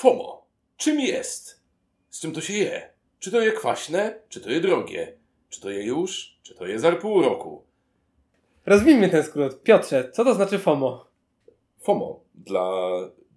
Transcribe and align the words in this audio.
FOMO. 0.00 0.46
Czym 0.76 1.00
jest? 1.00 1.60
Z 2.10 2.20
czym 2.20 2.32
to 2.32 2.40
się 2.40 2.52
je? 2.52 2.90
Czy 3.18 3.30
to 3.30 3.40
je 3.40 3.52
kwaśne? 3.52 4.14
Czy 4.28 4.40
to 4.40 4.50
je 4.50 4.60
drogie? 4.60 5.12
Czy 5.48 5.60
to 5.60 5.70
je 5.70 5.84
już? 5.84 6.38
Czy 6.42 6.54
to 6.54 6.66
je 6.66 6.78
za 6.78 6.92
pół 6.92 7.22
roku? 7.22 7.62
Rozwijmy 8.66 9.08
ten 9.08 9.22
skrót. 9.24 9.62
Piotrze, 9.62 10.10
co 10.12 10.24
to 10.24 10.34
znaczy 10.34 10.58
FOMO? 10.58 11.06
FOMO 11.80 12.20
dla 12.34 12.70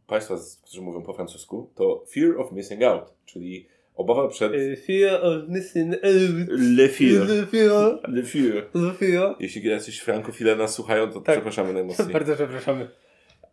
Państwa, 0.07 0.35
którzy 0.63 0.81
mówią 0.81 1.01
po 1.01 1.13
francusku, 1.13 1.69
to 1.75 2.05
Fear 2.13 2.39
of 2.41 2.51
Missing 2.51 2.83
Out, 2.83 3.13
czyli 3.25 3.67
obawa 3.95 4.27
przed... 4.27 4.53
Y, 4.53 4.77
Fear 4.87 5.25
of 5.25 5.49
missing 5.49 5.93
out. 5.93 6.03
Le 6.47 6.89
fear. 6.89 7.27
The 7.27 7.45
fear. 7.45 7.99
Le 8.09 8.23
fear. 8.23 8.69
The 8.73 8.93
fear. 8.93 9.35
Jeśli 9.39 9.69
jacyś 9.69 9.99
frankofile 9.99 10.55
nas 10.55 10.73
słuchają, 10.73 11.11
to 11.11 11.21
Tak. 11.21 11.35
przepraszamy 11.35 11.73
najmocniej. 11.73 12.07
Bardzo 12.19 12.35
przepraszamy. 12.35 12.89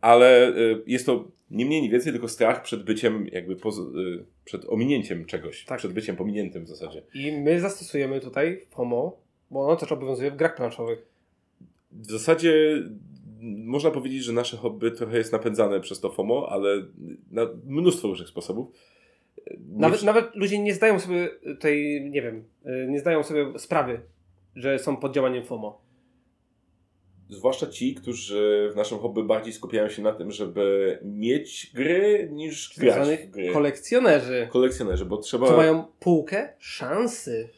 Ale 0.00 0.56
y, 0.56 0.82
jest 0.86 1.06
to 1.06 1.24
nie 1.50 1.66
mniej, 1.66 1.82
nie 1.82 1.90
więcej, 1.90 2.12
tylko 2.12 2.28
strach 2.28 2.62
przed 2.62 2.82
byciem, 2.82 3.26
jakby 3.32 3.52
y, 3.52 3.56
przed 4.44 4.64
ominięciem 4.68 5.24
czegoś. 5.24 5.64
Tak. 5.64 5.78
Przed 5.78 5.92
byciem 5.92 6.16
pominiętym 6.16 6.64
w 6.64 6.68
zasadzie. 6.68 7.02
I 7.14 7.32
my 7.32 7.60
zastosujemy 7.60 8.20
tutaj 8.20 8.66
FOMO, 8.70 9.20
bo 9.50 9.66
ono 9.66 9.76
też 9.76 9.92
obowiązuje 9.92 10.30
w 10.30 10.36
grach 10.36 10.56
planszowych. 10.56 11.06
W 11.92 12.10
zasadzie 12.10 12.82
można 13.42 13.90
powiedzieć, 13.90 14.24
że 14.24 14.32
nasze 14.32 14.56
hobby 14.56 14.90
trochę 14.90 15.18
jest 15.18 15.32
napędzane 15.32 15.80
przez 15.80 16.00
to 16.00 16.10
FOMO, 16.10 16.48
ale 16.50 16.82
na 17.30 17.46
mnóstwo 17.66 18.08
różnych 18.08 18.28
sposobów. 18.28 18.68
Nie 19.46 19.80
Nawet, 19.80 20.02
nawet 20.02 20.36
ludzie 20.36 20.58
nie 20.58 20.74
zdają 20.74 20.98
sobie 20.98 21.28
tej, 21.60 22.10
nie 22.10 22.22
wiem, 22.22 22.44
y, 22.66 22.86
nie 22.88 23.00
zdają 23.00 23.22
sobie 23.22 23.58
sprawy, 23.58 24.00
że 24.56 24.78
są 24.78 24.96
pod 24.96 25.14
działaniem 25.14 25.44
FOMO. 25.44 25.80
Zwłaszcza 27.30 27.66
ci, 27.66 27.94
którzy 27.94 28.70
w 28.72 28.76
naszym 28.76 28.98
hobby 28.98 29.24
bardziej 29.24 29.52
skupiają 29.52 29.88
się 29.88 30.02
na 30.02 30.12
tym, 30.12 30.30
żeby 30.30 30.98
mieć 31.02 31.70
gry 31.74 32.28
niż 32.32 32.78
grać 32.78 33.18
w 33.18 33.30
gry. 33.30 33.52
kolekcjonerzy, 33.52 34.48
Kolekcjonerzy, 34.52 35.04
bo 35.06 35.16
trzeba... 35.16 35.46
co 35.46 35.56
mają 35.56 35.84
półkę 36.00 36.52
szansy. 36.58 37.48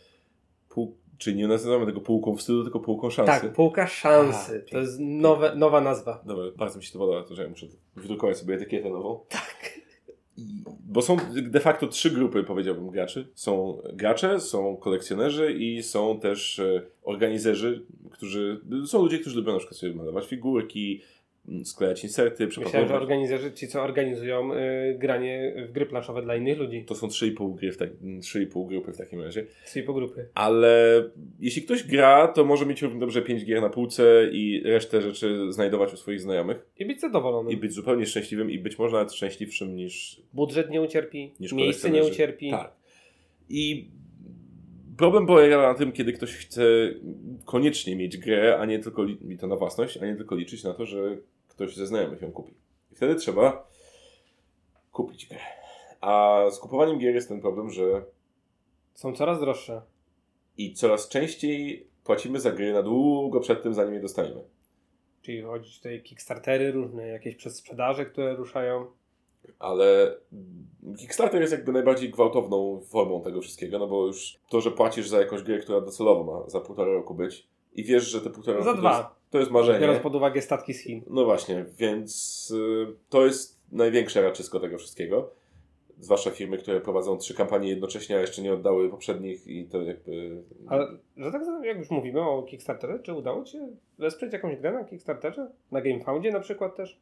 Pół... 0.69 0.97
Czyli 1.19 1.37
nie 1.37 1.49
nazywamy 1.49 1.87
tego 1.87 2.01
półką 2.01 2.37
wstydu, 2.37 2.63
tylko 2.63 2.81
półką 2.81 3.11
szansy. 3.11 3.41
Tak, 3.41 3.53
półka 3.53 3.87
szansy. 3.87 4.65
A, 4.69 4.71
to 4.71 4.79
jest 4.79 4.97
nowe, 5.01 5.55
nowa 5.57 5.81
nazwa. 5.81 6.23
Dobra, 6.27 6.45
bardzo 6.57 6.79
mi 6.79 6.85
się 6.85 6.93
to 6.93 6.99
podoba, 6.99 7.23
to 7.23 7.35
że 7.35 7.43
ja 7.43 7.49
muszę 7.49 7.67
wydrukować 7.97 8.39
sobie 8.39 8.55
etykietę 8.55 8.91
nową. 8.91 9.21
Tak. 9.29 9.62
Bo 10.85 11.03
są 11.03 11.17
de 11.43 11.61
facto 11.61 11.87
trzy 11.87 12.11
grupy, 12.11 12.45
powiedziałbym, 12.45 12.91
graczy. 12.91 13.29
Są 13.35 13.83
gracze, 13.93 14.41
są 14.41 14.77
kolekcjonerzy 14.77 15.53
i 15.53 15.83
są 15.83 16.21
też 16.21 16.59
e, 16.59 16.83
organizerzy, 17.03 17.87
którzy... 18.11 18.61
Są 18.87 19.03
ludzie, 19.03 19.19
którzy 19.19 19.37
lubią 19.37 19.53
na 19.53 19.59
przykład 19.59 19.79
sobie 19.79 19.95
malować 19.95 20.27
figurki, 20.27 21.03
sklejać 21.65 22.05
inserty, 22.05 22.47
Myślałem, 22.47 22.51
że 22.53 22.71
przepakowywać. 22.71 23.03
organizerzy, 23.03 23.53
ci 23.53 23.69
co 23.69 23.83
organizują 23.83 24.55
y, 24.55 24.59
granie 24.99 25.55
w 25.69 25.73
gry 25.73 25.87
planszowe 25.87 26.23
dla 26.23 26.37
innych 26.37 26.59
ludzi. 26.59 26.85
To 26.85 26.95
są 26.95 27.07
3,5 27.07 27.55
gry 27.55 27.73
w 27.73 27.77
tak, 27.77 27.91
3,5 28.03 28.69
grupy 28.69 28.93
w 28.93 28.97
takim 28.99 29.21
razie. 29.21 29.47
Trzy 29.67 29.83
po 29.83 29.93
grupy. 29.95 30.29
Ale 30.35 31.05
jeśli 31.41 31.63
ktoś 31.63 31.85
gra, 31.85 32.29
to 32.29 32.45
może 32.45 32.67
mieć 32.67 32.83
równie 32.83 33.01
dobrze 33.01 33.23
5 33.23 33.45
gier 33.45 33.61
na 33.61 33.69
półce 33.71 34.29
i 34.33 34.63
resztę 34.65 35.03
rzeczy 35.03 35.53
znajdować 35.53 35.93
u 35.93 35.97
swoich 35.97 36.21
znajomych 36.21 36.67
I 36.79 36.87
być 36.87 37.01
zadowolonym. 37.01 37.53
i 37.53 37.57
być 37.57 37.73
zupełnie 37.73 38.07
szczęśliwym 38.07 38.51
i 38.51 38.59
być 38.59 38.79
może 38.79 38.97
nawet 38.97 39.13
szczęśliwszym 39.13 39.77
niż 39.77 40.23
Budżet 40.33 40.71
nie 40.71 40.83
ucierpi, 40.83 41.35
niż 41.41 41.53
miejsce 41.53 41.91
nie 41.91 42.05
ucierpi. 42.05 42.51
Tak. 42.51 42.73
I 43.49 43.91
problem 45.03 45.27
polega 45.27 45.63
na 45.63 45.75
tym, 45.75 45.93
kiedy 45.93 46.13
ktoś 46.13 46.37
chce 46.37 46.63
koniecznie 47.45 47.97
mieć 47.97 48.19
grę, 48.19 48.59
a 48.61 48.65
nie 48.67 48.79
tylko 48.79 49.03
li- 49.05 49.33
i 49.33 49.39
to 49.39 49.47
na 49.47 49.57
własność, 49.57 49.97
a 49.97 50.07
nie 50.07 50.17
tylko 50.17 50.35
liczyć 50.35 50.65
na 50.65 50.75
to, 50.75 50.87
że 50.87 51.17
ktoś 51.49 51.77
ze 51.77 51.87
znajomych 51.87 52.23
ją 52.23 52.33
kupi. 52.33 52.55
I 52.93 52.95
wtedy 52.95 53.15
trzeba 53.15 53.69
kupić 54.93 55.27
grę. 55.27 55.39
A 56.01 56.41
z 56.51 56.59
kupowaniem 56.59 56.99
gier 56.99 57.15
jest 57.15 57.29
ten 57.29 57.41
problem, 57.41 57.71
że 57.71 58.05
Są 58.95 59.13
coraz 59.15 59.41
droższe. 59.41 59.83
i 60.59 60.75
coraz 60.75 61.09
częściej 61.09 61.87
płacimy 62.05 62.41
za 62.41 62.51
gry 62.51 62.73
na 62.73 62.83
długo 62.83 63.41
przed 63.41 63.63
tym, 63.63 63.75
zanim 63.75 63.95
je 63.95 64.01
dostaniemy. 64.01 64.41
Czyli 65.23 65.43
chodzi 65.43 65.77
tutaj 65.77 66.03
Kickstartery 66.03 66.73
różne, 66.73 67.07
jakieś 67.09 67.37
przedsprzedaże, 67.37 68.07
które 68.07 68.37
ruszają. 68.37 68.87
Ale 69.59 70.17
Kickstarter 70.99 71.41
jest 71.41 71.53
jakby 71.53 71.73
najbardziej 71.73 72.11
gwałtowną 72.11 72.81
formą 72.81 73.23
tego 73.23 73.41
wszystkiego, 73.41 73.79
no 73.79 73.87
bo 73.87 74.07
już 74.07 74.39
to, 74.49 74.61
że 74.61 74.71
płacisz 74.71 75.09
za 75.09 75.19
jakąś 75.19 75.43
grę, 75.43 75.59
która 75.59 75.81
docelowo 75.81 76.25
ma 76.25 76.51
za 76.51 76.61
półtora 76.61 76.93
roku 76.93 77.15
być 77.15 77.47
i 77.75 77.85
wiesz, 77.85 78.05
że 78.05 78.21
te 78.21 78.31
półtora 78.31 78.63
Za 78.63 78.71
roku 78.71 78.81
dwa. 78.81 78.91
To, 78.93 78.99
jest, 78.99 79.31
to 79.31 79.39
jest 79.39 79.51
marzenie. 79.51 79.81
Biorąc 79.81 80.03
pod 80.03 80.15
uwagę 80.15 80.43
statki 80.43 80.75
z 80.75 80.81
Chin. 80.81 81.03
No 81.07 81.25
właśnie, 81.25 81.65
więc 81.79 82.51
y, 82.51 82.87
to 83.09 83.27
jest 83.27 83.61
największe 83.73 84.23
raczysko 84.23 84.61
tego 84.61 84.79
wszystkiego. 84.79 85.31
Zwłaszcza 85.99 86.31
firmy, 86.31 86.59
które 86.59 86.81
prowadzą 86.81 87.17
trzy 87.17 87.35
kampanie 87.35 87.69
jednocześnie, 87.69 88.17
a 88.17 88.21
jeszcze 88.21 88.43
nie 88.43 88.53
oddały 88.53 88.91
poprzednich 88.91 89.47
i 89.47 89.65
to 89.65 89.83
jakby... 89.83 90.43
Ale 90.67 90.87
że 91.17 91.33
tak 91.33 91.43
jak 91.65 91.79
już 91.79 91.91
mówimy 91.91 92.21
o 92.21 92.43
Kickstarterze, 92.43 92.99
czy 92.99 93.13
udało 93.15 93.45
Ci 93.45 93.53
się 93.53 93.69
wesprzeć 93.99 94.33
jakąś 94.33 94.57
grę 94.57 94.73
na 94.73 94.85
Kickstarterze? 94.85 95.51
Na 95.71 95.81
GameFoundzie 95.81 96.33
na 96.33 96.41
przykład 96.41 96.77
też? 96.77 97.01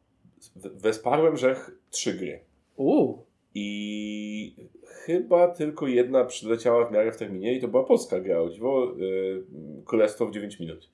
Wesparłem 0.57 1.37
Rzech 1.37 1.71
trzy 1.91 2.15
gry. 2.15 2.41
Uuu, 2.77 3.25
I 3.55 4.69
chyba 4.85 5.49
tylko 5.49 5.87
jedna 5.87 6.25
przyleciała 6.25 6.87
w 6.87 6.93
miarę 6.93 7.13
w 7.13 7.17
terminie 7.17 7.55
i 7.55 7.61
to 7.61 7.69
była 7.69 7.85
polska 7.85 8.21
gra, 8.21 8.41
o 8.41 8.49
dziwo, 8.49 8.93
y, 9.01 9.45
Królestwo 9.85 10.27
w 10.27 10.31
9 10.31 10.61
minut. 10.61 10.91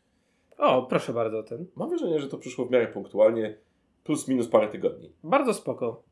o 0.58 0.82
proszę 0.82 1.12
bardzo 1.12 1.42
ten. 1.42 1.66
Mam 1.76 1.88
wrażenie, 1.88 2.20
że 2.20 2.28
to 2.28 2.38
przyszło 2.38 2.64
w 2.64 2.70
miarę 2.70 2.86
punktualnie, 2.86 3.56
plus 4.04 4.28
minus 4.28 4.48
parę 4.48 4.68
tygodni. 4.68 5.12
Bardzo 5.24 5.54
spoko. 5.54 6.02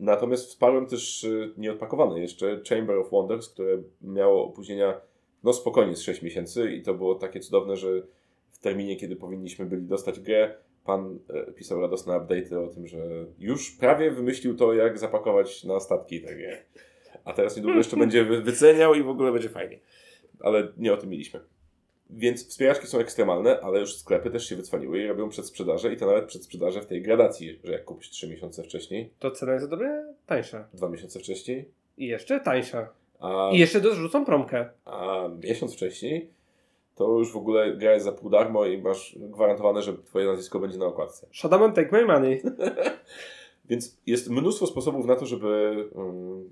Natomiast 0.00 0.46
wsparłem 0.48 0.86
też 0.86 1.24
y, 1.24 1.54
nieodpakowane 1.56 2.20
jeszcze 2.20 2.60
Chamber 2.68 2.96
of 2.96 3.10
Wonders, 3.10 3.48
które 3.48 3.82
miało 4.02 4.44
opóźnienia 4.44 5.00
no 5.44 5.52
spokojnie 5.52 5.96
z 5.96 6.02
6 6.02 6.22
miesięcy 6.22 6.72
i 6.72 6.82
to 6.82 6.94
było 6.94 7.14
takie 7.14 7.40
cudowne, 7.40 7.76
że 7.76 7.88
w 8.50 8.58
terminie, 8.58 8.96
kiedy 8.96 9.16
powinniśmy 9.16 9.66
byli 9.66 9.82
dostać 9.82 10.20
grę, 10.20 10.54
pan 10.86 11.18
e, 11.48 11.52
pisał 11.52 11.80
radosne 11.80 12.14
update'y 12.14 12.64
o 12.64 12.68
tym, 12.68 12.86
że 12.86 12.98
już 13.38 13.70
prawie 13.70 14.10
wymyślił 14.10 14.56
to, 14.56 14.74
jak 14.74 14.98
zapakować 14.98 15.64
na 15.64 15.80
statki 15.80 16.20
grę. 16.20 16.58
A 17.24 17.32
teraz 17.32 17.56
niedługo 17.56 17.78
jeszcze 17.78 17.96
będzie 17.96 18.24
wy- 18.24 18.42
wyceniał 18.42 18.94
i 18.94 19.02
w 19.02 19.08
ogóle 19.08 19.32
będzie 19.32 19.48
fajnie. 19.48 19.78
Ale 20.40 20.68
nie 20.76 20.92
o 20.92 20.96
tym 20.96 21.10
mieliśmy. 21.10 21.40
Więc 22.10 22.48
wspieraczki 22.48 22.86
są 22.86 22.98
ekstremalne, 22.98 23.60
ale 23.60 23.80
już 23.80 23.94
sklepy 23.96 24.30
też 24.30 24.48
się 24.48 24.56
wycwaliły 24.56 25.02
i 25.02 25.06
robią 25.06 25.28
przedsprzedaże 25.28 25.92
i 25.92 25.96
to 25.96 26.06
nawet 26.06 26.24
przedsprzedaże 26.24 26.80
w 26.80 26.86
tej 26.86 27.02
gradacji, 27.02 27.58
że 27.64 27.72
jak 27.72 27.84
kupisz 27.84 28.10
3 28.10 28.28
miesiące 28.28 28.62
wcześniej, 28.62 29.10
To 29.18 29.30
cena 29.30 29.52
jest 29.54 29.68
dobry 29.70 30.04
tańsza. 30.26 30.68
2 30.74 30.88
miesiące 30.88 31.18
wcześniej, 31.20 31.68
I 31.98 32.06
jeszcze 32.06 32.40
tańsza. 32.40 32.88
a, 33.20 33.50
I 33.52 33.58
jeszcze 33.58 33.80
dorzucą 33.80 34.24
promkę. 34.24 34.68
a 34.84 35.28
miesiąc 35.42 35.74
wcześniej, 35.74 36.30
to 36.96 37.18
już 37.18 37.32
w 37.32 37.36
ogóle 37.36 37.76
gra 37.76 37.92
jest 37.92 38.04
za 38.04 38.12
pół 38.12 38.30
darmo 38.30 38.66
i 38.66 38.78
masz 38.78 39.18
gwarantowane, 39.18 39.82
że 39.82 39.98
twoje 39.98 40.26
nazwisko 40.26 40.58
będzie 40.58 40.78
na 40.78 40.86
okładce. 40.86 41.26
Shadowman 41.32 41.72
take 41.72 41.88
my 41.92 42.04
money. 42.06 42.42
Więc 43.68 44.00
jest 44.06 44.30
mnóstwo 44.30 44.66
sposobów 44.66 45.06
na 45.06 45.16
to, 45.16 45.26
żeby 45.26 45.74
mm, 45.94 46.50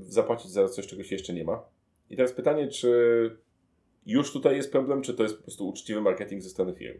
zapłacić 0.00 0.50
za 0.50 0.68
coś, 0.68 0.86
czego 0.86 1.02
się 1.02 1.14
jeszcze 1.14 1.32
nie 1.32 1.44
ma. 1.44 1.62
I 2.10 2.16
teraz 2.16 2.32
pytanie, 2.32 2.68
czy 2.68 2.90
już 4.06 4.32
tutaj 4.32 4.56
jest 4.56 4.72
problem, 4.72 5.02
czy 5.02 5.14
to 5.14 5.22
jest 5.22 5.36
po 5.36 5.42
prostu 5.42 5.68
uczciwy 5.68 6.00
marketing 6.00 6.42
ze 6.42 6.48
strony 6.48 6.74
firm? 6.74 6.98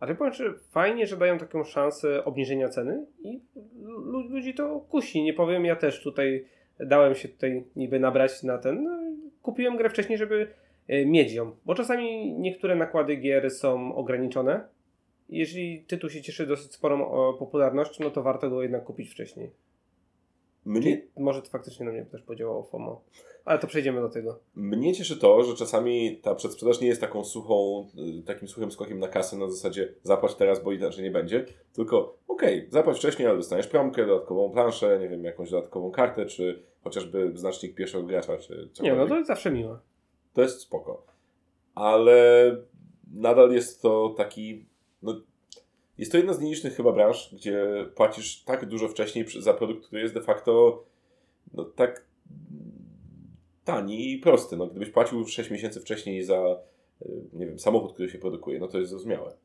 A 0.00 0.06
ty 0.06 0.14
powiem, 0.14 0.32
że 0.32 0.54
fajnie, 0.70 1.06
że 1.06 1.16
dają 1.16 1.38
taką 1.38 1.64
szansę 1.64 2.24
obniżenia 2.24 2.68
ceny 2.68 3.06
i 3.22 3.40
lu- 3.82 4.28
ludzi 4.28 4.54
to 4.54 4.80
kusi. 4.80 5.22
Nie 5.22 5.34
powiem, 5.34 5.64
ja 5.64 5.76
też 5.76 6.02
tutaj 6.02 6.44
dałem 6.80 7.14
się 7.14 7.28
tutaj 7.28 7.64
niby 7.76 8.00
nabrać 8.00 8.42
na 8.42 8.58
ten. 8.58 8.84
No, 8.84 8.98
kupiłem 9.42 9.76
grę 9.76 9.90
wcześniej, 9.90 10.18
żeby 10.18 10.48
e, 10.88 11.06
mieć 11.06 11.32
ją, 11.32 11.56
bo 11.64 11.74
czasami 11.74 12.32
niektóre 12.32 12.76
nakłady 12.76 13.16
gier 13.16 13.50
są 13.50 13.94
ograniczone. 13.94 14.68
Jeżeli 15.28 15.84
tytuł 15.84 16.10
się 16.10 16.22
cieszy 16.22 16.46
dosyć 16.46 16.72
sporą 16.72 17.10
popularnością, 17.38 18.04
no 18.04 18.10
to 18.10 18.22
warto 18.22 18.50
go 18.50 18.62
jednak 18.62 18.84
kupić 18.84 19.10
wcześniej. 19.10 19.50
Mnie, 20.64 21.02
może 21.16 21.42
to 21.42 21.48
faktycznie 21.48 21.86
na 21.86 21.92
mnie 21.92 22.04
też 22.04 22.22
podziałało 22.22 22.62
FOMO. 22.62 23.02
Ale 23.44 23.58
to 23.58 23.66
przejdziemy 23.66 24.00
do 24.00 24.08
tego. 24.08 24.38
mnie 24.54 24.94
cieszy 24.94 25.16
to, 25.16 25.42
że 25.42 25.54
czasami 25.56 26.16
ta 26.16 26.34
przedsprzedaż 26.34 26.80
nie 26.80 26.88
jest 26.88 27.00
taką 27.00 27.24
suchą, 27.24 27.86
y, 28.20 28.22
takim 28.22 28.48
suchym 28.48 28.70
skokiem 28.72 28.98
na 28.98 29.08
kasę 29.08 29.36
na 29.36 29.50
zasadzie 29.50 29.94
zapłać 30.02 30.34
teraz, 30.34 30.64
bo 30.64 30.72
inaczej 30.72 31.04
nie 31.04 31.10
będzie, 31.10 31.44
tylko 31.72 32.16
okej, 32.28 32.66
zapłać 32.70 32.96
wcześniej, 32.98 33.28
ale 33.28 33.36
dostaniesz 33.36 33.66
promkę, 33.66 34.06
dodatkową 34.06 34.50
planszę, 34.50 34.98
nie 35.00 35.08
wiem, 35.08 35.24
jakąś 35.24 35.50
dodatkową 35.50 35.90
kartę, 35.90 36.26
czy 36.26 36.62
chociażby 36.84 37.30
znacznik 37.34 37.74
pierwszego 37.74 38.04
gracza, 38.04 38.38
czy 38.38 38.52
Nie, 38.56 38.68
cokolwiek. 38.72 38.98
no 38.98 39.06
to 39.06 39.16
jest 39.16 39.28
zawsze 39.28 39.50
miłe. 39.50 39.78
To 40.32 40.42
jest 40.42 40.60
spoko. 40.60 41.06
Ale 41.74 42.56
nadal 43.12 43.52
jest 43.52 43.82
to 43.82 44.14
taki. 44.16 44.66
No, 45.02 45.20
jest 45.98 46.12
to 46.12 46.18
jedna 46.18 46.32
z 46.32 46.40
nielicznych 46.40 46.74
chyba 46.74 46.92
branż, 46.92 47.34
gdzie 47.34 47.86
płacisz 47.94 48.44
tak 48.44 48.66
dużo 48.66 48.88
wcześniej 48.88 49.26
za 49.40 49.54
produkt, 49.54 49.86
który 49.86 50.02
jest 50.02 50.14
de 50.14 50.22
facto 50.22 50.84
no, 51.54 51.64
tak 51.64 52.04
tani 53.64 54.12
i 54.12 54.18
prosty. 54.18 54.56
No, 54.56 54.66
gdybyś 54.66 54.90
płacił 54.90 55.26
6 55.26 55.50
miesięcy 55.50 55.80
wcześniej 55.80 56.24
za 56.24 56.60
y, 57.02 57.24
nie 57.32 57.46
wiem, 57.46 57.58
samochód, 57.58 57.92
który 57.92 58.08
się 58.10 58.18
produkuje, 58.18 58.58
no 58.58 58.68
to 58.68 58.78
jest 58.78 58.90
zrozumiałe. 58.90 59.36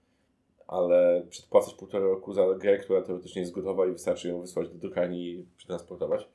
ale 0.68 1.26
przedpłacać 1.30 1.74
półtora 1.74 2.04
roku 2.04 2.34
za 2.34 2.54
grę, 2.56 2.78
która 2.78 3.02
teoretycznie 3.02 3.42
jest 3.42 3.54
gotowa 3.54 3.88
i 3.88 3.92
wystarczy 3.92 4.30
ją 4.30 4.42
wysłać 4.42 4.70
do 4.70 4.76
drukarni 4.78 5.26
i 5.30 5.46
przetransportować. 5.58 6.28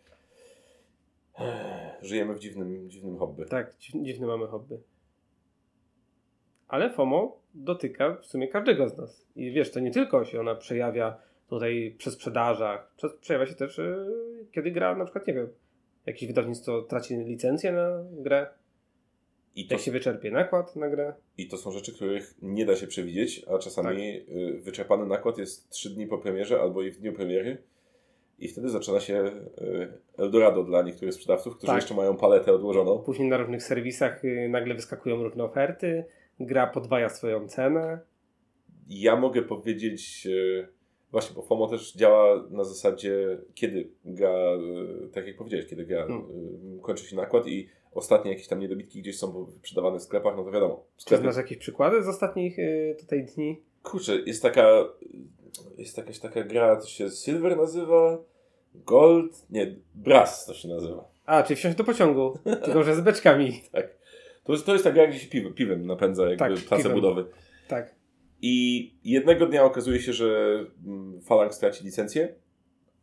Żyjemy 2.03 2.35
w 2.35 2.39
dziwnym, 2.39 2.91
dziwnym 2.91 3.19
hobby. 3.19 3.45
Tak, 3.47 3.75
dziw- 3.79 4.03
dziwne 4.05 4.27
mamy 4.27 4.47
hobby. 4.47 4.79
Ale 6.69 6.91
FOMO 6.91 7.39
dotyka 7.55 8.17
w 8.23 8.27
sumie 8.27 8.49
każdego 8.49 8.89
z 8.89 8.97
nas. 8.99 9.27
I 9.37 9.53
wiesz, 9.53 9.71
to 9.71 9.81
nie 9.81 9.91
tylko 9.91 10.25
się 10.25 10.41
ona 10.41 10.55
przejawia 10.55 11.17
tutaj 11.49 11.95
przy 11.99 12.11
sprzedażach, 12.11 12.93
Prze- 12.97 13.19
przejawia 13.21 13.47
się 13.47 13.55
też, 13.55 13.79
yy, 13.79 14.47
kiedy 14.53 14.71
gra 14.71 14.95
na 14.97 15.05
przykład, 15.05 15.27
nie 15.27 15.35
wiem, 15.35 15.49
jakieś 16.07 16.29
wydawnictwo 16.29 16.83
traci 16.83 17.17
licencję 17.17 17.73
na 17.73 18.05
grę, 18.13 18.47
I 19.57 19.67
to, 19.67 19.75
jak 19.75 19.83
się 19.83 19.93
wyczerpie 19.93 20.31
nakład 20.31 20.77
na 20.77 20.89
grę. 20.91 21.15
I 21.39 21.49
to 21.49 21.57
są 21.57 21.71
rzeczy, 21.71 21.93
których 21.95 22.35
nie 22.43 22.67
da 22.67 22.77
się 22.77 22.87
przewidzieć, 22.87 23.45
a 23.55 23.59
czasami 23.59 24.17
y, 24.29 24.61
wyczerpany 24.63 25.07
nakład 25.07 25.39
jest 25.39 25.71
3 25.71 25.91
dni 25.91 26.07
po 26.07 26.19
premierze 26.19 26.61
albo 26.61 26.83
i 26.83 26.91
w 26.91 26.99
dniu 27.01 27.13
premiery. 27.13 27.59
I 28.39 28.49
wtedy 28.49 28.69
zaczyna 28.69 29.01
się 29.01 29.15
y, 29.61 29.93
Eldorado 30.19 30.65
dla 30.65 30.83
niektórych 30.83 31.15
sprzedawców, 31.15 31.57
którzy 31.57 31.67
Tak. 31.67 31.77
jeszcze 31.77 31.95
mają 31.95 32.17
paletę 32.17 32.53
odłożoną. 32.53 32.99
Później 32.99 33.29
na 33.29 33.37
różnych 33.37 33.63
serwisach 33.63 34.25
yy, 34.25 34.49
nagle 34.49 34.75
wyskakują 34.75 35.23
różne 35.23 35.45
oferty, 35.45 36.05
gra 36.41 36.67
podwaja 36.67 37.09
swoją 37.09 37.49
cenę. 37.49 38.01
Ja 38.89 39.17
mogę 39.17 39.43
powiedzieć, 39.43 40.27
y, 40.27 40.69
właśnie, 41.11 41.35
bo 41.37 41.43
FOMO 41.43 41.69
też 41.69 41.93
działa 41.95 42.45
na 42.51 42.65
zasadzie, 42.65 43.39
kiedy 43.55 43.91
gra, 44.05 44.55
y, 45.05 45.09
tak 45.09 45.27
jak 45.27 45.37
powiedziałeś, 45.37 45.67
kiedy 45.67 45.85
gra 45.87 46.07
Hmm. 46.07 46.27
y, 46.79 46.81
kończy 46.83 47.05
się 47.05 47.17
nakład 47.17 47.47
i 47.49 47.69
ostatnie 47.93 48.31
jakieś 48.31 48.49
tam 48.49 48.61
niedobitki 48.61 49.01
gdzieś 49.01 49.19
są 49.19 49.47
sprzedawane 49.51 49.99
w 49.99 50.03
sklepach, 50.03 50.37
no 50.37 50.45
to 50.45 50.51
wiadomo. 50.51 50.85
Czy 50.97 51.03
Sklepy 51.03 51.23
znasz 51.23 51.37
jakieś 51.37 51.59
przykłady 51.59 52.03
z 52.03 52.09
ostatnich 52.09 52.59
yy, 52.59 52.97
tutaj 53.01 53.25
dni? 53.25 53.63
Kurczę, 53.83 54.17
jest 54.27 54.43
taka. 54.43 54.85
Jest 55.79 55.97
jakaś 55.99 56.19
taka 56.19 56.43
gra, 56.45 56.77
to 56.77 56.87
się 56.87 57.11
Silver 57.11 57.57
nazywa. 57.57 58.19
Gold. 58.75 59.47
Nie, 59.51 59.77
Brass 59.95 60.47
to 60.47 60.55
się 60.55 60.69
nazywa. 60.69 61.09
A, 61.27 61.43
czyli 61.43 61.57
wsiąść 61.57 61.77
do 61.77 61.85
pociągu, 61.85 62.39
tylko 62.65 62.83
że 62.83 62.95
z 62.95 63.01
beczkami. 63.01 63.63
Tak. 63.73 63.99
To 64.45 64.53
jest, 64.53 64.67
to 64.67 64.73
jest 64.73 64.85
ta 64.85 64.93
gra, 64.93 65.07
gdzie 65.07 65.19
się 65.19 65.29
piwem, 65.29 65.55
piwem 65.55 65.87
napędza 65.87 66.23
jakby 66.23 66.39
Tak, 66.39 66.53
place 66.53 66.77
piwem. 66.83 66.93
budowy. 66.95 67.25
Tak. 67.69 67.95
I 68.43 68.95
jednego 69.05 69.47
dnia 69.47 69.65
okazuje 69.65 70.01
się, 70.01 70.13
że 70.13 70.59
mm, 70.87 71.21
Phalanx 71.29 71.57
straci 71.57 71.85
licencję, 71.85 72.35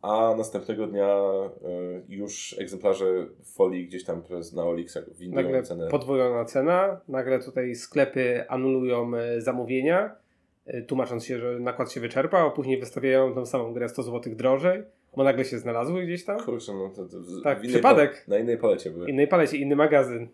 a 0.02 0.34
następnego 0.38 0.86
dnia 0.86 1.18
y, 1.18 2.04
już 2.08 2.56
egzemplarze 2.58 3.26
folii 3.44 3.86
gdzieś 3.86 4.04
tam 4.04 4.22
przez 4.22 4.52
na 4.52 4.64
Olixach 4.64 5.14
windują 5.16 5.42
Nagle 5.42 5.62
cenę. 5.62 5.88
podwojona 5.88 6.44
cena, 6.44 7.00
nagle 7.08 7.38
tutaj 7.42 7.74
sklepy 7.74 8.44
anulują 8.48 9.16
e, 9.16 9.40
zamówienia, 9.40 10.04
e, 10.04 10.16
tłumacząc 10.86 11.24
się, 11.24 11.38
że 11.38 11.60
nakład 11.60 11.92
się 11.92 12.00
wyczerpał, 12.00 12.46
a 12.46 12.50
później 12.50 12.80
wystawiają 12.80 13.34
tą 13.34 13.46
samą 13.46 13.72
grę 13.72 13.88
100 13.88 14.02
zł 14.02 14.34
drożej, 14.34 14.82
bo 15.16 15.24
nagle 15.24 15.44
się 15.44 15.58
znalazły 15.58 16.04
gdzieś 16.04 16.24
tam. 16.24 16.40
Kurczę, 16.40 16.72
no 16.74 16.90
to, 16.96 17.04
to 17.04 17.16
Tak, 17.44 17.60
przypadek. 17.60 18.24
Pa- 18.26 18.30
na 18.30 18.38
innej 18.38 18.58
palecie 18.58 18.90
były. 18.90 19.10
Innej 19.10 19.28
palecie, 19.28 19.56
inny 19.56 19.76
magazyn. 19.76 20.28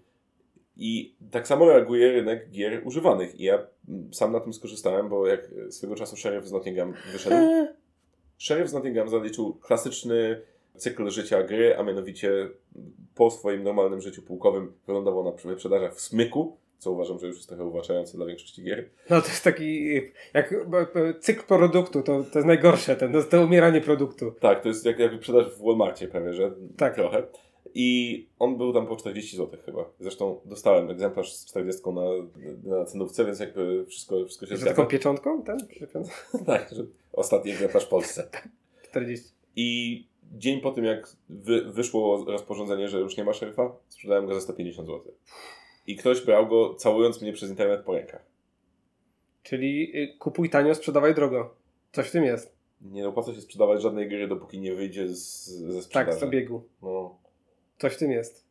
I 0.76 1.14
tak 1.30 1.46
samo 1.48 1.68
reaguje 1.68 2.12
rynek 2.12 2.50
gier 2.50 2.82
używanych. 2.84 3.40
I 3.40 3.44
ja 3.44 3.54
mm, 3.88 4.14
sam 4.14 4.32
na 4.32 4.40
tym 4.40 4.52
skorzystałem, 4.52 5.08
bo 5.08 5.26
jak 5.26 5.50
swego 5.70 5.94
czasu 5.94 6.16
Sheriff 6.16 6.46
z 6.46 6.52
Nottingham 6.52 6.94
wyszedł, 7.12 7.36
Sheriff 8.38 8.70
z 8.70 8.72
Nottingham 8.72 9.08
zaliczył 9.08 9.54
klasyczny 9.54 10.40
cykl 10.76 11.10
życia 11.10 11.42
gry, 11.42 11.76
a 11.78 11.82
mianowicie 11.82 12.48
po 13.14 13.30
swoim 13.30 13.62
normalnym 13.62 14.00
życiu 14.00 14.22
pułkowym 14.22 14.72
wylądował 14.86 15.24
na 15.24 15.30
wyprzedażach 15.30 15.94
w 15.94 16.00
smyku, 16.00 16.56
co 16.82 16.90
uważam, 16.90 17.18
że 17.18 17.26
już 17.26 17.36
jest 17.36 17.48
trochę 17.48 17.64
uwłaczające 17.64 18.16
dla 18.16 18.26
większości 18.26 18.62
gier. 18.62 18.88
No 19.10 19.20
to 19.20 19.28
jest 19.28 19.44
taki, 19.44 19.94
jak 20.34 20.54
cykl 21.20 21.42
produktu, 21.46 22.02
to, 22.02 22.24
to 22.32 22.38
jest 22.38 22.46
najgorsze, 22.46 22.96
ten, 22.96 23.12
to 23.12 23.22
to 23.22 23.44
umieranie 23.44 23.80
produktu. 23.80 24.32
Tak, 24.40 24.62
to 24.62 24.68
jest 24.68 24.84
jak, 24.86 24.98
jak 24.98 25.10
wyprzedaż 25.12 25.46
w 25.46 25.62
Walmartie 25.64 26.08
prawie, 26.08 26.34
że 26.34 26.52
Tak. 26.76 26.94
trochę. 26.94 27.22
I 27.74 28.26
on 28.38 28.56
był 28.56 28.72
tam 28.72 28.86
po 28.86 28.96
40 28.96 29.36
zł 29.36 29.60
chyba. 29.66 29.84
Zresztą 30.00 30.40
dostałem 30.44 30.90
egzemplarz 30.90 31.32
z 31.36 31.46
40 31.46 31.82
na, 31.90 32.02
na 32.78 32.84
cenówce, 32.84 33.24
więc 33.24 33.40
jakby 33.40 33.86
wszystko, 33.86 34.24
wszystko 34.24 34.46
się 34.46 34.56
zgadza. 34.56 34.76
taką 34.76 34.88
pieczątką 34.88 35.42
ten? 35.42 35.58
Tak, 36.46 36.70
że 36.72 36.82
ostatni 37.12 37.50
egzemplarz 37.52 37.84
w 37.84 37.88
Polsce. 37.88 38.28
40. 38.82 39.28
I 39.56 40.06
dzień 40.32 40.60
po 40.60 40.70
tym, 40.70 40.84
jak 40.84 41.16
wy, 41.28 41.72
wyszło 41.72 42.24
rozporządzenie, 42.24 42.88
że 42.88 43.00
już 43.00 43.16
nie 43.16 43.24
ma 43.24 43.32
szeryfa, 43.32 43.72
sprzedałem 43.88 44.26
go 44.26 44.34
za 44.34 44.40
150 44.40 44.88
zł. 44.88 45.12
I 45.86 45.96
ktoś 45.96 46.24
brał 46.24 46.48
go, 46.48 46.74
całując 46.74 47.22
mnie 47.22 47.32
przez 47.32 47.50
internet 47.50 47.84
po 47.84 47.92
rękach. 47.92 48.24
Czyli 49.42 49.96
y, 49.96 50.18
kupuj 50.18 50.50
tanio, 50.50 50.74
sprzedawaj 50.74 51.14
drogo. 51.14 51.54
Coś 51.92 52.08
w 52.08 52.12
tym 52.12 52.24
jest. 52.24 52.56
Nie 52.80 53.08
opłaca 53.08 53.34
się 53.34 53.40
sprzedawać 53.40 53.82
żadnej 53.82 54.08
gry, 54.08 54.28
dopóki 54.28 54.60
nie 54.60 54.74
wyjdzie 54.74 55.08
z, 55.08 55.46
ze 55.48 55.82
sprzedaży. 55.82 56.10
Tak, 56.10 56.20
z 56.20 56.22
obiegu. 56.22 56.62
No. 56.82 57.18
Coś 57.78 57.94
w 57.94 57.98
tym 57.98 58.10
jest. 58.10 58.44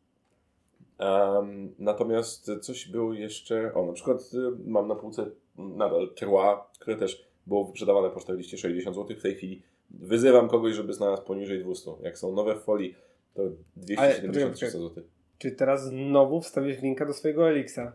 Em, 0.98 1.74
natomiast 1.78 2.50
coś 2.60 2.88
było 2.88 3.14
jeszcze, 3.14 3.74
o 3.74 3.86
na 3.86 3.92
przykład 3.92 4.20
y, 4.34 4.70
mam 4.70 4.88
na 4.88 4.94
półce 4.94 5.30
nadal 5.56 6.14
Trua, 6.14 6.70
które 6.80 6.96
też 6.96 7.28
było 7.46 7.64
wyprzedawane 7.64 8.10
po 8.10 8.20
40-60 8.20 8.94
zł. 8.94 9.16
W 9.18 9.22
tej 9.22 9.34
chwili 9.34 9.62
wyzywam 9.90 10.48
kogoś, 10.48 10.74
żeby 10.74 10.92
znalazł 10.92 11.22
poniżej 11.22 11.64
200. 11.64 11.90
Jak 12.02 12.18
są 12.18 12.32
nowe 12.32 12.54
w 12.54 12.62
folii, 12.62 12.94
to 13.34 13.42
270-300 13.76 14.54
zł. 14.70 15.04
Czy 15.42 15.50
teraz 15.50 15.84
znowu 15.84 16.40
wstawisz 16.40 16.82
linka 16.82 17.06
do 17.06 17.12
swojego 17.12 17.48
Elixa? 17.48 17.92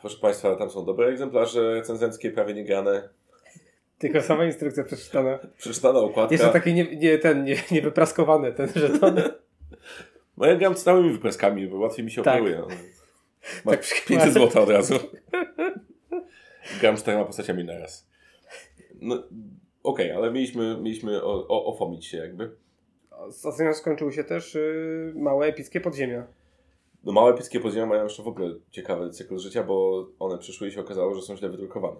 Proszę 0.00 0.18
Państwa, 0.20 0.56
tam 0.56 0.70
są 0.70 0.84
dobre 0.84 1.06
egzemplarze 1.06 1.74
recenzenckie, 1.74 2.30
prawie 2.30 2.54
niegrane. 2.54 3.08
Tylko 3.98 4.22
sama 4.22 4.44
instrukcja 4.44 4.84
przeczytana. 4.84 5.38
Przeczytana 5.58 5.98
okładka. 5.98 6.34
Jeszcze 6.34 6.48
takie 6.48 6.72
nie, 6.72 6.96
nie, 6.96 7.18
ten, 7.18 7.44
nie, 7.44 7.56
niewypraskowane, 7.70 8.52
ten 8.52 8.68
żeton. 8.76 9.22
No 10.36 10.46
ja 10.46 10.56
gram 10.56 10.76
z 10.76 10.84
całymi 10.84 11.12
wypraskami, 11.12 11.66
bo 11.66 11.78
łatwiej 11.78 12.04
mi 12.04 12.10
się 12.10 12.22
Tak. 12.22 12.34
operuje. 12.34 12.62
No. 12.68 12.74
Ma 13.64 13.72
Tak 13.72 13.80
przy 13.80 14.06
500 14.06 14.32
zł 14.32 14.62
od 14.62 14.70
razu. 14.70 14.94
gram 16.80 16.96
z 16.96 17.02
czterema 17.02 17.24
postaciami 17.24 17.64
naraz. 17.64 18.08
No, 19.00 19.22
okej, 19.82 20.12
ale 20.12 20.30
mieliśmy, 20.32 20.76
mieliśmy 20.80 21.22
o, 21.22 21.48
o, 21.48 21.64
ofomić 21.64 22.06
się 22.06 22.18
jakby. 22.18 22.50
Ostatnio 23.10 23.74
skończyły 23.74 24.12
się 24.12 24.24
też 24.24 24.54
y, 24.54 25.12
małe 25.16 25.46
epickie 25.46 25.80
podziemia. 25.80 26.26
No 27.04 27.12
małe 27.12 27.34
epickie 27.34 27.60
podziemia 27.60 27.86
mają 27.86 28.04
jeszcze 28.04 28.22
w 28.22 28.28
ogóle 28.28 28.54
ciekawy 28.70 29.10
cykl 29.10 29.38
życia, 29.38 29.62
bo 29.64 30.06
one 30.18 30.38
przyszły 30.38 30.68
i 30.68 30.72
się 30.72 30.80
okazało, 30.80 31.14
że 31.14 31.22
są 31.22 31.36
źle 31.36 31.48
wydrukowane. 31.48 31.96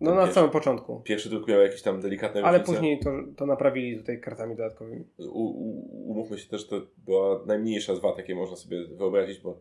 No 0.00 0.10
na 0.10 0.16
pierwszy- 0.16 0.34
samym 0.34 0.50
początku. 0.50 1.00
Pierwszy 1.04 1.28
druk 1.30 1.48
miał 1.48 1.60
jakieś 1.60 1.82
tam 1.82 2.00
delikatne 2.00 2.42
Ale 2.42 2.58
różnice. 2.58 2.72
później 2.72 2.98
to, 3.00 3.10
to 3.36 3.46
naprawili 3.46 3.98
tutaj 3.98 4.20
kartami 4.20 4.56
dodatkowymi. 4.56 5.04
U, 5.18 5.24
u, 5.40 6.10
umówmy 6.10 6.38
się 6.38 6.48
też, 6.50 6.66
to 6.66 6.80
była 7.06 7.40
najmniejsza 7.46 7.94
z 7.94 7.98
wad, 8.00 8.18
jakie 8.18 8.34
można 8.34 8.56
sobie 8.56 8.86
wyobrazić, 8.86 9.40
bo 9.40 9.56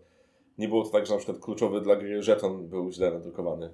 nie 0.58 0.68
było 0.68 0.84
to 0.84 0.89
tak, 0.89 1.06
że 1.06 1.13
na 1.13 1.18
przykład 1.18 1.39
kluczowy 1.39 1.82
dla 1.82 1.96
gry 1.96 2.24
żeton 2.24 2.68
był 2.68 2.91
źle 2.91 3.12
nadrukowany. 3.12 3.70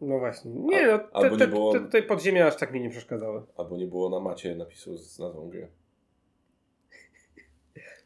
No 0.00 0.18
właśnie. 0.18 0.50
Nie 0.50 0.86
no, 0.86 0.98
te, 0.98 1.08
albo 1.12 1.36
te, 1.36 1.46
nie 1.46 1.52
było- 1.52 1.72
te, 1.72 1.80
tutaj 1.80 2.02
podziemia 2.02 2.46
aż 2.46 2.56
tak 2.56 2.72
mi 2.72 2.80
nie 2.80 2.90
przeszkadzały. 2.90 3.42
Albo 3.56 3.76
nie 3.76 3.86
było 3.86 4.10
na 4.10 4.20
macie 4.20 4.56
napisu 4.56 4.96
z 4.96 5.18
nazwą 5.18 5.48
gry. 5.48 5.68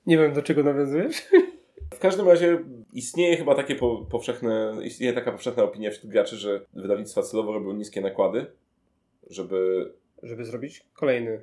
Nie 0.07 0.19
wiem 0.19 0.33
do 0.33 0.43
czego 0.43 0.63
nawiązujesz. 0.63 1.23
W 1.97 1.99
każdym 1.99 2.29
razie 2.29 2.59
istnieje 2.93 3.37
chyba 3.37 3.55
takie 3.55 3.75
po, 3.75 4.07
powszechne, 4.11 4.77
istnieje 4.85 5.13
taka 5.13 5.33
powszechna 5.33 5.63
opinia 5.63 5.91
wśród 5.91 6.13
graczy, 6.13 6.37
że 6.37 6.61
wydawnictwa 6.75 7.23
celowo 7.23 7.53
robią 7.53 7.73
niskie 7.73 8.01
nakłady, 8.01 8.47
żeby, 9.31 9.93
Żeby 10.23 10.45
zrobić 10.45 10.87
kolejny. 10.95 11.41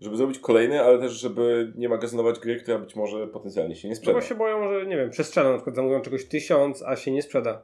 żeby 0.00 0.16
zrobić 0.16 0.38
kolejny, 0.38 0.80
ale 0.82 0.98
też 0.98 1.12
żeby 1.12 1.72
nie 1.76 1.88
magazynować 1.88 2.38
gry, 2.38 2.56
która 2.56 2.78
być 2.78 2.96
może 2.96 3.26
potencjalnie 3.28 3.76
się 3.76 3.88
nie 3.88 3.92
No 3.94 3.96
sprzeda. 3.96 4.14
bo 4.18 4.20
się 4.24 4.34
boją, 4.34 4.72
że 4.72 4.86
nie 4.86 4.96
wiem, 4.96 5.10
przestrzela, 5.10 5.48
na 5.50 5.56
przykład 5.56 5.76
zamówią 5.76 6.00
czegoś 6.00 6.24
tysiąc, 6.28 6.82
a 6.82 6.96
się 6.96 7.10
nie 7.10 7.22
sprzeda. 7.22 7.62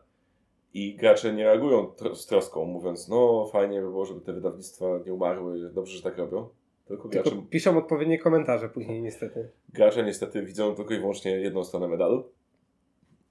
I 0.74 0.94
gracze 0.96 1.32
nie 1.32 1.44
reagują 1.44 1.84
tro- 1.84 2.14
z 2.14 2.26
troską, 2.26 2.64
mówiąc, 2.64 3.08
no 3.08 3.46
fajnie 3.52 3.80
by 3.80 3.86
było, 3.88 4.04
żeby 4.04 4.20
te 4.20 4.32
wydawnictwa 4.32 4.86
nie 5.06 5.14
umarły, 5.14 5.70
dobrze, 5.70 5.96
że 5.96 6.02
tak 6.02 6.18
robią. 6.18 6.48
Tylko 6.88 7.08
gracze, 7.08 7.30
Tylko 7.30 7.46
piszą 7.46 7.78
odpowiednie 7.78 8.18
komentarze 8.18 8.68
później 8.68 9.02
niestety. 9.02 9.48
gracze 9.68 10.02
niestety 10.02 10.42
widzą 10.42 10.74
tylko 10.74 10.94
i 10.94 10.98
wyłącznie 10.98 11.30
jedną 11.30 11.64
stronę 11.64 11.88
medalu. 11.88 12.30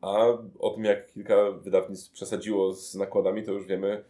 A 0.01 0.25
o 0.59 0.69
tym, 0.69 0.83
jak 0.83 1.05
kilka 1.05 1.51
wydawnictw 1.51 2.11
przesadziło 2.11 2.73
z 2.73 2.95
nakładami, 2.95 3.43
to 3.43 3.51
już 3.51 3.67
wiemy. 3.67 4.03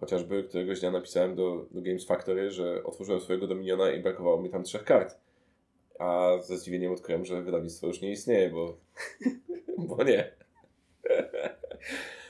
Chociażby 0.00 0.44
któregoś 0.44 0.80
dnia 0.80 0.90
napisałem 0.90 1.34
do, 1.34 1.66
do 1.70 1.82
Games 1.82 2.06
Factory, 2.06 2.50
że 2.50 2.84
otworzyłem 2.84 3.20
swojego 3.20 3.46
Dominiona 3.46 3.90
i 3.92 4.02
brakowało 4.02 4.42
mi 4.42 4.50
tam 4.50 4.62
trzech 4.62 4.84
kart. 4.84 5.18
A 5.98 6.32
ze 6.40 6.58
zdziwieniem 6.58 6.92
odkryłem, 6.92 7.24
że 7.24 7.42
wydawnictwo 7.42 7.86
już 7.86 8.00
nie 8.00 8.10
istnieje, 8.10 8.50
bo, 8.50 8.76
bo 9.88 10.04
nie. 10.04 10.32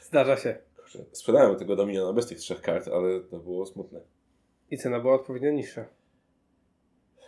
Zdarza 0.02 0.36
się. 0.36 0.56
Sprzedałem 1.12 1.56
tego 1.56 1.76
Dominiona 1.76 2.12
bez 2.12 2.26
tych 2.26 2.38
trzech 2.38 2.60
kart, 2.60 2.88
ale 2.88 3.20
to 3.20 3.38
było 3.38 3.66
smutne. 3.66 4.00
I 4.70 4.78
cena 4.78 5.00
była 5.00 5.14
odpowiednio 5.14 5.50
niższa. 5.50 5.84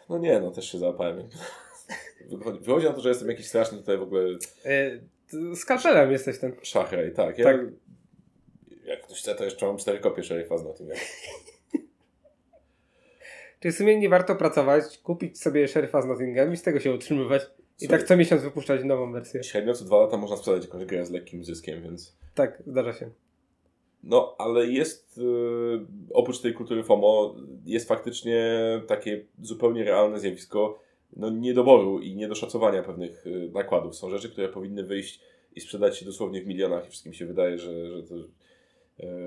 No 0.08 0.18
nie, 0.18 0.40
no 0.40 0.50
też 0.50 0.72
się 0.72 0.78
załapałem. 0.78 1.16
Wychodzi, 2.60 2.86
na 2.86 2.92
to, 2.92 3.00
że 3.00 3.08
jestem 3.08 3.28
jakiś 3.28 3.46
straszny 3.48 3.78
tutaj 3.78 3.98
w 3.98 4.02
ogóle 4.02 4.22
E, 4.64 4.90
t- 5.30 5.56
skalpelem 5.56 6.12
jesteś 6.12 6.38
ten. 6.38 6.52
szachraj, 6.62 7.12
tak. 7.14 7.38
Ja, 7.38 7.44
Tak. 7.44 7.60
Jak 8.84 9.02
ktoś 9.02 9.18
chce, 9.18 9.34
to 9.34 9.44
jeszcze 9.44 9.66
mam 9.66 9.76
cztery 9.76 9.98
kopie 9.98 10.22
szeryfa 10.22 10.58
z 10.58 10.64
Nottingham. 10.64 10.98
Czyli 13.60 13.72
w 13.75 13.76
sumie 13.76 13.98
nie 13.98 14.08
warto 14.08 14.36
pracować, 14.36 14.98
kupić 14.98 15.40
sobie 15.40 15.68
szeryfa 15.68 16.02
z 16.02 16.06
Nottingham 16.06 16.52
i 16.52 16.56
z 16.56 16.62
tego 16.62 16.80
się 16.80 16.92
utrzymywać. 16.94 17.42
I 17.42 17.46
Słuchaj. 17.78 17.98
tak 17.98 18.08
co 18.08 18.16
miesiąc 18.16 18.42
wypuszczać 18.42 18.84
nową 18.84 19.12
wersję. 19.12 19.44
Średnio 19.44 19.75
co 19.75 19.84
dwa 19.84 19.96
lata 20.00 20.16
można 20.16 20.36
sprzedać 20.36 20.62
jakąś 20.64 20.84
grę 20.84 21.06
z 21.06 21.10
lekkim 21.10 21.44
zyskiem, 21.44 21.82
więc... 21.82 22.16
Tak, 22.34 22.62
zdarza 22.66 22.92
się. 22.92 23.10
No, 24.04 24.34
ale 24.38 24.66
jest, 24.66 25.18
yy, 25.18 25.86
oprócz 26.12 26.40
tej 26.40 26.54
kultury 26.54 26.82
FOMO, 26.82 27.34
jest 27.64 27.88
faktycznie 27.88 28.60
takie 28.86 29.24
zupełnie 29.42 29.84
realne 29.84 30.20
zjawisko 30.20 30.78
no, 31.16 31.30
niedoboru 31.30 32.00
i 32.00 32.16
niedoszacowania 32.16 32.82
pewnych 32.82 33.26
yy, 33.26 33.50
nakładów. 33.54 33.96
Są 33.96 34.10
rzeczy, 34.10 34.30
które 34.30 34.48
powinny 34.48 34.82
wyjść 34.82 35.20
i 35.56 35.60
sprzedać 35.60 35.98
się 35.98 36.06
dosłownie 36.06 36.42
w 36.42 36.46
milionach 36.46 36.86
i 36.86 36.90
wszystkim 36.90 37.12
się 37.12 37.26
wydaje, 37.26 37.58
że, 37.58 37.90
że 37.90 38.02
to 38.02 38.14
yy, 38.14 38.26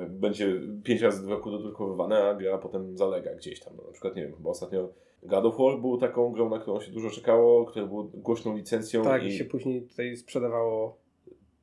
będzie 0.10 0.62
pięć 0.84 1.02
razy 1.02 1.26
w 1.26 1.30
roku 1.30 1.52
dodrukowywane, 1.52 2.24
a 2.24 2.34
gra 2.34 2.58
potem 2.58 2.98
zalega 2.98 3.36
gdzieś 3.36 3.60
tam. 3.60 3.74
No, 3.78 3.84
na 3.84 3.92
przykład, 3.92 4.16
nie 4.16 4.24
wiem, 4.24 4.36
chyba 4.36 4.50
ostatnio 4.50 4.90
God 5.24 5.46
of 5.46 5.58
War 5.58 5.80
był 5.82 5.98
taką 5.98 6.32
grą, 6.32 6.50
na 6.50 6.60
którą 6.60 6.82
się 6.82 6.92
dużo 6.92 7.10
czekało, 7.10 7.66
która 7.66 7.86
była 7.86 8.04
głośną 8.14 8.56
licencją 8.58 9.04
Tak, 9.04 9.24
i 9.24 9.28
i 9.28 9.38
się 9.38 9.46
później 9.46 9.82
tutaj 9.82 10.18
sprzedawało 10.18 10.98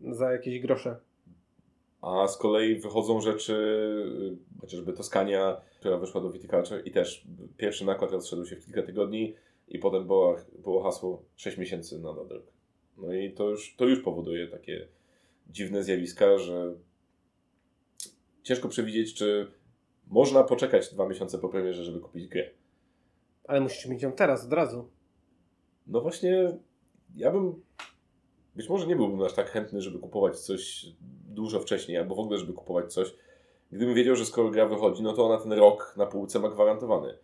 za 0.01 0.33
jakieś 0.33 0.61
grosze. 0.61 0.97
A 2.01 2.29
z 2.29 2.39
kolei 2.39 2.81
wychodzą 2.81 3.21
rzeczy, 3.21 3.55
y, 4.33 4.61
chociażby 4.61 4.93
Toskania, 4.93 5.61
która 5.79 5.99
wyszła 5.99 6.21
do 6.21 6.31
Viticulture 6.31 6.83
i 6.85 6.91
też 6.91 7.27
pierwszy 7.57 7.85
nakład 7.85 8.11
rozszedł 8.11 8.47
się 8.47 8.57
w 8.57 8.65
kilka 8.65 8.83
tygodni 8.83 9.35
i 9.69 9.79
potem 9.79 10.07
było, 10.07 10.37
było 10.59 10.83
hasło 10.83 11.23
6 11.37 11.59
miesięcy 11.59 11.99
na 11.99 12.13
dodruk. 12.13 12.47
No 12.97 13.15
i 13.15 13.33
to 13.33 13.49
już, 13.49 13.77
to 13.77 13.85
już 13.85 14.03
powoduje 14.03 14.49
takie 14.49 14.89
dziwne 15.51 15.83
zjawiska, 15.83 16.39
że 16.39 16.75
ciężko 18.43 18.69
przewidzieć, 18.69 19.15
czy 19.15 19.51
można 20.07 20.45
poczekać 20.45 20.93
dwa 20.93 21.09
miesiące 21.09 21.39
po 21.39 21.49
premierze, 21.49 21.85
żeby 21.85 22.01
kupić 22.01 22.29
grę. 22.29 22.51
Ale 23.45 23.61
musisz 23.61 23.87
mieć 23.87 24.03
ją 24.03 24.13
teraz, 24.13 24.45
od 24.45 24.53
razu. 24.53 24.89
No 25.87 26.01
właśnie, 26.01 26.59
ja 27.17 27.31
bym 27.31 27.63
być 28.57 28.69
może 28.69 28.87
nie 28.87 28.97
byłbym 28.97 29.23
aż 29.23 29.33
tak 29.33 29.51
chętny, 29.51 29.83
żeby 29.83 29.99
kupować 29.99 30.39
coś 30.39 30.87
dużo 31.37 31.61
wcześniej, 31.61 31.99
albo 31.99 32.15
w 32.15 32.19
ogóle, 32.19 32.39
żeby 32.39 32.53
kupować 32.53 32.93
coś, 32.93 33.15
gdybym 33.73 33.95
wiedział, 33.95 34.17
że 34.17 34.27
skoro 34.27 34.51
gra 34.51 34.67
wychodzi, 34.67 35.03
no 35.03 35.13
to 35.13 35.27
ona 35.27 35.43
ten 35.43 35.53
rok 35.53 35.95
na 35.97 36.07
półce 36.07 36.39
ma 36.39 36.49
gwarantowany. 36.49 37.19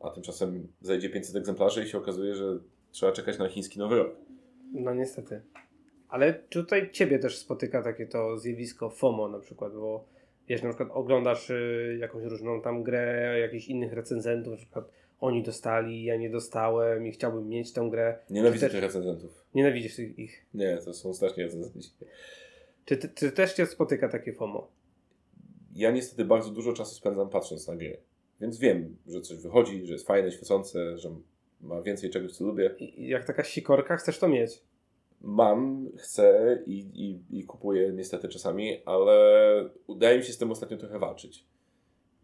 A 0.00 0.10
tymczasem 0.10 0.68
zajdzie 0.80 1.10
500 1.10 1.36
egzemplarzy 1.36 1.84
i 1.84 1.88
się 1.88 1.98
okazuje, 1.98 2.34
że 2.34 2.58
trzeba 2.90 3.12
czekać 3.12 3.38
na 3.38 3.48
chiński 3.48 3.78
nowy 3.78 3.96
rok. 3.96 4.16
No 4.72 4.94
niestety. 4.94 5.42
Ale 6.08 6.34
tutaj 6.34 6.90
ciebie 6.92 7.18
też 7.18 7.38
spotyka 7.38 7.82
takie 7.82 8.06
to 8.06 8.36
zjawisko 8.36 8.90
FOMO 8.90 9.28
na 9.28 9.38
przykład, 9.38 9.72
bo 9.72 10.04
wiesz, 10.48 10.62
na 10.62 10.68
przykład 10.68 10.88
oglądasz 10.92 11.50
y, 11.50 11.96
jakąś 12.00 12.24
różną 12.24 12.62
tam 12.62 12.82
grę 12.82 13.38
jakichś 13.40 13.68
innych 13.68 13.92
recenzentów, 13.92 14.50
na 14.50 14.56
przykład 14.56 14.84
oni 15.20 15.42
dostali, 15.42 16.04
ja 16.04 16.16
nie 16.16 16.30
dostałem 16.30 17.06
i 17.06 17.12
chciałbym 17.12 17.48
mieć 17.48 17.72
tę 17.72 17.88
grę. 17.90 18.18
Nienawidzę 18.30 18.70
tych 18.70 18.80
recenzentów. 18.80 19.44
Nienawidzisz 19.54 19.98
ich. 19.98 20.46
Nie, 20.54 20.78
to 20.84 20.94
są 20.94 21.14
strasznie 21.14 21.44
recenzenci. 21.44 21.90
Czy, 22.84 22.96
czy 23.14 23.32
też 23.32 23.52
cię 23.52 23.66
spotyka 23.66 24.08
takie 24.08 24.32
FOMO? 24.32 24.68
Ja 25.74 25.90
niestety 25.90 26.24
bardzo 26.24 26.50
dużo 26.50 26.72
czasu 26.72 26.94
spędzam 26.94 27.28
patrząc 27.28 27.68
na 27.68 27.76
gry. 27.76 28.00
Więc 28.40 28.58
wiem, 28.58 28.96
że 29.06 29.20
coś 29.20 29.38
wychodzi, 29.38 29.86
że 29.86 29.92
jest 29.92 30.06
fajne, 30.06 30.30
świecące, 30.30 30.98
że 30.98 31.10
ma 31.60 31.82
więcej 31.82 32.10
czegoś, 32.10 32.32
co 32.32 32.44
lubię. 32.44 32.74
I 32.78 33.08
jak 33.08 33.24
taka 33.24 33.44
sikorka 33.44 33.96
chcesz 33.96 34.18
to 34.18 34.28
mieć. 34.28 34.62
Mam, 35.20 35.88
chcę 35.96 36.58
i, 36.66 36.78
i, 36.78 37.38
i 37.38 37.44
kupuję 37.44 37.92
niestety 37.92 38.28
czasami, 38.28 38.82
ale 38.84 39.70
udaje 39.86 40.18
mi 40.18 40.24
się 40.24 40.32
z 40.32 40.38
tym 40.38 40.50
ostatnio 40.50 40.76
trochę 40.76 40.98
walczyć. 40.98 41.46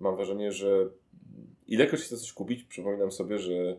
Mam 0.00 0.16
wrażenie, 0.16 0.52
że 0.52 0.90
ilekroć 1.66 2.00
chcę 2.00 2.16
coś 2.16 2.32
kupić, 2.32 2.64
przypominam 2.64 3.12
sobie, 3.12 3.38
że 3.38 3.76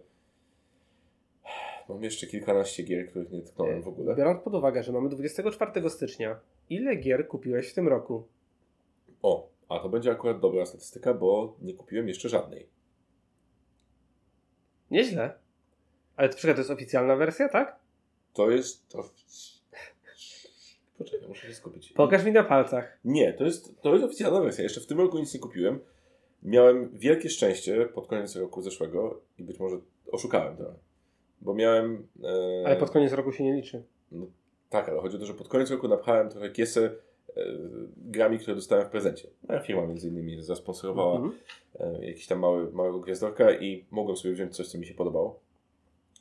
mam 1.90 2.04
jeszcze 2.04 2.28
kilkanaście 2.28 2.84
gier, 2.84 3.08
których 3.08 3.32
nie 3.32 3.42
tknąłem 3.42 3.82
w 3.82 3.88
ogóle. 3.88 4.16
Biorąc 4.16 4.44
pod 4.44 4.56
uwagę, 4.56 4.84
że 4.84 4.92
mamy 4.92 5.10
24 5.10 5.90
stycznia, 5.90 6.40
ile 6.70 6.96
gier 6.96 7.28
kupiłeś 7.28 7.72
w 7.72 7.74
tym 7.74 7.88
roku? 7.88 8.28
O, 9.22 9.50
a 9.70 9.80
to 9.80 9.90
będzie 9.90 10.12
akurat 10.12 10.40
dobra 10.40 10.66
statystyka, 10.66 11.14
bo 11.14 11.56
nie 11.62 11.74
kupiłem 11.74 12.08
jeszcze 12.08 12.30
żadnej. 12.30 12.68
Nieźle. 14.92 15.34
Ale 16.16 16.30
to, 16.30 16.38
czekaj, 16.38 16.56
to 16.56 16.62
jest 16.62 16.72
oficjalna 16.72 17.16
wersja, 17.16 17.50
tak? 17.50 17.80
To 18.34 18.52
jest... 18.52 18.90
To... 18.90 19.10
Poczekaj, 20.98 21.28
muszę 21.28 21.48
się 21.48 21.54
skupić. 21.54 21.94
Pokaż 21.94 22.26
mi 22.26 22.32
na 22.32 22.44
palcach. 22.44 23.00
Nie, 23.06 23.34
to 23.34 23.44
jest, 23.44 23.82
to 23.82 23.94
jest 23.94 24.06
oficjalna 24.06 24.42
wersja. 24.42 24.64
Jeszcze 24.64 24.82
w 24.82 24.88
tym 24.88 24.98
roku 24.98 25.20
nic 25.20 25.34
nie 25.34 25.40
kupiłem. 25.40 25.80
Miałem 26.44 26.90
wielkie 26.98 27.30
szczęście 27.30 27.86
pod 27.86 28.08
koniec 28.08 28.36
roku 28.36 28.62
zeszłego 28.62 29.22
i 29.38 29.44
być 29.44 29.60
może 29.60 29.78
oszukałem 30.12 30.58
trochę. 30.58 30.74
Bo 31.42 31.54
miałem. 31.54 32.08
E, 32.24 32.64
Ale 32.66 32.76
pod 32.76 32.92
koniec 32.92 33.14
roku 33.14 33.32
się 33.32 33.44
nie 33.44 33.54
liczy. 33.54 33.84
Tak, 34.72 34.90
ale 34.90 35.02
chodzi 35.02 35.16
o 35.16 35.20
to, 35.20 35.26
że 35.26 35.34
pod 35.34 35.48
koniec 35.48 35.72
roku 35.72 35.88
napchałem 35.88 36.30
trochę 36.30 36.50
kiesę 36.50 36.82
e, 37.38 37.44
grami, 37.98 38.40
które 38.40 38.56
dostałem 38.56 38.88
w 38.88 38.90
prezencie. 38.90 39.28
Moja 39.48 39.60
firma 39.60 39.88
między 39.88 40.08
innymi 40.08 40.42
zasponsorowała 40.42 41.16
Mhm. 41.16 41.34
e, 41.80 42.06
jakiś 42.06 42.28
tam 42.28 42.40
mały, 42.40 42.72
małego 42.72 43.00
gwiazdorka 43.00 43.52
i 43.52 43.86
mogłem 43.92 44.18
sobie 44.18 44.34
wziąć 44.34 44.56
coś, 44.56 44.68
co 44.68 44.78
mi 44.78 44.86
się 44.86 44.94
podobało. 44.94 45.40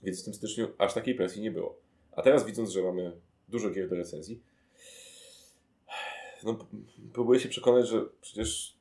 Więc 0.02 0.22
w 0.22 0.24
tym 0.24 0.34
styczniu 0.34 0.68
aż 0.78 0.94
takiej 0.94 1.14
presji 1.14 1.42
nie 1.42 1.50
było. 1.50 1.76
A 2.12 2.22
teraz 2.22 2.46
widząc, 2.46 2.70
że 2.70 2.82
mamy 2.82 3.12
dużo 3.48 3.70
gier 3.70 3.88
do 3.88 3.96
recenzji, 3.96 4.40
no, 6.44 6.58
próbuję 7.12 7.40
się 7.40 7.48
przekonać, 7.48 7.88
że 7.88 8.04
przecież 8.20 8.76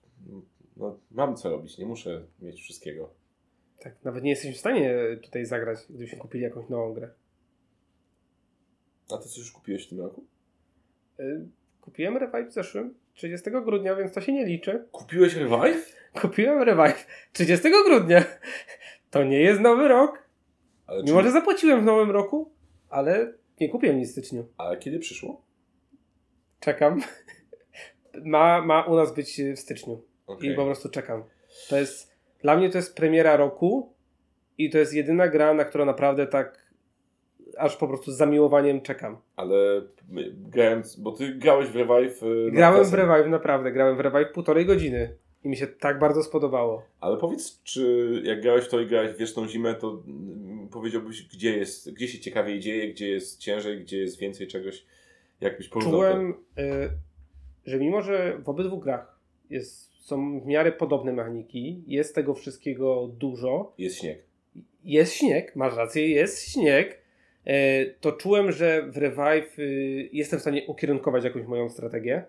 no, 0.78 0.98
mam 1.12 1.36
co 1.38 1.50
robić, 1.50 1.78
nie 1.78 1.86
muszę 1.86 2.22
mieć 2.42 2.62
wszystkiego. 2.62 3.10
Tak, 3.80 4.04
nawet 4.04 4.24
nie 4.24 4.30
jesteśmy 4.30 4.54
w 4.56 4.60
stanie 4.60 5.00
tutaj 5.24 5.46
zagrać, 5.46 5.80
gdybyśmy 5.90 6.20
kupili 6.20 6.44
jakąś 6.44 6.70
nową 6.70 6.94
grę. 6.94 7.10
A 9.14 9.18
ty 9.18 9.30
coś 9.30 9.38
już 9.38 9.52
kupiłeś 9.52 9.86
w 9.86 9.90
tym 9.90 10.02
roku? 10.02 10.24
Y, 11.20 11.46
Kupiłem 11.82 12.18
Revive 12.18 12.50
w 12.50 12.54
zeszłym, 12.54 12.94
30 13.14 13.52
grudnia, 13.52 13.96
więc 13.96 14.14
to 14.14 14.22
się 14.22 14.34
nie 14.34 14.46
liczy. 14.46 14.86
Kupiłeś 14.92 15.36
Revive? 15.36 15.94
Kupiłem 16.22 16.62
Revive 16.62 17.08
30 17.34 17.70
grudnia. 17.86 18.24
To 19.12 19.24
nie 19.24 19.42
jest 19.42 19.62
nowy 19.62 19.88
rok. 19.88 20.24
Ale, 20.88 21.04
Mimo, 21.04 21.20
czy, 21.20 21.26
że 21.26 21.32
zapłaciłem 21.32 21.82
w 21.82 21.84
nowym 21.84 22.12
roku, 22.12 22.52
ale 22.90 23.34
nie 23.60 23.70
kupiłem 23.70 23.98
nic 23.98 24.10
w 24.10 24.12
styczniu. 24.12 24.48
ale 24.58 24.78
kiedy 24.78 25.00
przyszło? 25.00 25.42
Czekam. 26.60 27.02
Ma, 28.24 28.62
ma 28.62 28.84
u 28.86 28.96
nas 28.96 29.14
być 29.16 29.42
w 29.56 29.60
styczniu. 29.60 30.02
Okej. 30.28 30.50
I 30.50 30.56
po 30.56 30.66
prostu 30.66 30.90
czekam. 30.90 31.24
To 31.70 31.78
jest, 31.78 32.16
dla 32.42 32.58
mnie 32.58 32.70
to 32.70 32.78
jest 32.78 32.96
premiera 32.96 33.38
roku 33.38 33.94
i 34.58 34.70
to 34.70 34.78
jest 34.78 34.94
jedyna 34.94 35.28
gra, 35.28 35.54
na 35.54 35.66
którą 35.66 35.86
naprawdę 35.86 36.28
tak 36.28 36.69
aż 37.60 37.78
po 37.78 37.88
prostu 37.88 38.12
z 38.12 38.18
zamiłowaniem 38.18 38.82
czekam. 38.82 39.18
Ale 39.36 39.82
grając, 40.50 40.96
bo 40.96 41.12
ty 41.12 41.34
grałeś 41.36 41.68
w 41.70 41.76
Revive. 41.76 42.24
y, 42.24 42.52
Grałem 42.52 42.86
w. 42.86 42.94
Revive, 42.94 43.28
naprawdę, 43.28 43.72
grałem 43.72 43.98
w 43.98 44.00
Revive 44.00 44.32
półtorej 44.34 44.66
godziny 44.66 45.16
i 45.44 45.50
mi 45.50 45.58
się 45.58 45.68
tak 45.68 46.00
bardzo 46.00 46.24
spodobało. 46.24 46.84
Ale 47.00 47.18
powiedz, 47.18 47.62
czy 47.64 48.12
jak 48.26 48.42
grałeś 48.42 48.66
w 48.66 48.70
to 48.70 48.80
i 48.80 48.88
grałeś 48.88 49.12
w 49.12 49.18
wieczną 49.18 49.48
zimę, 49.48 49.76
to 49.76 50.04
mm, 50.08 50.68
powiedziałbyś, 50.72 51.28
gdzie 51.28 51.58
jest, 51.58 51.94
gdzie 51.94 52.08
się 52.08 52.20
ciekawiej 52.20 52.60
dzieje, 52.60 52.94
gdzie 52.94 53.10
jest 53.10 53.40
ciężej, 53.40 53.80
gdzie 53.82 53.98
jest 53.98 54.20
więcej 54.20 54.48
czegoś, 54.48 54.86
jakbyś 55.42 55.70
porównał? 55.70 55.94
Czułem, 55.94 56.34
y, 56.60 56.90
że 57.66 57.78
mimo, 57.80 58.02
że 58.02 58.38
w 58.44 58.50
obydwu 58.50 58.78
grach 58.78 59.20
jest, 59.50 59.94
są 60.06 60.40
w 60.40 60.46
miarę 60.46 60.72
podobne 60.72 61.14
mechaniki, 61.14 61.84
jest 61.88 62.16
tego 62.16 62.34
wszystkiego 62.34 63.08
dużo, 63.18 63.74
Jest 63.78 63.98
śnieg. 64.00 64.20
jest 64.84 65.14
śnieg, 65.14 65.56
masz 65.56 65.76
rację, 65.76 66.10
jest 66.10 66.52
śnieg, 66.52 66.99
to 68.02 68.12
czułem, 68.12 68.52
że 68.52 68.82
w 68.92 68.98
Revive 68.98 69.60
y, 69.60 70.10
jestem 70.14 70.40
w 70.40 70.42
stanie 70.42 70.66
ukierunkować 70.68 71.24
jakąś 71.24 71.46
moją 71.46 71.70
strategię, 71.70 72.24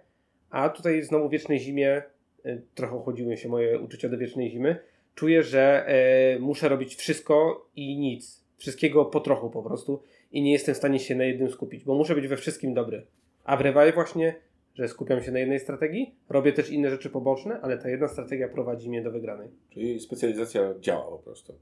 a 0.51 0.69
tutaj 0.69 1.03
znowu 1.03 1.29
Wiecznej 1.29 1.59
Zimie, 1.59 2.03
e, 2.45 2.59
trochę 2.75 2.97
ochodziły 2.97 3.37
się 3.37 3.49
moje 3.49 3.81
uczucia 3.81 4.09
do 4.09 4.19
Wiecznej 4.19 4.51
Zimy, 4.51 4.77
czuję, 5.15 5.43
że 5.43 5.87
e, 5.87 6.39
muszę 6.39 6.69
robić 6.69 6.95
wszystko 6.95 7.67
i 7.77 7.99
nic, 7.99 8.45
wszystkiego 8.57 9.05
po 9.05 9.21
trochu 9.21 9.51
po 9.51 9.63
prostu 9.63 10.03
i 10.33 10.43
nie 10.43 10.53
jestem 10.53 10.75
w 10.75 10.79
stanie 10.79 10.99
się 10.99 11.15
na 11.15 11.25
jednym 11.25 11.51
skupić, 11.51 11.85
bo 11.85 11.95
muszę 11.95 12.15
być 12.15 12.29
we 12.29 12.37
wszystkim 12.37 12.75
dobry. 12.75 13.07
A 13.45 13.57
w 13.57 13.61
Revive 13.61 13.95
właśnie, 13.95 14.35
że 14.75 14.89
skupiam 14.89 15.23
się 15.23 15.33
na 15.33 15.39
jednej 15.39 15.61
strategii, 15.61 16.15
robię 16.29 16.53
też 16.53 16.71
inne 16.71 16.91
rzeczy 16.91 17.11
poboczne, 17.11 17.61
ale 17.61 17.79
ta 17.79 17.89
jedna 17.89 18.09
strategia 18.09 18.49
prowadzi 18.49 18.89
mnie 18.89 19.03
do 19.03 19.11
wygranej. 19.11 19.49
Czyli 19.71 20.01
specjalizacja 20.01 20.75
działa 20.81 21.11
po 21.11 21.19
prostu. 21.19 21.55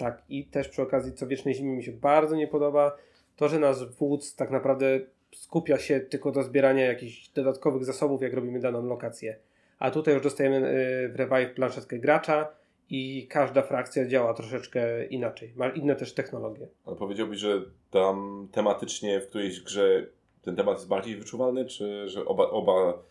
Tak, 0.00 0.22
i 0.28 0.44
też 0.44 0.68
przy 0.68 0.82
okazji, 0.82 1.12
co 1.12 1.26
Wiecznej 1.26 1.54
Zimie 1.54 1.76
mi 1.76 1.82
się 1.82 1.92
bardzo 1.92 2.36
nie 2.36 2.48
podoba, 2.48 2.96
to, 3.36 3.48
że 3.48 3.58
nasz 3.58 3.86
wódz 3.86 4.36
tak 4.36 4.50
naprawdę 4.50 5.00
skupia 5.34 5.78
się 5.78 6.00
tylko 6.00 6.32
do 6.32 6.42
zbierania 6.42 6.86
jakichś 6.86 7.28
dodatkowych 7.28 7.84
zasobów, 7.84 8.22
jak 8.22 8.34
robimy 8.34 8.60
daną 8.60 8.86
lokację. 8.86 9.36
A 9.78 9.90
tutaj 9.90 10.14
już 10.14 10.22
dostajemy 10.22 10.56
y, 10.56 11.08
w 11.08 11.16
Revive 11.16 11.54
planszetkę 11.54 11.98
gracza 11.98 12.48
i 12.90 13.26
każda 13.30 13.62
frakcja 13.62 14.06
działa 14.06 14.34
troszeczkę 14.34 15.06
inaczej. 15.06 15.52
Ma 15.56 15.68
inne 15.68 15.96
też 15.96 16.14
technologie. 16.14 16.68
Ale 16.86 16.96
powiedziałbyś, 16.96 17.38
że 17.38 17.62
tam 17.90 18.48
tematycznie 18.52 19.20
w 19.20 19.26
którejś 19.26 19.60
grze 19.60 20.06
ten 20.42 20.56
temat 20.56 20.76
jest 20.76 20.88
bardziej 20.88 21.16
wyczuwalny, 21.16 21.64
czy 21.64 22.08
że 22.08 22.24
oba, 22.24 22.50
oba, 22.50 23.02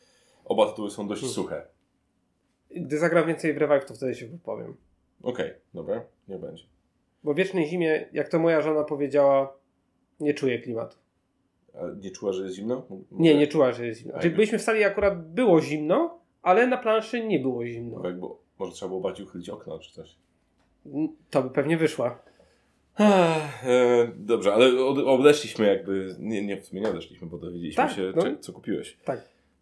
oba 0.45 0.69
tytuły 0.69 0.91
są 0.91 1.07
dość 1.07 1.21
Hmm. 1.21 1.35
suche? 1.35 1.61
Gdy 2.75 2.97
zagram 2.97 3.27
więcej 3.27 3.53
w 3.53 3.57
Revive, 3.57 3.85
to 3.85 3.93
wtedy 3.93 4.15
się 4.15 4.27
wypowiem. 4.27 4.75
Okej, 5.23 5.53
dobra, 5.73 6.03
nie 6.27 6.37
będzie. 6.37 6.63
Bo 7.23 7.33
w 7.33 7.37
wiecznej 7.37 7.67
zimie, 7.67 8.05
jak 8.13 8.29
to 8.29 8.39
moja 8.39 8.61
żona 8.61 8.83
powiedziała, 8.83 9.53
nie 10.19 10.33
czuję 10.33 10.59
klimatu. 10.59 10.97
A 11.75 11.79
nie 12.01 12.11
czuła, 12.11 12.33
że 12.33 12.43
jest 12.43 12.55
zimno? 12.55 12.85
Nie, 13.11 13.35
nie 13.37 13.47
czuła, 13.47 13.71
że 13.71 13.87
jest 13.87 13.99
zimno. 13.99 14.13
Znaczy, 14.13 14.29
byliśmy 14.29 14.59
w 14.59 14.61
sali, 14.61 14.83
akurat 14.83 15.27
było 15.33 15.61
zimno, 15.61 16.19
ale 16.41 16.67
na 16.67 16.77
planszy 16.77 17.27
nie 17.27 17.39
było 17.39 17.65
zimno. 17.65 17.99
Bo 17.99 18.07
jakby, 18.07 18.27
może 18.59 18.71
trzeba 18.71 18.89
było 18.89 19.01
bardziej 19.01 19.25
uchylić 19.25 19.49
okno 19.49 19.79
czy 19.79 19.93
coś. 19.93 20.15
To 21.29 21.43
by 21.43 21.49
pewnie 21.49 21.77
wyszła. 21.77 22.19
Ech, 22.99 23.65
e, 23.67 24.11
dobrze, 24.15 24.53
ale 24.53 24.85
od, 24.85 24.97
odeszliśmy 24.97 25.67
jakby, 25.67 26.15
nie, 26.19 26.45
nie, 26.45 26.61
w 26.61 26.65
sumie 26.65 26.81
nie 26.81 26.89
odeszliśmy, 26.89 27.27
bo 27.27 27.37
dowiedzieliśmy 27.37 27.83
Tak, 27.83 27.91
się, 27.91 28.13
no. 28.15 28.21
cze- 28.23 28.37
co 28.39 28.53
kupiłeś. 28.53 28.97
Tak. 29.05 29.19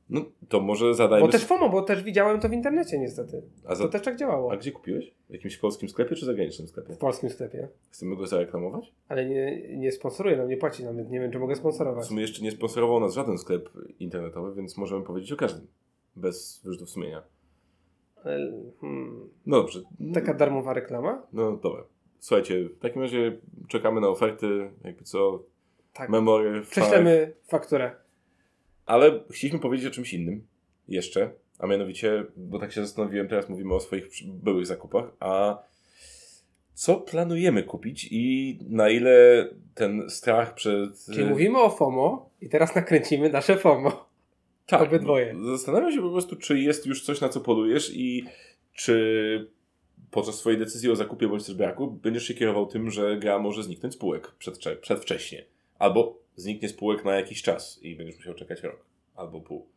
No 0.09 0.21
to 0.49 0.59
może 0.59 0.93
zadajmy... 0.93 1.25
Bo 1.25 1.31
też 1.31 1.45
FOMO, 1.45 1.69
bo 1.69 1.81
też 1.81 2.03
widziałem 2.03 2.39
to 2.39 2.49
w 2.49 2.53
internecie 2.53 2.99
niestety. 2.99 3.41
a, 3.65 3.75
za, 3.75 3.83
To 3.83 3.89
też 3.89 4.01
tak 4.01 4.15
działało. 4.15 4.51
a 4.51 4.57
gdzie 4.57 4.71
kupiłeś? 4.71 5.13
W 5.29 5.33
jakimś 5.33 5.57
polskim 5.57 5.89
sklepie 5.89 6.15
czy 6.15 6.25
zagranicznym 6.25 6.67
sklepie? 6.67 6.93
W 6.93 6.97
polskim 6.97 7.29
sklepie. 7.29 7.67
Chcemy 7.91 8.15
go 8.15 8.27
zareklamować? 8.27 8.93
Ale 9.09 9.25
nie, 9.25 9.67
nie 9.77 9.91
sponsoruje 9.91 10.37
nam, 10.37 10.47
nie 10.47 10.57
płaci 10.57 10.83
nam, 10.83 10.97
więc 10.97 11.09
nie 11.09 11.19
wiem, 11.19 11.31
czy 11.31 11.39
mogę 11.39 11.55
W 11.55 11.57
sponsorować. 11.57 12.05
sumie 12.05 12.21
jeszcze 12.21 12.43
nie 12.43 12.51
sponsorował 12.51 12.99
nas 12.99 13.13
żaden 13.13 13.37
sklep 13.37 13.69
internetowy, 13.99 14.53
więc 14.55 14.77
możemy 14.77 15.03
powiedzieć 15.03 15.31
o 15.31 15.35
każdym. 15.37 15.67
Bez 16.15 16.61
wyrzutów 16.65 16.89
sumienia. 16.89 17.23
Ale, 18.23 18.51
Hmm, 18.81 19.29
No 19.45 19.57
dobrze. 19.57 19.79
taka 20.13 20.33
darmowa 20.33 20.73
reklama? 20.73 21.21
No 21.33 21.51
dobra. 21.57 21.83
Słuchajcie, 22.19 22.63
w 22.69 22.79
takim 22.79 23.01
razie 23.01 23.37
czekamy 23.67 24.01
na 24.01 24.07
oferty, 24.09 24.71
jakby 24.83 25.03
co, 25.03 25.43
Tak. 25.93 26.09
memory. 26.09 26.61
Prześlemy 26.61 27.33
fakturę. 27.47 27.91
Ale 28.87 29.19
chcieliśmy 29.29 29.59
powiedzieć 29.59 29.87
o 29.87 29.91
czymś 29.91 30.13
innym 30.13 30.47
jeszcze, 30.87 31.31
a 31.59 31.67
mianowicie, 31.67 32.25
bo 32.37 32.59
tak 32.59 32.71
się 32.71 32.81
zastanowiłem, 32.81 33.27
teraz 33.27 33.49
mówimy 33.49 33.73
o 33.73 33.79
swoich 33.79 34.07
byłych 34.25 34.65
zakupach, 34.65 35.11
a 35.19 35.57
co 36.73 36.95
planujemy 36.95 37.63
kupić 37.63 38.07
i 38.11 38.57
na 38.69 38.89
ile 38.89 39.47
ten 39.75 40.09
strach 40.09 40.53
przed... 40.53 41.05
Czyli 41.13 41.25
mówimy 41.25 41.59
o 41.59 41.69
FOMO 41.69 42.29
i 42.41 42.49
teraz 42.49 42.75
nakręcimy 42.75 43.29
nasze 43.29 43.57
FOMO. 43.57 44.05
tak, 44.65 44.81
obydwoje. 44.81 45.35
Zastanawiam 45.51 45.91
się 45.91 46.01
po 46.01 46.11
prostu, 46.11 46.35
czy 46.35 46.59
jest 46.59 46.85
już 46.85 47.03
coś, 47.05 47.21
na 47.21 47.29
co 47.29 47.41
polujesz 47.41 47.91
i 47.95 48.25
czy 48.73 49.49
podczas 50.11 50.35
swojej 50.35 50.59
decyzji 50.59 50.91
o 50.91 50.95
zakupie 50.95 51.27
bądź 51.27 51.45
też 51.45 51.55
braku 51.55 51.87
będziesz 51.91 52.23
się 52.23 52.33
kierował 52.33 52.65
tym, 52.65 52.91
że 52.91 53.17
gra 53.17 53.39
może 53.39 53.63
zniknąć 53.63 53.93
z 53.93 53.97
półek 53.97 54.31
przedwcze- 54.39 54.75
przedwcześnie. 54.75 55.45
Albo 55.79 56.19
zniknie 56.37 56.69
z 56.69 56.73
półek 56.73 57.05
na 57.05 57.15
jakiś 57.15 57.41
czas 57.41 57.79
i 57.83 57.95
będziesz 57.95 58.17
musiał 58.17 58.33
czekać 58.33 58.63
rok. 58.63 58.85
Albo 59.15 59.41
pół. 59.41 59.67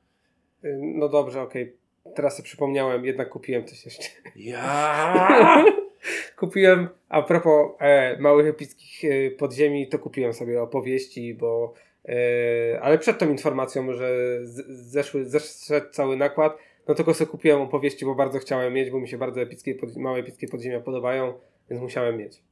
Y, 0.65 0.79
No 0.83 1.09
dobrze, 1.09 1.43
okej. 1.43 1.77
Teraz 2.15 2.37
sobie 2.37 2.45
przypomniałem, 2.45 3.05
jednak 3.05 3.29
kupiłem 3.29 3.65
coś 3.65 3.85
jeszcze. 3.85 4.09
Ja! 4.37 5.65
kupiłem, 6.37 6.89
a 7.09 7.23
propos 7.23 7.71
e, 7.81 8.19
małych 8.19 8.47
epickich 8.47 9.05
e, 9.05 9.31
podziemi, 9.31 9.89
to 9.89 9.99
kupiłem 9.99 10.33
sobie 10.33 10.63
opowieści, 10.63 11.35
bo 11.35 11.75
e, 12.09 12.81
ale 12.83 12.99
przed 12.99 13.19
tą 13.19 13.31
informacją, 13.31 13.93
że 13.93 14.39
z, 14.43 14.67
zeszły, 14.67 15.25
zeszedł 15.25 15.91
cały 15.91 16.17
nakład, 16.17 16.59
no 16.89 16.95
tylko 16.95 17.15
sobie 17.15 17.31
kupiłem 17.31 17.61
opowieści, 17.61 18.05
bo 18.05 18.15
bardzo 18.15 18.39
chciałem 18.39 18.73
mieć, 18.73 18.91
bo 18.91 19.01
mi 19.01 19.09
się 19.09 19.19
bardzo 19.19 19.41
epickie, 19.41 19.75
pod, 19.75 19.97
małe 19.97 20.19
epickie 20.19 20.49
podziemia 20.49 20.81
podobają, 20.81 21.35
więc 21.71 21.83
musiałem 21.83 22.17
mieć. 22.17 22.43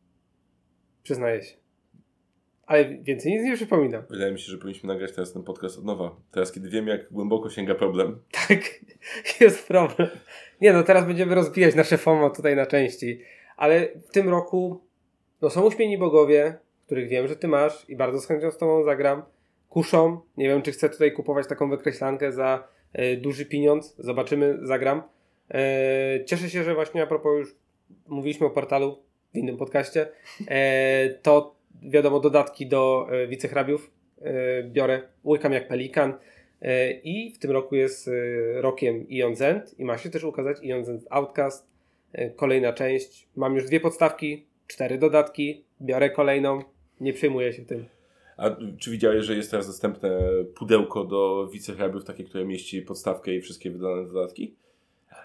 Przyznaję 1.03 1.43
się. 1.43 1.68
Ale 2.69 2.85
więcej 2.85 3.33
nic 3.33 3.45
nie 3.45 3.57
przypominam. 3.57 4.03
Wydaje 4.11 4.33
mi 4.33 4.39
się, 4.39 4.53
że 4.53 4.59
powinniśmy 4.59 4.87
nagrać 4.87 5.13
teraz 5.13 5.33
ten 5.33 5.43
podcast 5.43 5.79
od 5.79 5.85
nowa. 5.85 6.17
Teraz, 6.31 6.53
kiedy 6.53 6.69
wiem, 6.69 6.87
jak 6.87 7.13
głęboko 7.13 7.51
sięga 7.51 7.75
problem. 7.75 8.19
Tak, 8.49 8.61
jest 9.41 9.69
problem. 9.69 10.09
Nie 10.61 10.73
no, 10.73 10.83
teraz 10.83 11.07
będziemy 11.07 11.35
rozbijać 11.35 11.75
nasze 11.75 11.99
FOMO 11.99 12.31
tutaj 12.31 12.57
na 12.57 12.67
części. 12.67 13.21
Ale 13.57 13.89
w 14.09 14.11
tym 14.11 14.29
roku 14.29 14.81
no 15.43 15.51
są 15.51 15.63
uśmieni 15.67 15.99
bogowie, 15.99 16.59
których 16.87 17.09
wiem, 17.09 17.29
że 17.29 17.37
ty 17.37 17.49
masz 17.49 17.85
i 17.89 17.97
bardzo 17.97 18.21
z 18.21 18.27
chęcią 18.27 18.51
z 18.51 18.59
tobą 18.59 18.85
zagram. 18.85 19.23
Kuszą. 19.69 20.21
Nie 20.37 20.49
wiem, 20.49 20.63
czy 20.63 20.73
chcę 20.73 20.89
tutaj 20.91 21.13
kupować 21.13 21.47
taką 21.47 21.71
wykreślankę 21.71 22.33
za 22.33 22.69
e, 22.93 23.17
duży 23.17 23.47
pieniądz. 23.47 23.95
Zobaczymy, 23.99 24.59
zagram. 24.63 25.03
E, 25.51 26.25
cieszę 26.25 26.51
się, 26.51 26.65
że 26.65 26.75
właśnie 26.75 27.03
a 27.03 27.07
propos 27.07 27.39
już 27.39 27.55
mówiliśmy 28.07 28.47
o 28.47 28.51
portalu 28.51 28.99
w 29.35 29.37
innym 29.37 29.57
podcaście. 29.57 30.09
E, 30.49 31.09
to 31.09 31.58
wiadomo, 31.83 32.21
dodatki 32.21 32.67
do 32.67 33.09
e, 33.11 33.27
wicehrabiów 33.27 33.91
e, 34.23 34.63
biorę. 34.63 35.03
Łykam 35.25 35.53
jak 35.53 35.69
pelikan. 35.69 36.15
E, 36.63 36.93
I 36.93 37.31
w 37.31 37.39
tym 37.39 37.51
roku 37.51 37.77
jest 37.77 38.11
rokiem 38.55 39.09
Ion 39.09 39.37
Zend 39.37 39.79
i 39.79 39.85
ma 39.85 39.99
się 39.99 40.11
też 40.11 40.25
ukazać 40.25 40.57
Ion 40.63 40.85
Zend 40.85 41.07
Outcast, 41.11 41.69
kolejna 42.37 42.73
część. 42.73 43.29
Mam 43.37 43.55
już 43.55 43.65
dwie 43.65 43.81
podstawki, 43.81 44.47
cztery 44.67 44.99
dodatki, 44.99 45.65
biorę 45.83 46.11
kolejną, 46.11 46.63
nie 47.01 47.13
przejmuję 47.13 47.53
się 47.53 47.65
tym. 47.65 47.85
A 48.37 48.51
czy 48.79 48.91
widziałeś, 48.91 49.25
że 49.25 49.35
jest 49.35 49.51
teraz 49.51 49.67
dostępne 49.67 50.21
pudełko 50.57 51.05
do 51.05 51.49
wicehrabiów, 51.53 52.05
takie, 52.05 52.25
które 52.25 52.45
mieści 52.45 52.83
podstawkę 52.83 53.35
i 53.35 53.41
wszystkie 53.41 53.71
wydane 53.71 54.07
dodatki? 54.07 54.55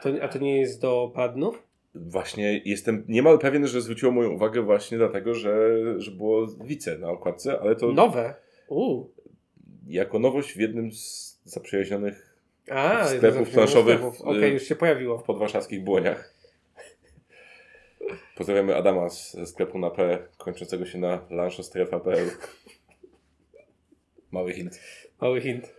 To, 0.01 0.09
a 0.21 0.27
to 0.27 0.39
nie 0.39 0.59
jest 0.59 0.81
do 0.81 1.11
paladynów? 1.15 1.63
Właśnie 1.95 2.61
jestem 2.65 3.05
niemal 3.07 3.39
pewien, 3.39 3.67
że 3.67 3.81
zwróciło 3.81 4.11
moją 4.11 4.29
uwagę 4.29 4.61
właśnie 4.61 4.97
dlatego, 4.97 5.33
że, 5.33 5.79
że 5.97 6.11
było 6.11 6.47
wice 6.47 6.97
na 6.97 7.09
okładce, 7.09 7.59
ale 7.59 7.75
to 7.75 7.91
Nowe? 7.91 8.35
Uuu. 8.67 9.11
jako 9.87 10.19
nowość 10.19 10.53
w 10.53 10.59
jednym 10.59 10.91
z 10.91 11.33
zaprzyjaźnionych 11.43 12.35
A, 12.69 13.05
Sklepów 13.05 13.49
planszowych, 13.49 14.01
Okej, 14.21 14.53
już 14.53 14.63
się 14.63 14.75
pojawiło. 14.75 15.17
w 15.17 15.23
podwarszawskich 15.23 15.83
błoniach. 15.83 16.33
Pozdrawiamy 18.35 18.75
Adama 18.75 19.09
z 19.09 19.33
ze 19.33 19.45
sklepu 19.45 19.79
na 19.79 19.89
P, 19.89 20.27
kończącego 20.37 20.85
się 20.85 20.97
na 20.97 21.25
lanszostrefa.pl. 21.29 22.29
Mały 24.31 24.53
hint. 24.53 24.79
Mały 25.21 25.41
hint. 25.41 25.73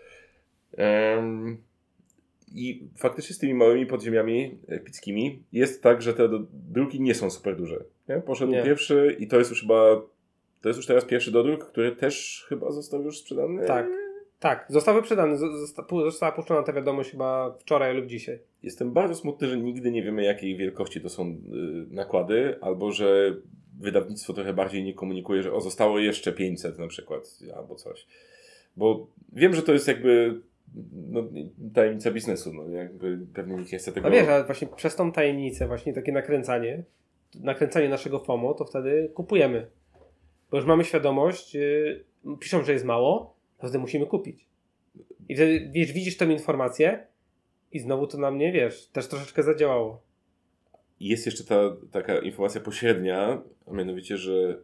Em, 0.77 1.63
I 2.55 2.89
faktycznie 2.97 3.35
z 3.35 3.39
tymi 3.39 3.55
małymi 3.55 3.87
podziemiami 3.87 4.59
epickimi 4.69 5.43
jest 5.53 5.83
tak, 5.83 6.03
że 6.03 6.15
te 6.15 6.29
druki 6.53 7.01
nie 7.01 7.15
są 7.15 7.31
super 7.31 7.57
duże. 7.57 7.85
Nie? 8.09 8.17
Poszedł 8.17 8.53
Nie. 8.53 8.63
pierwszy 8.63 9.17
i 9.19 9.27
to 9.27 9.39
jest 9.39 9.51
już 9.51 9.61
chyba. 9.61 10.03
To 10.61 10.69
jest 10.69 10.77
już 10.77 10.87
teraz 10.87 11.05
pierwszy 11.05 11.31
dodruk, 11.31 11.65
który 11.65 11.97
też 11.97 12.45
chyba 12.49 12.71
został 12.71 13.03
już 13.03 13.19
sprzedany. 13.19 13.67
Tak. 13.67 13.87
Tak, 14.39 14.67
został 14.69 14.95
wyprzedany. 14.95 15.37
Została 16.05 16.33
puszczona 16.33 16.63
ta 16.63 16.73
wiadomość 16.73 17.11
chyba 17.11 17.55
wczoraj 17.59 17.97
lub 17.97 18.07
dzisiaj. 18.07 18.39
Jestem 18.63 18.93
bardzo 18.93 19.15
smutny, 19.15 19.49
że 19.49 19.57
nigdy 19.57 19.91
nie 19.91 20.03
wiemy, 20.03 20.25
jakiej 20.25 20.57
wielkości 20.57 21.01
to 21.01 21.09
są 21.09 21.29
y, 21.31 21.37
nakłady, 21.91 22.59
albo 22.61 22.93
że 22.93 23.37
wydawnictwo 23.81 24.33
trochę 24.33 24.53
bardziej 24.53 24.85
nie 24.85 24.95
komunikuje, 24.95 25.43
że 25.43 25.53
o, 25.53 25.61
zostało 25.61 25.99
jeszcze 25.99 26.33
500 26.33 26.79
na 26.79 26.87
przykład, 26.87 27.39
albo 27.57 27.75
coś. 27.75 28.07
Bo 28.77 29.07
wiem, 29.33 29.55
że 29.55 29.63
to 29.63 29.73
jest 29.73 29.89
jakby 29.89 30.41
no, 30.93 31.23
tajemnica 31.75 32.11
biznesu. 32.11 32.53
No, 32.53 32.69
jakby 32.69 33.19
pewnie 33.35 33.57
nikt 33.57 33.73
nie 33.73 33.79
chce 33.79 33.93
tego. 33.93 34.09
No 34.09 34.15
wiesz, 34.15 34.29
ale 34.29 34.45
właśnie 34.45 34.69
przez 34.77 34.97
tą 34.97 35.13
tajemnicę, 35.13 35.67
właśnie 35.67 35.93
takie 35.93 36.13
nakręcanie, 36.13 36.83
nakręcanie 37.35 37.89
naszego 37.89 38.19
FOMO, 38.19 38.55
to 38.55 38.65
wtedy 38.65 39.11
kupujemy. 39.15 39.67
Bo 40.51 40.57
już 40.57 40.67
mamy 40.67 40.85
świadomość, 40.85 41.55
yy, 41.55 42.05
piszą, 42.41 42.65
że 42.65 42.73
jest 42.73 42.85
mało, 42.85 43.37
to 43.59 43.67
wtedy 43.67 43.79
musimy 43.79 44.07
kupić. 44.07 44.47
I 45.29 45.35
wtedy, 45.35 45.71
wiesz, 45.73 45.93
widzisz 45.93 46.17
tę 46.17 46.25
informację 46.25 47.07
i 47.73 47.79
znowu 47.79 48.07
to 48.07 48.19
na 48.19 48.31
mnie, 48.31 48.53
wiesz, 48.53 48.87
też 48.87 49.09
troszeczkę 49.09 49.43
zadziałało. 49.43 50.03
Jest 51.01 51.27
jeszcze 51.27 51.45
ta 51.45 51.77
taka 51.91 52.19
informacja 52.19 52.61
pośrednia, 52.61 53.43
a 53.67 53.73
mianowicie, 53.73 54.17
że 54.17 54.33
y, 54.33 54.57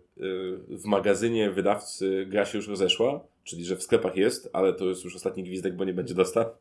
w 0.68 0.84
magazynie 0.84 1.50
wydawcy 1.50 2.26
gra 2.28 2.44
się 2.44 2.58
już 2.58 2.68
rozeszła, 2.68 3.24
czyli 3.44 3.64
że 3.64 3.76
w 3.76 3.82
sklepach 3.82 4.16
jest, 4.16 4.50
ale 4.52 4.72
to 4.72 4.84
jest 4.88 5.04
już 5.04 5.16
ostatni 5.16 5.42
gwizdek, 5.42 5.76
bo 5.76 5.84
nie 5.84 5.94
będzie 5.94 6.14
dostaw. 6.14 6.58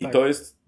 I 0.00 0.04
Tak. 0.04 0.12
to 0.12 0.26
jest, 0.26 0.58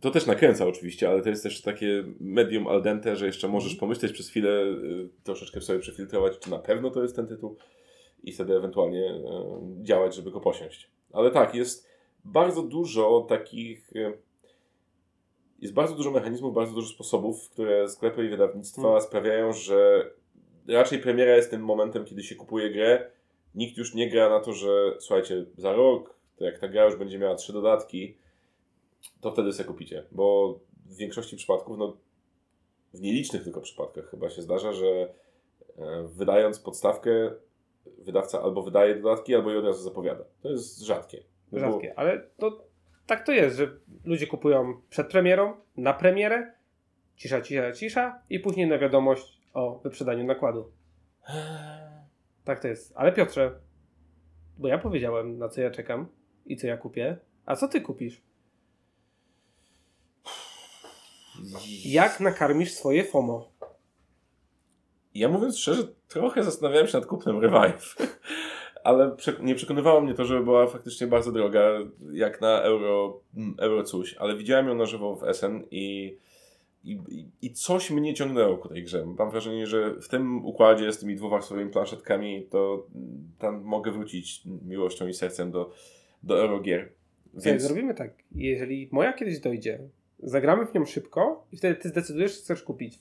to 0.00 0.10
też 0.10 0.26
nakręca 0.26 0.66
oczywiście, 0.66 1.08
ale 1.08 1.22
to 1.22 1.28
jest 1.28 1.42
też 1.42 1.62
takie 1.62 2.04
medium 2.20 2.66
al 2.66 2.82
dente, 2.82 3.16
że 3.16 3.26
jeszcze 3.26 3.48
możesz 3.48 3.72
Mhm. 3.72 3.80
pomyśleć 3.80 4.12
przez 4.12 4.28
chwilę, 4.28 4.50
y, 4.50 5.08
troszeczkę 5.24 5.60
sobie 5.60 5.78
przefiltrować, 5.78 6.38
czy 6.38 6.50
na 6.50 6.58
pewno 6.58 6.90
to 6.90 7.02
jest 7.02 7.16
ten 7.16 7.26
tytuł 7.26 7.56
i 8.24 8.32
wtedy 8.32 8.56
ewentualnie 8.56 9.10
y, 9.14 9.20
działać, 9.82 10.14
żeby 10.14 10.30
go 10.30 10.40
posiąść. 10.40 10.90
Ale 11.12 11.30
tak, 11.30 11.54
jest 11.54 11.88
bardzo 12.24 12.62
dużo 12.62 13.26
takich... 13.28 13.92
y, 13.96 14.18
jest 15.60 15.74
bardzo 15.74 15.94
dużo 15.94 16.10
mechanizmów, 16.10 16.54
bardzo 16.54 16.74
dużo 16.74 16.88
sposobów, 16.88 17.48
które 17.50 17.88
sklepy 17.88 18.26
i 18.26 18.28
wydawnictwa 18.28 18.88
Mm. 18.88 19.00
sprawiają, 19.00 19.52
że 19.52 20.10
raczej 20.68 20.98
premiera 20.98 21.36
jest 21.36 21.50
tym 21.50 21.64
momentem, 21.64 22.04
kiedy 22.04 22.22
się 22.22 22.34
kupuje 22.34 22.70
grę. 22.70 23.10
Nikt 23.54 23.76
już 23.78 23.94
nie 23.94 24.10
gra 24.10 24.28
na 24.28 24.40
to, 24.40 24.52
że 24.52 24.68
słuchajcie, 24.98 25.44
za 25.56 25.72
rok, 25.72 26.14
to 26.36 26.44
jak 26.44 26.58
ta 26.58 26.68
gra 26.68 26.84
już 26.84 26.96
będzie 26.96 27.18
miała 27.18 27.34
trzy 27.34 27.52
dodatki, 27.52 28.14
to 29.20 29.32
wtedy 29.32 29.52
sobie 29.52 29.66
kupicie. 29.66 30.04
Bo 30.12 30.58
w 30.86 30.96
większości 30.96 31.36
przypadków, 31.36 31.78
no 31.78 31.96
w 32.94 33.00
nielicznych 33.00 33.44
tylko 33.44 33.60
przypadkach 33.60 34.10
chyba 34.10 34.30
się 34.30 34.42
zdarza, 34.42 34.72
że 34.72 34.86
e, 34.86 35.08
wydając 36.08 36.58
podstawkę, 36.58 37.30
wydawca 37.98 38.42
albo 38.42 38.62
wydaje 38.62 38.94
dodatki, 38.94 39.34
albo 39.34 39.50
je 39.50 39.58
od 39.58 39.64
razu 39.64 39.82
zapowiada. 39.82 40.24
To 40.42 40.48
jest 40.50 40.80
rzadkie. 40.80 41.22
No 41.52 41.60
bo- 41.60 41.72
Rzadkie, 41.72 41.98
ale 41.98 42.26
to 42.38 42.64
tak 43.06 43.26
to 43.26 43.32
jest, 43.32 43.56
że 43.56 43.68
ludzie 44.04 44.26
kupują 44.26 44.80
przed 44.90 45.08
premierą, 45.08 45.54
na 45.76 45.92
premierę, 45.94 46.52
cisza, 47.16 47.40
cisza, 47.40 47.72
cisza 47.72 48.22
i 48.30 48.40
później 48.40 48.66
na 48.66 48.78
wiadomość 48.78 49.40
o 49.54 49.78
wyprzedaniu 49.78 50.24
nakładu. 50.24 50.70
Tak 52.50 52.60
to 52.60 52.68
jest. 52.68 52.92
Ale 52.96 53.12
Piotrze, 53.12 53.60
bo 54.58 54.68
ja 54.68 54.78
powiedziałem, 54.78 55.38
na 55.38 55.48
co 55.48 55.60
ja 55.60 55.70
czekam 55.70 56.06
i 56.46 56.56
co 56.56 56.66
ja 56.66 56.76
kupię, 56.76 57.18
a 57.46 57.56
co 57.56 57.68
ty 57.68 57.80
kupisz? 57.80 58.22
Jak 61.84 62.20
nakarmisz 62.20 62.72
swoje 62.72 63.04
FOMO? 63.04 63.52
Ja 65.14 65.28
mówiąc 65.28 65.58
szczerze, 65.58 65.82
trochę 66.08 66.44
zastanawiałem 66.44 66.86
się 66.86 66.98
nad 66.98 67.06
kupnem 67.06 67.40
Revive. 67.40 67.96
Ale 68.84 69.16
nie 69.40 69.54
przekonywało 69.54 70.00
mnie 70.00 70.14
to, 70.14 70.24
że 70.24 70.40
była 70.40 70.66
faktycznie 70.66 71.06
bardzo 71.06 71.32
droga, 71.32 71.60
jak 72.12 72.40
na 72.40 72.62
euro, 72.62 73.20
mm, 73.36 73.54
euro 73.58 73.82
coś, 73.82 74.14
ale 74.14 74.36
widziałem 74.36 74.68
ją 74.68 74.74
na 74.74 74.86
żywo 74.86 75.16
w 75.16 75.24
Essen 75.24 75.64
i, 75.70 76.16
i, 76.84 77.00
i- 77.42 77.52
coś 77.52 77.90
mnie 77.90 78.14
ciągnęło 78.14 78.58
ku 78.58 78.68
tej 78.68 78.84
grze. 78.84 79.06
Mam 79.18 79.30
wrażenie, 79.30 79.66
że 79.66 79.94
w 80.00 80.08
tym 80.08 80.44
układzie 80.46 80.92
z 80.92 80.98
tymi 80.98 81.16
dwuwarstwowymi 81.16 81.70
planszetkami 81.70 82.46
to 82.50 82.86
tam 83.38 83.62
mogę 83.62 83.92
wrócić 83.92 84.42
miłością 84.66 85.08
i 85.08 85.14
sercem 85.14 85.50
do, 85.50 85.72
do 86.22 86.38
Eurogier. 86.40 86.92
Więc... 87.34 87.62
Zrobimy 87.62 87.94
tak. 87.94 88.10
Jeżeli 88.34 88.88
moja 88.92 89.12
kiedyś 89.12 89.40
dojdzie, 89.40 89.78
zagramy 90.18 90.66
w 90.66 90.74
nią 90.74 90.84
szybko 90.86 91.46
i 91.52 91.56
wtedy 91.56 91.74
ty 91.80 91.88
zdecydujesz, 91.88 92.36
co 92.38 92.44
chcesz 92.44 92.62
kupić. 92.62 92.98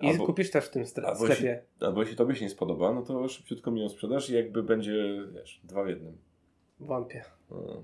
I 0.00 0.06
Albo- 0.06 0.26
kupisz 0.26 0.50
też 0.50 0.64
w 0.64 0.70
tym 0.70 0.82
stre- 0.84 1.04
albo 1.04 1.24
sklepie. 1.24 1.62
albo 1.80 2.00
jeśli 2.00 2.16
tobie 2.16 2.34
się 2.36 2.44
nie 2.44 2.50
spodoba, 2.50 2.92
no 2.92 3.02
to 3.02 3.28
szybciutko 3.28 3.70
mi 3.70 3.80
ją 3.80 3.88
sprzedasz 3.88 4.30
i 4.30 4.34
jakby 4.34 4.62
będzie, 4.62 5.22
wiesz, 5.34 5.60
dwa 5.64 5.84
w 5.84 5.88
jednym. 5.88 6.16
Wątpię. 6.80 7.24
No. 7.50 7.82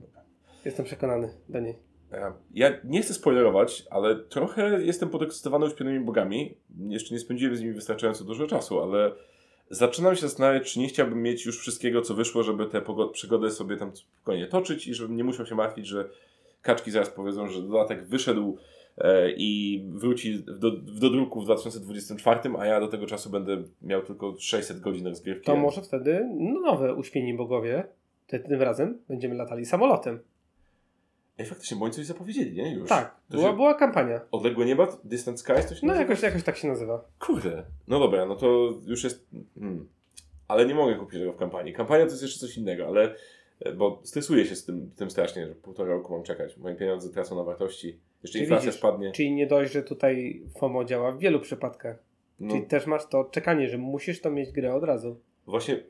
Jestem 0.65 0.85
przekonany 0.85 1.35
do 1.49 1.61
niej. 1.61 1.75
Ja- 2.13 2.33
Ja 2.55 2.73
nie 2.85 3.03
chcę 3.03 3.15
spoilerować, 3.15 3.85
ale 3.91 4.17
trochę 4.17 4.83
jestem 4.85 5.09
podekscytowany 5.09 5.67
uśpionymi 5.67 6.05
bogami. 6.05 6.55
Jeszcze 6.89 7.15
nie 7.15 7.21
spędziłem 7.21 7.57
z 7.57 7.61
nimi 7.61 7.73
wystarczająco 7.73 8.25
dużo 8.25 8.47
czasu, 8.47 8.81
ale 8.83 9.13
zaczynam 9.71 10.15
się 10.15 10.21
zastanawiać, 10.21 10.73
czy 10.73 10.79
nie 10.81 10.89
chciałbym 10.89 11.23
mieć 11.23 11.47
już 11.47 11.59
wszystkiego, 11.61 12.03
co 12.03 12.15
wyszło, 12.15 12.43
żeby 12.43 12.67
te 12.67 12.81
pogo- 12.81 13.11
przygody 13.11 13.51
sobie 13.51 13.77
tam 13.77 13.97
spokojnie 13.97 14.47
toczyć 14.47 14.87
i 14.87 14.95
żebym 14.95 15.17
nie 15.17 15.25
musiał 15.25 15.47
się 15.47 15.55
martwić, 15.55 15.87
że 15.87 16.09
kaczki 16.63 16.91
zaraz 16.91 17.11
powiedzą, 17.11 17.49
że 17.49 17.63
dodatek 17.63 18.05
wyszedł 18.07 18.57
e, 18.99 19.31
i 19.37 19.83
wróci 19.89 20.45
do, 20.45 20.71
do 20.71 21.11
druku 21.11 21.41
w 21.41 21.45
2024, 21.45 22.41
a 22.59 22.67
ja 22.67 22.81
do 22.81 22.89
tego 22.89 23.07
czasu 23.07 23.31
będę 23.31 23.63
miał 23.83 24.03
tylko 24.03 24.35
600 24.39 24.81
godzin 24.81 25.07
rozgrywki. 25.07 25.47
To 25.47 25.57
może 25.57 25.83
wtedy 25.83 26.29
nowe 26.65 26.95
uśpieni 26.95 27.35
bogowie. 27.35 27.85
Ty, 28.27 28.41
tym 28.41 28.63
razem 28.63 28.99
będziemy 29.09 29.35
latali 29.35 29.67
samolotem. 29.67 30.19
Ej, 31.39 31.47
faktycznie, 31.47 31.77
bo 31.77 31.85
oni 31.85 31.95
coś 31.95 32.07
zapowiedzieli, 32.07 32.53
nie? 32.53 32.75
Już. 32.75 32.89
Tak, 32.89 33.17
To 33.31 33.37
była, 33.37 33.51
się- 33.51 33.57
była 33.57 33.75
kampania. 33.75 34.21
Odległe 34.31 34.65
nieba? 34.67 34.99
Distant 35.05 35.41
Skies 35.41 35.67
to 35.69 35.75
się 35.75 35.87
No 35.87 35.93
nazywa? 35.93 36.01
jakoś, 36.11 36.23
jakoś 36.23 36.43
tak 36.43 36.57
się 36.57 36.69
nazywa. 36.69 37.05
Kurde, 37.19 37.65
no 37.89 37.99
dobra, 37.99 38.27
no 38.27 38.37
to 38.37 38.69
już 38.87 39.05
jest. 39.05 39.27
Hmm. 39.61 39.89
Ale 40.49 40.67
nie 40.67 40.75
mogę 40.75 40.95
kupić 40.95 41.19
tego 41.21 41.33
w 41.33 41.37
kampanii. 41.37 41.73
Kampania 41.73 42.05
to 42.05 42.11
jest 42.11 42.23
jeszcze 42.23 42.41
coś 42.41 42.57
innego, 42.59 42.87
ale. 42.87 43.15
e, 43.61 43.73
Bo 43.73 44.01
stresuję 44.05 44.45
się 44.45 44.57
z 44.57 44.65
tym, 44.65 44.91
tym 44.97 45.11
strasznie, 45.11 45.47
że 45.47 45.55
półtora 45.55 45.89
roku 45.95 46.13
mam 46.13 46.23
czekać. 46.23 46.57
Moje 46.57 46.75
pieniądze 46.77 47.11
tracą 47.11 47.37
na 47.37 47.43
wartości. 47.43 47.99
Jeszcze 48.23 48.33
Czyli 48.33 48.45
inflacja 48.45 48.67
widzisz, 48.67 48.79
spadnie. 48.79 49.13
Czyli 49.13 49.33
nie 49.33 49.47
dość, 49.47 49.73
że 49.73 49.83
tutaj 49.83 50.43
FOMO 50.59 50.85
działa 50.85 51.13
w 51.13 51.19
wielu 51.19 51.41
przypadkach. 51.41 51.97
No, 52.41 52.55
Czyli 52.55 52.67
też 52.67 52.87
masz 52.87 53.07
to 53.09 53.25
czekanie, 53.25 53.69
że 53.69 53.79
musisz 53.79 54.21
to 54.21 54.31
mieć 54.31 54.53
grę 54.53 54.75
od 54.75 54.85
razu. 54.85 55.21
Właśnie 55.47 55.83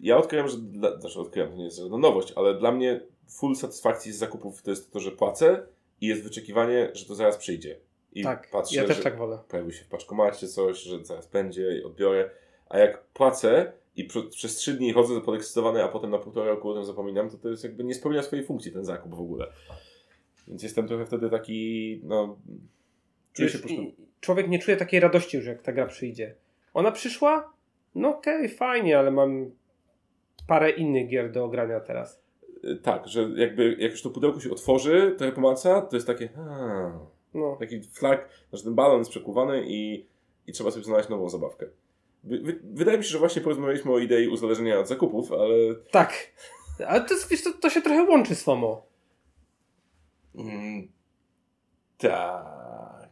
ja 0.00 0.16
odkryłem, 0.16 0.48
że. 0.48 0.56
Dla, 0.58 1.00
znaczy 1.00 1.20
odkryłem, 1.20 1.50
to 1.50 1.56
nie 1.56 1.64
jest 1.64 1.78
żadna 1.78 1.98
nowość, 1.98 2.32
ale 2.36 2.58
dla 2.58 2.72
mnie 2.72 3.00
full 3.28 3.56
satysfakcji 3.56 4.12
z 4.12 4.18
zakupów 4.18 4.62
to 4.62 4.70
jest 4.70 4.92
to, 4.92 5.00
że 5.00 5.10
płacę 5.10 5.66
i 6.00 6.06
jest 6.06 6.22
wyczekiwanie, 6.22 6.90
że 6.92 7.06
to 7.06 7.14
zaraz 7.14 7.36
przyjdzie. 7.36 7.80
I 8.12 8.22
tak, 8.22 8.48
patrzę, 8.50 8.76
ja 8.76 8.84
też 8.84 9.02
tak 9.02 9.18
wolę. 9.18 9.38
pojawi 9.48 9.72
się 9.72 9.84
w 9.84 9.88
paczkomacie 9.88 10.48
coś, 10.48 10.78
że 10.78 11.04
zaraz 11.04 11.26
będzie 11.26 11.78
i 11.78 11.84
odbiorę. 11.84 12.30
A 12.68 12.78
jak 12.78 13.04
płacę 13.04 13.72
i 13.96 14.08
pr- 14.08 14.28
przez 14.30 14.56
trzy 14.56 14.74
dni 14.74 14.92
chodzę 14.92 15.20
podekscytowany, 15.20 15.84
a 15.84 15.88
potem 15.88 16.10
na 16.10 16.18
półtora 16.18 16.46
roku 16.46 16.70
o 16.70 16.74
tym 16.74 16.84
zapominam, 16.84 17.30
to 17.30 17.38
to 17.38 17.48
jest 17.48 17.64
jakby 17.64 17.84
nie 17.84 17.94
spełnia 17.94 18.22
swojej 18.22 18.44
funkcji 18.44 18.72
ten 18.72 18.84
zakup 18.84 19.14
w 19.14 19.20
ogóle. 19.20 19.46
Więc 20.48 20.62
jestem 20.62 20.88
trochę 20.88 21.06
wtedy 21.06 21.30
taki, 21.30 22.00
no... 22.04 22.38
Czuję 23.32 23.48
się 23.48 23.58
po 23.58 23.68
Człowiek 24.20 24.48
nie 24.48 24.58
czuje 24.58 24.76
takiej 24.76 25.00
radości 25.00 25.36
już, 25.36 25.46
jak 25.46 25.62
ta 25.62 25.72
gra 25.72 25.86
przyjdzie. 25.86 26.34
Ona 26.74 26.92
przyszła? 26.92 27.52
No 27.94 28.08
okej, 28.08 28.48
fajnie, 28.48 28.98
ale 28.98 29.10
mam 29.10 29.50
parę 30.46 30.70
innych 30.70 31.08
gier 31.08 31.32
do 31.32 31.48
grania 31.48 31.80
teraz. 31.80 32.22
Y, 32.64 32.76
Tak, 32.76 33.08
że 33.08 33.30
jakby 33.36 33.76
jak 33.78 33.90
już 33.90 34.02
to 34.02 34.10
pudełko 34.10 34.40
się 34.40 34.50
otworzy, 34.50 35.14
trochę 35.18 35.32
pomaca, 35.32 35.82
to 35.82 35.96
jest 35.96 36.06
takie... 36.06 36.28
A, 36.38 36.98
No, 37.34 37.56
taki 37.60 37.82
flag, 37.82 38.28
znaczy 38.50 38.64
ten 38.64 38.74
balon 38.74 38.98
jest 38.98 39.10
przekuwany 39.10 39.64
i, 39.66 40.06
i 40.46 40.52
trzeba 40.52 40.70
sobie 40.70 40.84
znaleźć 40.84 41.08
nową 41.08 41.28
zabawkę. 41.28 41.66
Wy, 42.24 42.38
wy, 42.38 42.60
wydaje 42.64 42.98
mi 42.98 43.04
się, 43.04 43.10
że 43.10 43.18
właśnie 43.18 43.42
porozmawialiśmy 43.42 43.92
o 43.92 43.98
idei 43.98 44.28
uzależnienia 44.28 44.78
od 44.78 44.88
zakupów, 44.88 45.32
ale 45.32 45.74
tak. 45.90 46.12
Ale 46.86 47.00
to, 47.04 47.14
jest, 47.14 47.30
wiesz, 47.30 47.44
to, 47.44 47.52
to 47.52 47.70
się 47.70 47.82
trochę 47.82 48.04
łączy 48.04 48.34
z 48.34 48.42
FOMO. 48.42 48.86
Mm, 50.34 50.88
tak. 51.98 53.08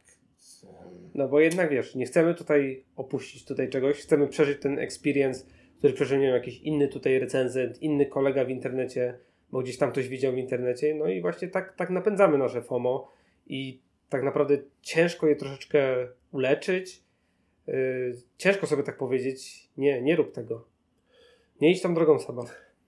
No 1.14 1.28
bo 1.28 1.40
jednak 1.40 1.70
wiesz, 1.70 1.94
nie 1.94 2.06
chcemy 2.06 2.34
tutaj 2.34 2.84
opuścić 2.96 3.44
tutaj 3.44 3.70
czegoś, 3.70 3.96
chcemy 3.96 4.28
przeżyć 4.28 4.62
ten 4.62 4.78
experience, 4.78 5.46
który 5.78 5.92
przeżył 5.92 6.18
nie 6.18 6.26
wiem, 6.26 6.34
jakiś 6.34 6.60
inny 6.60 6.88
tutaj 6.88 7.18
recenzent, 7.18 7.82
inny 7.82 8.06
kolega 8.06 8.44
w 8.44 8.50
internecie, 8.50 9.18
bo 9.52 9.62
gdzieś 9.62 9.78
tam 9.78 9.92
ktoś 9.92 10.08
widział 10.08 10.32
w 10.32 10.38
internecie, 10.38 10.94
no 10.94 11.08
i 11.08 11.20
właśnie 11.20 11.48
tak, 11.48 11.76
tak 11.76 11.90
napędzamy 11.90 12.38
nasze 12.38 12.62
FOMO 12.62 13.12
i 13.46 13.80
tak 14.08 14.22
naprawdę 14.22 14.58
ciężko 14.82 15.26
je 15.26 15.36
troszeczkę 15.36 16.08
uleczyć, 16.32 17.02
yy, 17.66 17.74
ciężko 18.38 18.66
sobie 18.66 18.82
tak 18.82 18.98
powiedzieć, 18.98 19.68
nie, 19.76 20.02
nie 20.02 20.16
rób 20.16 20.32
tego. 20.32 20.64
Nie 21.60 21.72
idź 21.72 21.82
tą 21.82 21.94
drogą 21.94 22.18
sama. 22.18 22.44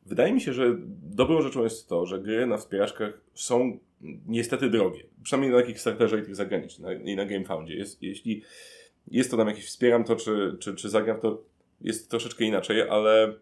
Wydaje 0.07 0.33
mi 0.33 0.40
się, 0.40 0.53
że 0.53 0.77
dobrą 1.03 1.42
rzeczą 1.42 1.64
jest 1.64 1.88
to, 1.88 2.07
że 2.07 2.21
gry 2.21 2.47
na 2.47 2.57
wspieraczkach 2.57 3.21
są 3.35 3.79
niestety 4.27 4.71
drogie. 4.71 5.03
Przynajmniej 5.23 5.53
na 5.53 5.61
takich 5.61 5.81
starterze 5.81 6.18
i 6.18 6.23
tych 6.23 6.37
zagranicznych, 6.37 7.05
i 7.05 7.16
na 7.16 7.25
GameFoundzie. 7.25 7.75
Jest, 7.75 8.03
jeśli 8.03 8.42
jest 9.11 9.31
to 9.31 9.37
tam 9.37 9.49
jakieś 9.49 9.66
wspieram 9.66 10.05
to, 10.05 10.16
czy, 10.16 10.57
czy, 10.61 10.75
czy 10.75 10.88
zagram 10.88 11.21
to, 11.21 11.42
jest 11.81 12.11
troszeczkę 12.11 12.44
inaczej, 12.44 12.83
ale 12.83 13.35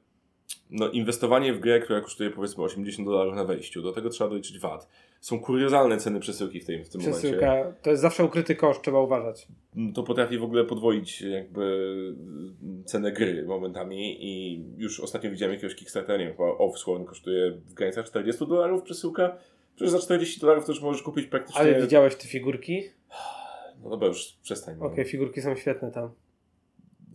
no, 0.70 0.88
inwestowanie 0.88 1.54
w 1.54 1.60
grę, 1.60 1.80
która 1.80 2.00
kosztuje 2.00 2.30
powiedzmy 2.30 2.64
80 2.64 3.08
dolarów 3.08 3.34
na 3.34 3.44
wejściu, 3.44 3.82
do 3.82 3.92
tego 3.92 4.10
trzeba 4.10 4.30
doliczyć 4.30 4.58
VAT. 4.58 4.88
Są 5.20 5.40
kuriozalne 5.40 5.96
ceny 5.96 6.20
przesyłki 6.20 6.60
w 6.60 6.66
tym, 6.66 6.84
w 6.84 6.88
tym 6.88 7.00
momencie. 7.00 7.20
Przesyłka, 7.20 7.72
to 7.82 7.90
jest 7.90 8.02
zawsze 8.02 8.24
ukryty 8.24 8.56
koszt, 8.56 8.82
trzeba 8.82 9.00
uważać. 9.00 9.48
to 9.94 10.02
potrafi 10.02 10.38
w 10.38 10.44
ogóle 10.44 10.64
podwoić 10.64 11.22
jakby 11.22 11.94
cenę 12.84 13.12
gry 13.12 13.44
momentami 13.46 14.24
i 14.24 14.64
już 14.76 15.00
ostatnio 15.00 15.30
widziałem 15.30 15.54
jakiegoś 15.54 15.76
Kickstartera, 15.76 16.18
nie 16.18 16.24
wiem, 16.24 16.36
chyba 16.36 16.48
Offsworn 16.48 17.04
kosztuje 17.04 17.50
w 17.50 17.74
granicach 17.74 18.06
40 18.06 18.46
dolarów 18.46 18.82
przesyłka. 18.82 19.36
Przecież 19.76 19.92
za 19.92 19.98
40 19.98 20.40
dolarów 20.40 20.66
to 20.66 20.72
już 20.72 20.82
możesz 20.82 21.02
kupić 21.02 21.26
praktycznie... 21.26 21.60
Ale 21.60 21.82
widziałeś 21.82 22.14
te 22.14 22.28
figurki? 22.28 22.82
No 23.82 23.90
dobra, 23.90 24.08
już 24.08 24.38
przestań. 24.42 24.76
no. 24.80 24.86
Okej, 24.86 25.04
figurki 25.04 25.42
są 25.42 25.56
świetne 25.56 25.90
tam. 25.90 26.10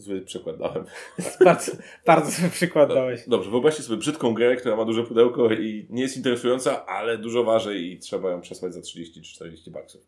Zły 0.02 0.22
przykład 0.22 0.58
dałem. 0.58 0.86
bardzo, 1.46 1.72
bardzo 2.06 2.32
zły 2.32 2.50
przykład 2.50 2.90
dałeś. 2.90 3.22
Dobrze, 3.28 3.52
wyobraźcie 3.52 3.84
sobie 3.84 3.98
brzydką 3.98 4.34
grę, 4.34 4.56
która 4.56 4.76
ma 4.76 4.86
duże 4.86 5.04
pudełko 5.04 5.52
i 5.54 5.88
nie 5.90 6.02
jest 6.02 6.18
interesująca, 6.18 6.86
ale 6.86 7.18
dużo 7.18 7.44
waży 7.44 7.80
i 7.80 8.00
trzeba 8.00 8.32
ją 8.32 8.42
przesłać 8.42 8.74
za 8.74 8.82
30 8.82 9.22
czy 9.22 9.34
40 9.34 9.72
baksów. 9.72 10.08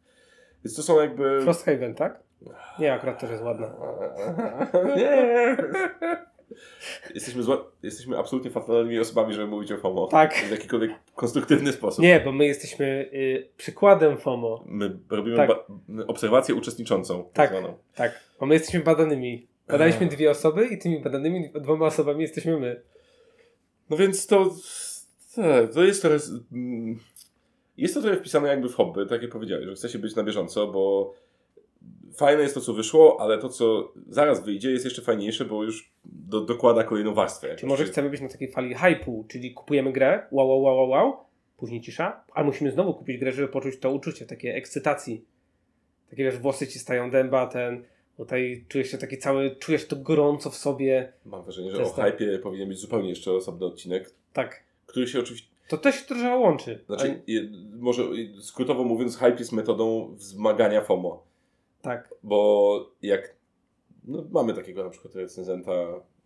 Więc 0.66 0.76
to 0.76 0.84
są 0.84 1.02
jakby... 1.02 1.42
Frosthaven, 1.42 1.96
tak? 1.96 2.20
Nie, 2.80 2.94
akurat 2.94 3.20
też 3.20 3.30
jest 3.30 3.44
ładna. 3.44 3.76
Nie. 4.98 5.58
Jesteśmy, 7.14 7.44
zła, 7.44 7.66
jesteśmy 7.84 8.18
absolutnie 8.18 8.52
fatalnymi 8.52 9.00
osobami, 9.00 9.34
żeby 9.34 9.48
mówić 9.48 9.72
o 9.72 9.78
FOMO. 9.78 10.08
Tak. 10.08 10.34
W 10.34 10.52
jakikolwiek 10.52 10.92
konstruktywny 11.16 11.72
sposób. 11.72 12.04
Nie, 12.04 12.20
bo 12.20 12.32
my 12.32 12.46
jesteśmy 12.46 13.10
y, 13.14 13.50
przykładem 13.58 14.18
FOMO. 14.18 14.64
My 14.66 14.98
robimy 15.10 15.38
Tak. 15.38 15.50
obserwację 16.08 16.56
uczestniczącą. 16.56 17.30
Tak. 17.34 17.50
zwaną. 17.50 17.78
Tak, 17.96 18.20
bo 18.40 18.46
my 18.46 18.54
jesteśmy 18.54 18.80
badanymi. 18.80 19.48
Badaliśmy 19.78 20.08
dwie 20.08 20.32
osoby 20.32 20.68
i 20.68 20.78
tymi 20.78 21.00
badanymi 21.02 21.50
dwoma 21.62 21.86
osobami 21.86 22.22
jesteśmy 22.22 22.60
my. 22.60 22.82
No 23.90 23.98
więc 23.98 24.28
to, 24.28 24.56
to 25.74 25.84
jest 25.84 26.02
teraz... 26.02 26.32
mm, 26.52 27.00
Jest 27.78 27.94
to 27.94 28.02
trochę 28.02 28.18
wpisane 28.18 28.48
jakby 28.50 28.70
w 28.70 28.76
hobby, 28.76 29.06
tak 29.10 29.22
jak 29.22 29.32
powiedziałeś, 29.32 29.66
że 29.66 29.74
chce 29.76 29.90
się 29.90 30.00
być 30.00 30.16
na 30.16 30.24
bieżąco, 30.24 30.68
bo 30.68 31.14
fajne 32.18 32.42
jest 32.44 32.56
to, 32.56 32.62
co 32.62 32.74
wyszło, 32.74 33.18
ale 33.22 33.38
to, 33.38 33.50
co 33.50 33.94
zaraz 34.10 34.46
wyjdzie, 34.46 34.72
jest 34.72 34.86
jeszcze 34.86 35.02
fajniejsze, 35.02 35.46
bo 35.46 35.64
już 35.64 35.92
do, 36.06 36.42
dokłada 36.42 36.84
kolejną 36.84 37.14
warstwę. 37.14 37.56
Czy 37.56 37.66
może 37.66 37.84
chcemy 37.86 38.10
być 38.10 38.22
na 38.22 38.30
takiej 38.30 38.52
fali 38.52 38.76
hype'u, 38.76 39.28
czyli 39.28 39.54
kupujemy 39.54 39.92
grę, 39.92 40.28
wow, 40.32 40.48
wow, 40.48 40.62
wow, 40.62 40.78
wow, 40.78 40.90
wow, 40.90 41.18
później 41.58 41.82
cisza, 41.82 42.24
ale 42.34 42.46
musimy 42.46 42.72
znowu 42.72 42.94
kupić 42.94 43.18
grę, 43.18 43.32
żeby 43.32 43.48
poczuć 43.48 43.80
to 43.80 43.92
uczucie, 43.92 44.26
takie 44.26 44.56
ekscytacji. 44.56 45.26
Takie 46.10 46.24
wiesz, 46.24 46.38
włosy 46.38 46.68
ci 46.68 46.80
stają 46.80 47.12
dęba, 47.12 47.48
ten, 47.48 47.84
tutaj 48.18 48.66
czujesz 48.68 48.92
się 48.92 48.98
taki 48.98 49.18
cały, 49.18 49.56
czujesz 49.56 49.88
to 49.88 49.96
gorąco 49.96 50.50
w 50.50 50.56
sobie. 50.56 51.14
Mam 51.26 51.44
wrażenie, 51.44 51.72
że 51.72 51.78
To 51.78 51.84
o 51.84 51.90
tak. 51.90 52.12
hypie 52.12 52.40
powinien 52.40 52.70
być 52.70 52.78
zupełnie 52.78 53.10
jeszcze 53.10 53.32
osobny 53.32 53.66
odcinek, 53.66 54.12
Tak. 54.34 54.64
który 54.86 55.08
się 55.08 55.20
oczywiście 55.20 55.50
To 55.68 55.78
też 55.78 55.96
się 55.96 56.06
trochę 56.06 56.38
łączy. 56.38 56.84
Znaczy, 56.86 57.22
je, 57.28 57.50
może 57.76 58.04
skrótowo 58.42 58.84
mówiąc, 58.84 59.18
hype 59.18 59.36
jest 59.40 59.52
metodą 59.52 60.14
wzmagania 60.16 60.82
FOMO. 60.82 61.24
Tak. 61.82 62.14
Bo 62.24 62.90
jak 63.02 63.36
no, 64.06 64.24
mamy 64.32 64.54
takiego 64.54 64.84
na 64.84 64.90
przykład 64.90 65.16
recenzenta 65.16 65.72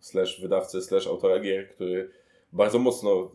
slash 0.00 0.40
wydawcę 0.40 0.82
slash 0.82 1.06
autora 1.06 1.38
gier, 1.38 1.68
który 1.68 2.10
bardzo 2.52 2.78
mocno 2.78 3.30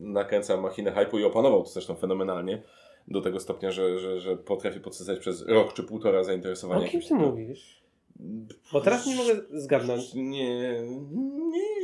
nakręca 0.00 0.56
machinę 0.56 0.92
hype'u 0.92 1.20
i 1.20 1.24
opanował 1.24 1.62
to 1.62 1.68
zresztą 1.68 1.94
fenomenalnie 1.94 2.62
do 3.08 3.20
tego 3.20 3.40
stopnia, 3.40 3.70
że, 3.70 3.98
że, 3.98 4.20
że 4.20 4.36
potrafi 4.36 4.80
podsysać 4.80 5.18
przez 5.18 5.46
rok 5.48 5.72
czy 5.72 5.82
półtora 5.82 6.24
zainteresowania. 6.24 6.86
O 6.86 6.88
kim 6.90 7.00
ty 7.02 7.14
mówisz? 7.14 7.79
Bo 8.72 8.80
teraz 8.80 9.06
nie 9.06 9.14
mogę 9.14 9.34
zgadnąć. 9.50 10.14
Nie, 10.14 10.60
nie. 11.50 11.80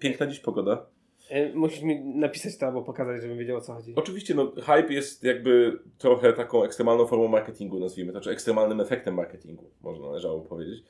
Piękna 0.00 0.26
dziś 0.26 0.40
pogoda. 0.40 0.86
E, 1.30 1.54
Musisz 1.54 1.82
mi 1.82 2.00
napisać 2.00 2.56
to 2.58 2.66
albo 2.66 2.82
pokazać, 2.82 3.22
żebym 3.22 3.38
wiedział 3.38 3.56
o 3.56 3.60
co 3.60 3.74
chodzi. 3.74 3.92
Oczywiście, 3.96 4.34
no, 4.34 4.52
hype 4.56 4.92
jest 4.92 5.24
jakby 5.24 5.78
trochę 5.98 6.32
taką 6.32 6.64
ekstremalną 6.64 7.06
formą 7.06 7.28
marketingu, 7.28 7.80
nazwijmy 7.80 8.12
to, 8.12 8.20
czy 8.20 8.30
ekstremalnym 8.30 8.80
efektem 8.80 9.14
marketingu, 9.14 9.64
można 9.82 10.06
należało 10.06 10.40
powiedzieć. 10.40 10.84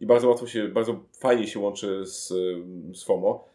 I 0.00 0.06
bardzo 0.06 0.28
łatwo 0.28 0.46
się, 0.46 0.68
bardzo 0.68 1.04
fajnie 1.18 1.46
się 1.46 1.60
łączy 1.60 2.06
z, 2.06 2.28
z 2.96 3.04
FOMO. 3.04 3.48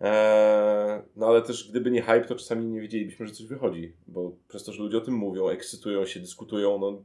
Eee, 0.00 1.02
no 1.16 1.26
ale 1.26 1.42
też 1.42 1.70
gdyby 1.70 1.90
nie 1.90 2.02
hype, 2.02 2.24
to 2.24 2.34
czasami 2.34 2.66
nie 2.66 2.80
wiedzielibyśmy, 2.80 3.26
że 3.26 3.34
coś 3.34 3.46
wychodzi, 3.46 3.92
bo 4.06 4.32
przez 4.48 4.64
to, 4.64 4.72
że 4.72 4.82
ludzie 4.82 4.98
o 4.98 5.00
tym 5.00 5.14
mówią, 5.14 5.48
ekscytują 5.48 6.06
się, 6.06 6.20
dyskutują, 6.20 6.78
no 6.78 7.02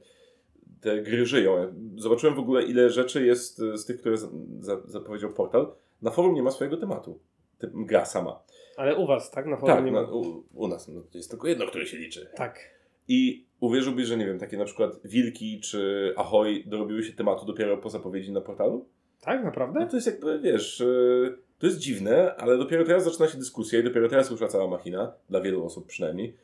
te 0.82 1.02
gry 1.02 1.26
żyją. 1.26 1.74
Zobaczyłem 1.98 2.36
w 2.36 2.40
ogóle, 2.40 2.64
ile 2.64 2.90
rzeczy 2.90 3.26
jest 3.26 3.60
e, 3.62 3.78
z 3.78 3.86
tych, 3.86 4.00
które 4.00 4.18
za, 4.18 4.28
za, 4.60 4.82
zapowiedział 4.86 5.34
portal. 5.34 5.72
Na 6.02 6.12
forum 6.12 6.34
nie 6.34 6.44
ma 6.44 6.52
swojego 6.52 6.78
tematu. 6.78 7.20
Gra 7.62 8.06
sama. 8.06 8.40
Ale 8.78 8.96
u 8.96 9.08
was, 9.08 9.32
tak? 9.32 9.46
Na 9.46 9.58
forum 9.58 9.76
Tak, 9.76 9.86
nie 9.86 9.92
na, 9.92 10.02
ma. 10.02 10.12
u, 10.12 10.44
u 10.54 10.68
nas 10.68 10.88
no, 10.88 11.02
jest 11.14 11.30
tylko 11.30 11.48
jedno, 11.48 11.66
które 11.66 11.86
się 11.86 11.98
liczy. 11.98 12.30
Tak. 12.36 12.60
I 13.08 13.46
uwierzyłbyś, 13.60 14.06
że 14.06 14.18
nie 14.18 14.26
wiem, 14.26 14.40
takie 14.40 14.58
na 14.58 14.66
przykład 14.66 14.92
Wilki 15.06 15.60
czy 15.60 16.14
Ahoy 16.18 16.64
dorobiły 16.66 17.04
się 17.04 17.14
tematu 17.14 17.46
dopiero 17.46 17.78
po 17.78 17.90
zapowiedzi 17.90 18.32
na 18.32 18.42
portalu? 18.42 18.86
Tak, 19.22 19.40
No 19.40 19.46
naprawdę? 19.46 19.88
to 19.90 19.96
jest 19.98 20.08
jakby, 20.08 20.40
wiesz, 20.40 20.80
yy, 20.80 21.38
to 21.60 21.66
jest 21.68 21.80
dziwne, 21.80 22.36
ale 22.36 22.58
dopiero 22.58 22.86
teraz 22.86 23.04
zaczyna 23.04 23.28
się 23.28 23.38
dyskusja 23.38 23.80
i 23.80 23.84
dopiero 23.84 24.10
teraz 24.10 24.32
rusza 24.32 24.48
cała 24.48 24.68
machina, 24.68 25.14
dla 25.30 25.42
wielu 25.42 25.66
osób 25.66 25.88
przynajmniej. 25.88 26.36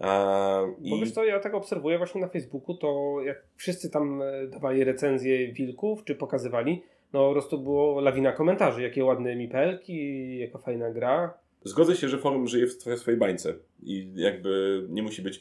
Bo 0.00 0.96
i, 0.96 1.00
wiesz 1.00 1.12
co, 1.12 1.24
ja 1.24 1.40
tak 1.40 1.54
obserwuję 1.54 1.98
właśnie 1.98 2.20
na 2.20 2.28
Facebooku, 2.28 2.74
to 2.74 3.16
jak 3.24 3.44
wszyscy 3.56 3.90
tam 3.90 4.22
e, 4.22 4.46
dawali 4.46 4.84
recenzje 4.84 5.52
wilków, 5.52 6.04
czy 6.04 6.14
pokazywali, 6.14 6.82
no 7.12 7.26
po 7.28 7.32
prostu 7.32 7.58
było 7.58 8.00
lawina 8.00 8.32
komentarzy, 8.32 8.82
jakie 8.82 9.04
ładne 9.04 9.36
mipelki, 9.36 10.38
jaka 10.38 10.58
fajna 10.58 10.90
gra. 10.90 11.34
Zgodzę 11.64 11.96
się, 11.96 12.08
że 12.08 12.18
forum 12.18 12.48
żyje 12.48 12.66
w 12.66 12.78
trochę 12.78 12.98
swojej 12.98 13.20
bańce 13.20 13.54
i 13.82 14.12
jakby 14.14 14.82
nie 14.88 15.02
musi 15.02 15.22
być 15.22 15.40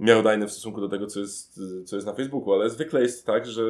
miarodajne 0.00 0.46
w 0.46 0.52
stosunku 0.52 0.80
do 0.80 0.88
tego, 0.88 1.06
co 1.06 1.20
jest, 1.20 1.60
co 1.84 1.96
jest 1.96 2.06
na 2.06 2.14
Facebooku, 2.14 2.52
ale 2.52 2.70
zwykle 2.70 3.02
jest 3.02 3.26
tak, 3.26 3.46
że 3.46 3.62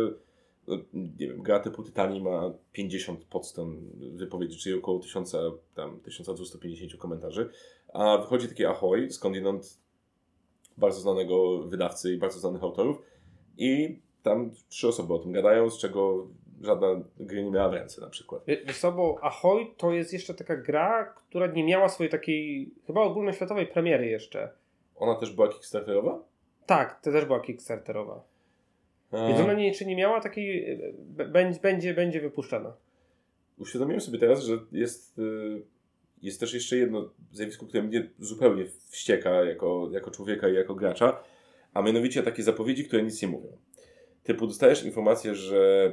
no, 0.66 0.76
nie 0.92 1.28
wiem, 1.28 1.42
gra 1.42 1.60
typu 1.60 1.82
Titani 1.82 2.20
ma 2.20 2.52
50 2.72 3.24
podstron 3.24 3.90
wypowiedzi, 4.16 4.58
czyli 4.58 4.74
około 4.74 4.98
1000, 4.98 5.36
tam 5.74 6.00
1250 6.00 6.96
komentarzy, 6.96 7.50
a 7.92 8.18
wychodzi 8.18 8.48
takie 8.48 8.68
Ahoy, 8.68 9.10
skądinąd 9.10 9.83
bardzo 10.76 11.00
znanego 11.00 11.58
wydawcy 11.58 12.12
i 12.12 12.16
bardzo 12.18 12.38
znanych 12.38 12.62
autorów 12.62 13.02
i 13.58 13.98
tam 14.22 14.50
trzy 14.68 14.88
osoby 14.88 15.14
o 15.14 15.18
tym 15.18 15.32
gadają, 15.32 15.70
z 15.70 15.78
czego 15.78 16.26
żadna 16.62 16.86
gry 17.20 17.44
nie 17.44 17.50
miała 17.50 17.68
w 17.68 17.72
ręce 17.72 18.00
na 18.00 18.08
przykład. 18.10 18.42
Wie- 18.46 18.62
Wiesz 18.66 18.78
co, 18.78 18.92
bo 18.92 19.18
Ahoy 19.22 19.66
to 19.76 19.92
jest 19.92 20.12
jeszcze 20.12 20.34
taka 20.34 20.56
gra, 20.56 21.04
która 21.04 21.46
nie 21.46 21.64
miała 21.64 21.88
swojej 21.88 22.10
takiej 22.10 22.70
chyba 22.86 23.00
ogólnoświatowej 23.02 23.66
premiery 23.66 24.06
jeszcze. 24.06 24.48
Ona 24.96 25.14
też 25.14 25.32
była 25.32 25.48
kickstarterowa? 25.48 26.22
Tak, 26.66 27.00
to 27.00 27.12
też 27.12 27.24
była 27.24 27.40
Kickstarterowa. 27.40 28.22
A- 29.12 29.28
Więc 29.28 29.40
ona 29.40 29.52
nie, 29.54 29.72
czy 29.72 29.86
nie 29.86 29.96
miała 29.96 30.20
takiej, 30.20 30.78
b- 30.98 31.24
będzie, 31.28 31.60
będzie, 31.60 31.94
będzie 31.94 32.20
wypuszczana. 32.20 32.72
uświadomiłem 33.58 34.00
sobie 34.00 34.18
teraz, 34.18 34.42
że 34.42 34.58
jest, 34.72 35.18
y, 35.18 35.62
jest 36.24 36.40
też 36.40 36.54
jeszcze 36.54 36.76
jedno 36.76 37.10
zjawisko, 37.32 37.66
które 37.66 37.82
mnie 37.82 38.10
zupełnie 38.18 38.64
wścieka 38.88 39.30
jako, 39.30 39.88
jako 39.92 40.10
człowieka 40.10 40.48
i 40.48 40.54
jako 40.54 40.74
gracza, 40.74 41.22
a 41.74 41.82
mianowicie 41.82 42.22
takie 42.22 42.42
zapowiedzi, 42.42 42.84
które 42.84 43.02
nic 43.02 43.22
nie 43.22 43.28
mówią. 43.28 43.56
Typu 44.22 44.46
dostajesz 44.46 44.84
informację, 44.84 45.34
że 45.34 45.92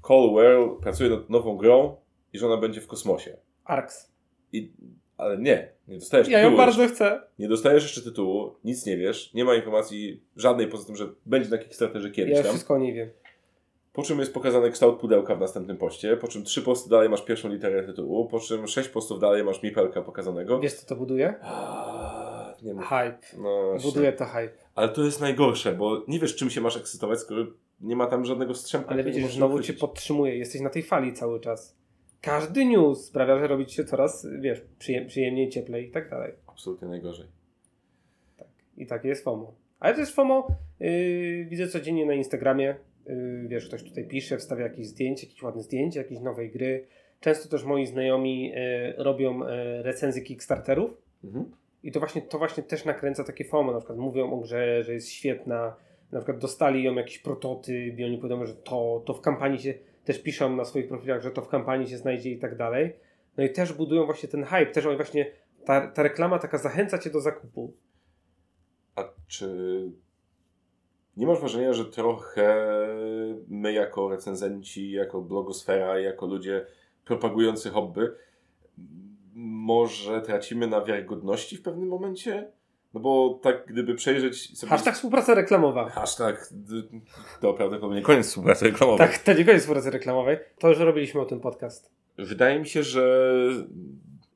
Colwell 0.00 0.76
pracuje 0.82 1.10
nad 1.10 1.30
nową 1.30 1.56
grą 1.56 1.96
i 2.32 2.38
że 2.38 2.46
ona 2.46 2.56
będzie 2.56 2.80
w 2.80 2.86
kosmosie. 2.86 3.36
Arx. 3.64 4.12
I, 4.52 4.72
ale 5.16 5.38
nie, 5.38 5.68
nie 5.88 5.98
dostajesz 5.98 6.28
Ja 6.28 6.38
ją 6.38 6.44
tytułu 6.44 6.58
bardzo 6.58 6.88
chcę. 6.88 7.20
Nie 7.38 7.48
dostajesz 7.48 7.82
jeszcze 7.82 8.02
tytułu, 8.02 8.54
nic 8.64 8.86
nie 8.86 8.96
wiesz, 8.96 9.34
nie 9.34 9.44
ma 9.44 9.54
informacji 9.54 10.22
żadnej 10.36 10.68
poza 10.68 10.86
tym, 10.86 10.96
że 10.96 11.08
będzie 11.26 11.50
na 11.50 11.58
Kickstarterze 11.58 12.10
kiedyś 12.10 12.36
Ja 12.36 12.42
tam. 12.42 12.52
wszystko 12.52 12.74
o 12.74 12.78
niej 12.78 12.94
wiem. 12.94 13.10
Po 13.92 14.02
czym 14.02 14.18
jest 14.18 14.34
pokazany 14.34 14.70
kształt 14.70 15.00
pudełka 15.00 15.34
w 15.34 15.40
następnym 15.40 15.76
poście, 15.76 16.16
po 16.16 16.28
czym 16.28 16.44
trzy 16.44 16.62
posty 16.62 16.90
dalej 16.90 17.08
masz 17.08 17.24
pierwszą 17.24 17.48
literę 17.48 17.84
tytułu, 17.84 18.28
po 18.28 18.40
czym 18.40 18.66
sześć 18.68 18.88
postów 18.88 19.20
dalej 19.20 19.44
masz 19.44 19.62
mipelka 19.62 20.02
pokazanego. 20.02 20.60
Wiesz 20.60 20.74
co 20.74 20.86
to 20.86 20.96
buduje? 20.96 21.34
Aaaa, 21.42 22.54
nie. 22.62 22.72
Hype. 22.74 23.42
No, 23.42 23.62
właśnie. 23.70 23.90
Buduje 23.90 24.12
to 24.12 24.24
hype. 24.24 24.52
Ale 24.74 24.88
to 24.88 25.04
jest 25.04 25.20
najgorsze, 25.20 25.72
bo 25.72 26.02
nie 26.08 26.18
wiesz 26.18 26.36
czym 26.36 26.50
się 26.50 26.60
masz 26.60 26.76
ekscytować, 26.76 27.18
skoro 27.18 27.46
nie 27.80 27.96
ma 27.96 28.06
tam 28.06 28.24
żadnego 28.24 28.54
strzępka. 28.54 28.90
Ale 28.90 29.04
widzisz, 29.04 29.34
znowu 29.34 29.54
cię 29.54 29.60
uchwycić. 29.60 29.80
podtrzymuje. 29.80 30.38
Jesteś 30.38 30.60
na 30.60 30.70
tej 30.70 30.82
fali 30.82 31.12
cały 31.12 31.40
czas. 31.40 31.76
Każdy 32.20 32.64
news 32.64 33.04
sprawia, 33.04 33.38
że 33.38 33.46
robi 33.46 33.66
ci 33.66 33.76
się 33.76 33.84
coraz, 33.84 34.26
wiesz, 34.40 34.62
przyjem, 34.78 35.06
przyjemniej, 35.06 35.48
cieplej 35.48 35.88
i 35.88 35.90
tak 35.90 36.10
dalej. 36.10 36.32
Absolutnie 36.46 36.88
najgorzej. 36.88 37.26
Tak. 38.36 38.48
I 38.76 38.86
tak 38.86 39.04
jest 39.04 39.24
FOMO. 39.24 39.54
Ale 39.80 39.94
też 39.94 40.12
FOMO 40.14 40.48
yy, 40.80 41.44
widzę 41.44 41.68
codziennie 41.68 42.06
na 42.06 42.14
Instagramie. 42.14 42.76
Yy, 43.06 43.48
wiesz, 43.48 43.68
ktoś 43.68 43.82
tutaj 43.82 44.04
pisze, 44.04 44.38
wstawia 44.38 44.62
jakieś 44.62 44.86
zdjęcie, 44.86 45.26
jakieś 45.26 45.42
ładne 45.42 45.62
zdjęcie, 45.62 46.00
jakiejś 46.00 46.20
nowej 46.20 46.50
gry. 46.50 46.86
Często 47.20 47.48
też 47.48 47.64
moi 47.64 47.86
znajomi 47.86 48.48
yy, 48.48 48.54
robią 48.96 49.38
yy, 49.38 49.82
recenzje 49.82 50.22
Kickstarterów. 50.22 51.02
Mhm. 51.24 51.50
I 51.82 51.92
to 51.92 51.98
właśnie, 51.98 52.22
to 52.22 52.38
właśnie 52.38 52.62
też 52.62 52.84
nakręca 52.84 53.24
takie 53.24 53.44
FOMO. 53.44 53.72
Na 53.72 53.78
przykład 53.78 53.98
mówią 53.98 54.32
o 54.32 54.36
grze, 54.36 54.82
że 54.82 54.94
jest 54.94 55.08
świetna. 55.08 55.76
Na 56.12 56.18
przykład 56.18 56.38
dostali 56.38 56.82
ją 56.82 56.94
jakiś 56.94 57.18
prototyp 57.18 57.98
i 57.98 58.04
oni 58.04 58.18
powiedzą, 58.18 58.46
że 58.46 58.54
to, 58.54 59.02
to 59.06 59.14
w 59.14 59.20
kampanii 59.20 59.58
się 59.58 59.74
też 60.04 60.22
piszą 60.22 60.56
na 60.56 60.64
swoich 60.64 60.88
profilach, 60.88 61.22
że 61.22 61.30
to 61.30 61.42
w 61.42 61.48
kampanii 61.48 61.88
się 61.88 61.96
znajdzie 61.96 62.30
i 62.30 62.38
tak 62.38 62.56
dalej. 62.56 62.92
No 63.36 63.44
i 63.44 63.50
też 63.50 63.72
budują 63.72 64.04
właśnie 64.04 64.28
ten 64.28 64.44
hype. 64.44 64.66
Też 64.66 64.86
oni 64.86 64.96
właśnie 64.96 65.26
ta, 65.64 65.86
ta 65.86 66.02
reklama 66.02 66.38
taka 66.38 66.58
zachęca 66.58 66.98
cię 66.98 67.10
do 67.10 67.20
zakupu. 67.20 67.76
A 68.94 69.04
czy 69.26 69.46
nie 71.16 71.26
masz 71.26 71.38
wrażenia, 71.38 71.72
że 71.72 71.84
trochę 71.84 72.66
my 73.48 73.72
jako 73.72 74.08
recenzenci, 74.08 74.90
jako 74.90 75.20
blogosfera, 75.20 75.98
jako 75.98 76.26
ludzie 76.26 76.66
propagujący 77.04 77.70
hobby, 77.70 78.08
może 79.34 80.20
tracimy 80.20 80.66
na 80.66 80.84
wiarygodności 80.84 81.56
w 81.56 81.62
pewnym 81.62 81.88
momencie? 81.88 82.50
No 82.94 83.00
bo 83.00 83.40
tak 83.42 83.66
gdyby 83.66 83.94
przejrzeć 83.94 84.58
sobie... 84.58 84.70
Hashtag 84.70 84.94
współpraca 84.94 85.34
reklamowa. 85.34 85.88
Hashtag, 85.88 86.48
to 87.40 87.54
prawdopodobnie 87.54 88.02
koniec 88.02 88.26
współpracy 88.26 88.64
reklamowej. 88.64 89.08
Tak, 89.08 89.18
to 89.18 89.32
nie 89.32 89.44
koniec 89.44 89.60
współpracy 89.60 89.90
reklamowej. 89.90 90.38
To 90.58 90.68
już 90.68 90.78
robiliśmy 90.78 91.20
o 91.20 91.24
tym 91.24 91.40
podcast. 91.40 91.90
Wydaje 92.18 92.58
mi 92.58 92.66
się, 92.66 92.82
że 92.82 93.48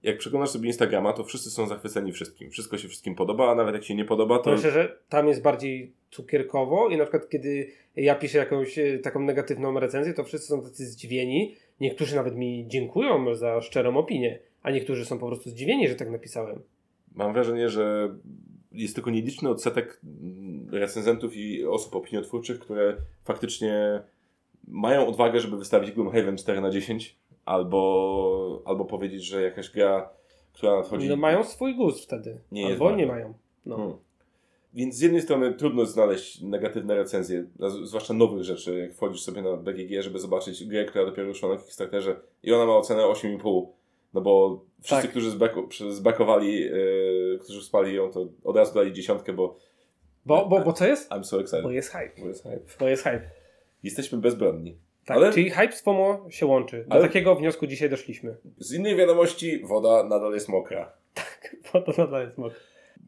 jak 0.07 0.19
przeglądasz 0.19 0.51
sobie 0.51 0.66
Instagrama, 0.66 1.12
to 1.12 1.25
wszyscy 1.25 1.51
są 1.51 1.66
zachwyceni 1.66 2.12
wszystkim. 2.12 2.51
Wszystko 2.51 2.79
się 2.79 2.88
wszystkim 2.88 3.14
podoba, 3.14 3.51
a 3.51 3.55
nawet 3.55 3.75
jak 3.75 3.85
się 3.85 3.95
nie 3.95 4.05
podoba, 4.05 4.38
To 4.38 4.45
to... 4.45 4.51
myślę, 4.51 4.71
że 4.71 4.99
tam 5.09 5.29
jest 5.29 5.42
bardziej 5.42 5.92
cukierkowo 6.11 6.88
i 6.88 6.97
na 6.97 7.05
przykład 7.05 7.29
kiedy 7.29 7.69
ja 7.97 8.14
piszę 8.14 8.38
jakąś 8.38 8.79
e, 8.79 8.99
taką 8.99 9.21
negatywną 9.21 9.81
recenzję, 9.81 10.14
to 10.14 10.25
wszyscy 10.25 10.49
są 10.49 10.62
tacy 10.62 10.87
zdziwieni. 10.87 11.55
Niektórzy 11.81 12.16
nawet 12.16 12.37
mi 12.37 12.64
dziękują 12.69 13.35
za 13.35 13.61
szczerą 13.61 13.97
opinię, 13.97 14.38
a 14.62 14.71
niektórzy 14.71 15.05
są 15.05 15.19
po 15.19 15.27
prostu 15.27 15.51
zdziwieni, 15.51 15.88
że 15.88 15.95
tak 15.95 16.11
napisałem. 16.11 16.62
Mam 17.14 17.33
wrażenie, 17.33 17.69
że 17.69 18.14
jest 18.73 18.95
tylko 18.95 19.11
nieliczny 19.11 19.49
odsetek 19.49 20.01
mm, 20.05 20.69
recenzentów 20.73 21.37
i 21.37 21.64
osób 21.64 21.97
opiniotwórczych, 21.97 22.59
które 22.59 22.97
faktycznie 23.25 24.03
mają 24.69 25.07
odwagę, 25.07 25.40
żeby 25.40 25.57
wystawić 25.57 25.92
Gloomhaven 25.92 26.37
4 26.37 26.61
na 26.61 26.71
10 26.71 27.16
albo, 27.47 28.63
albo 28.65 28.85
powiedzieć, 28.85 29.25
że 29.25 29.43
jakaś 29.43 29.71
gra, 29.71 30.11
która 30.53 30.77
nadchodzi... 30.77 31.09
No 31.09 31.17
mają 31.17 31.45
swój 31.45 31.77
gust 31.77 32.01
wtedy. 32.01 32.41
Nie 32.53 32.67
Albo 32.67 32.97
nie 32.97 33.07
mają. 33.07 33.35
No. 33.67 33.77
Hmm. 33.77 33.97
Więc 34.75 34.95
z 34.95 35.01
jednej 35.01 35.23
strony 35.23 35.55
trudno 35.55 35.87
znaleźć 35.87 36.41
negatywne 36.41 36.95
recenzje, 36.95 37.45
zwłaszcza 37.85 38.15
nowych 38.15 38.45
rzeczy, 38.45 38.79
jak 38.79 38.95
wchodzisz 38.95 39.23
sobie 39.23 39.43
na 39.43 39.57
BGG, 39.57 40.03
żeby 40.03 40.19
zobaczyć 40.19 40.65
grę, 40.65 40.85
która 40.85 41.07
dopiero 41.07 41.29
wyszła 41.29 41.49
na 41.49 41.57
Kickstarterze 41.57 42.21
i 42.43 42.53
ona 42.53 42.67
ma 42.67 42.77
ocenę 42.77 43.03
8,5, 43.03 43.67
no 44.15 44.21
bo 44.21 44.61
wszyscy, 44.81 45.03
Tak. 45.03 45.11
którzy 45.11 45.31
zbakowali, 45.91 46.61
yy, 46.61 47.39
którzy 47.43 47.63
spali 47.63 47.95
ją, 47.95 48.11
to 48.11 48.29
od 48.45 48.57
razu 48.57 48.75
dali 48.75 48.93
dziesiątkę, 48.93 49.33
bo 49.33 49.57
Bo, 50.27 50.47
bo, 50.47 50.61
bo 50.61 50.73
co 50.73 50.87
jest? 50.87 51.11
I'm 51.11 51.25
so 51.25 51.41
excited. 51.41 51.63
Bo 51.63 51.71
jest 51.71 51.91
hype. 51.93 52.21
Bo 52.21 52.29
jest 52.29 52.43
hype. 52.43 52.61
Bo 52.81 52.89
jest 52.89 53.03
hype. 53.03 53.31
Jesteśmy 53.83 54.19
bezbronni. 54.19 54.79
Tak, 55.07 55.16
Ale- 55.16 55.33
czyli 55.33 55.51
hype 55.51 55.73
z 55.73 55.83
FOMO 55.83 56.27
się 56.31 56.47
łączy. 56.47 56.85
Do 56.88 56.95
Ale- 56.95 57.03
takiego 57.03 57.35
wniosku 57.37 57.66
dzisiaj 57.66 57.90
doszliśmy. 57.90 58.37
Z 58.59 58.73
innej 58.75 58.97
wiadomości, 58.97 59.61
woda 59.64 60.05
nadal 60.05 60.33
jest 60.33 60.49
mokra. 60.49 60.92
Bo 61.73 61.83
to 61.83 61.92
nadal 62.03 62.25
jest 62.27 62.38
mok. 62.38 62.53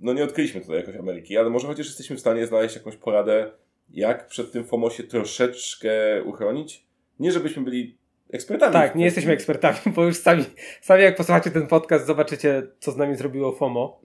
No 0.00 0.12
nie 0.12 0.24
odkryliśmy 0.24 0.60
tutaj 0.60 0.76
jakoś 0.76 0.96
Ameryki, 0.96 1.36
ale 1.36 1.50
może 1.50 1.66
chociaż 1.66 1.86
jesteśmy 1.86 2.16
w 2.16 2.20
stanie 2.20 2.46
znaleźć 2.46 2.76
jakąś 2.76 2.96
poradę, 2.96 3.50
jak 3.90 4.26
przed 4.26 4.52
tym 4.52 4.64
FOMO 4.64 4.90
się 4.90 5.02
troszeczkę 5.02 6.22
uchronić. 6.24 6.84
Nie 7.20 7.32
żebyśmy 7.32 7.62
byli 7.62 7.96
ekspertami. 8.30 8.72
Tak, 8.72 8.94
nie 8.94 9.04
jesteśmy 9.04 9.32
ekspertami, 9.32 9.78
bo 9.86 10.04
już 10.04 10.16
sami, 10.16 10.44
sami 10.80 11.02
jak 11.02 11.16
posłuchacie 11.16 11.50
ten 11.50 11.66
podcast, 11.66 12.06
zobaczycie, 12.06 12.62
co 12.80 12.92
z 12.92 12.96
nami 12.96 13.16
zrobiło 13.16 13.52
FOMO. 13.52 14.00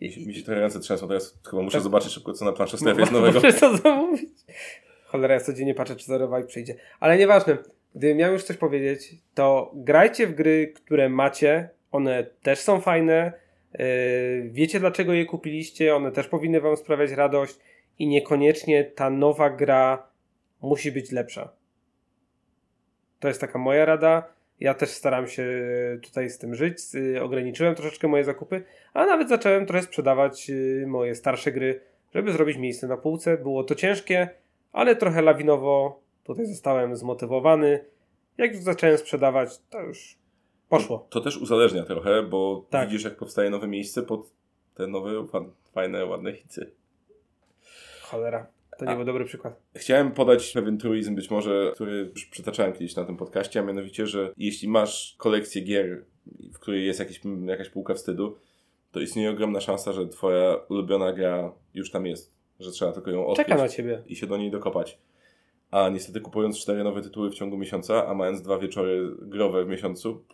Mi 0.00 0.12
się, 0.12 0.20
mi 0.26 0.34
się 0.34 0.42
trochę 0.42 0.60
ręce 0.60 0.80
trzęsą, 0.80 1.08
teraz 1.08 1.38
chyba 1.50 1.62
muszę 1.62 1.76
Tak. 1.76 1.82
zobaczyć 1.82 2.12
szybko, 2.12 2.32
co 2.32 2.44
na 2.44 2.52
planszy 2.52 2.74
No, 2.76 2.78
strefy 2.78 3.00
jest 3.00 3.12
nowego. 3.12 3.40
Muszę 3.40 3.52
to 3.52 3.76
zamówić. 3.76 4.30
Cholera, 5.12 5.34
ja 5.34 5.40
codziennie 5.40 5.74
patrzę, 5.74 5.96
czy 5.96 6.06
Zero 6.06 6.26
Vibe 6.26 6.46
przyjdzie. 6.46 6.74
Ale 7.00 7.18
nieważne. 7.18 7.58
Gdybym 7.94 8.16
miał 8.16 8.32
już 8.32 8.42
coś 8.42 8.56
powiedzieć, 8.56 9.14
to 9.34 9.70
grajcie 9.74 10.26
w 10.26 10.34
gry, 10.34 10.72
które 10.74 11.08
macie. 11.08 11.68
One 11.90 12.26
też 12.42 12.58
są 12.58 12.80
fajne. 12.80 13.32
Yy, 13.78 13.84
wiecie, 14.50 14.80
dlaczego 14.80 15.12
je 15.12 15.26
kupiliście. 15.26 15.94
One 15.94 16.12
też 16.12 16.28
powinny 16.28 16.60
wam 16.60 16.76
sprawiać 16.76 17.10
radość. 17.10 17.58
I 17.98 18.06
niekoniecznie 18.06 18.84
ta 18.84 19.10
nowa 19.10 19.50
gra 19.50 20.06
musi 20.62 20.92
być 20.92 21.12
lepsza. 21.12 21.52
To 23.20 23.28
jest 23.28 23.40
taka 23.40 23.58
moja 23.58 23.84
rada. 23.84 24.32
Ja 24.60 24.74
też 24.74 24.90
staram 24.90 25.26
się 25.26 25.46
tutaj 26.02 26.30
z 26.30 26.38
tym 26.38 26.54
żyć. 26.54 26.78
Y, 26.94 27.22
Ograniczyłem 27.22 27.74
troszeczkę 27.74 28.08
moje 28.08 28.24
zakupy, 28.24 28.62
a 28.94 29.06
nawet 29.06 29.28
zacząłem 29.28 29.66
trochę 29.66 29.82
sprzedawać 29.82 30.50
y, 30.50 30.84
moje 30.86 31.14
starsze 31.14 31.52
gry, 31.52 31.80
żeby 32.14 32.32
zrobić 32.32 32.56
miejsce 32.56 32.86
na 32.86 32.96
półce. 32.96 33.38
Było 33.38 33.64
to 33.64 33.74
ciężkie, 33.74 34.28
ale 34.72 34.96
trochę 34.96 35.22
lawinowo. 35.22 36.00
Tutaj 36.24 36.46
zostałem 36.46 36.96
zmotywowany. 36.96 37.84
Jak 38.38 38.52
już 38.54 38.62
zacząłem 38.62 38.98
sprzedawać, 38.98 39.48
to 39.70 39.80
już 39.80 40.16
poszło. 40.68 41.06
To 41.10 41.20
też 41.20 41.36
uzależnia 41.36 41.82
trochę, 41.84 42.22
bo 42.22 42.64
Tak. 42.70 42.88
widzisz, 42.88 43.04
jak 43.04 43.16
powstaje 43.16 43.50
nowe 43.50 43.66
miejsce 43.66 44.02
pod 44.02 44.30
te 44.74 44.86
nowe, 44.86 45.26
fa- 45.26 45.44
fajne, 45.74 46.06
ładne 46.06 46.32
hity. 46.32 46.70
Cholera, 48.02 48.46
to 48.78 48.84
nie 48.84 48.96
był 48.96 49.04
dobry 49.04 49.24
przykład. 49.24 49.60
Chciałem 49.76 50.12
podać 50.12 50.52
pewien 50.52 50.78
truizm 50.78 51.14
być 51.14 51.30
może, 51.30 51.72
który 51.74 52.10
już 52.14 52.26
przytaczałem 52.26 52.72
kiedyś 52.72 52.96
na 52.96 53.04
tym 53.04 53.16
podcaście, 53.16 53.60
a 53.60 53.62
mianowicie, 53.62 54.06
że 54.06 54.32
jeśli 54.36 54.68
masz 54.68 55.14
kolekcję 55.18 55.62
gier, 55.62 56.04
w 56.54 56.58
której 56.58 56.86
jest 56.86 57.00
jakiś, 57.00 57.20
jakaś 57.46 57.68
półka 57.68 57.94
wstydu, 57.94 58.38
to 58.92 59.00
istnieje 59.00 59.30
ogromna 59.30 59.60
szansa, 59.60 59.92
że 59.92 60.08
twoja 60.08 60.56
ulubiona 60.68 61.12
gra 61.12 61.52
już 61.74 61.90
tam 61.90 62.06
jest, 62.06 62.32
że 62.60 62.70
trzeba 62.70 62.92
tylko 62.92 63.10
ją 63.10 63.26
odkryć 63.26 63.48
Czeka 63.48 63.62
na 63.62 63.68
ciebie. 63.68 64.02
i 64.06 64.16
się 64.16 64.26
do 64.26 64.36
niej 64.36 64.50
dokopać. 64.50 64.98
A 65.70 65.88
niestety 65.88 66.20
kupując 66.20 66.58
cztery 66.58 66.84
nowe 66.84 67.02
tytuły 67.02 67.30
w 67.30 67.34
ciągu 67.34 67.58
miesiąca, 67.58 68.06
a 68.06 68.14
mając 68.14 68.42
dwa 68.42 68.58
wieczory 68.58 69.10
growe 69.20 69.64
w 69.64 69.68
miesiącu, 69.68 70.24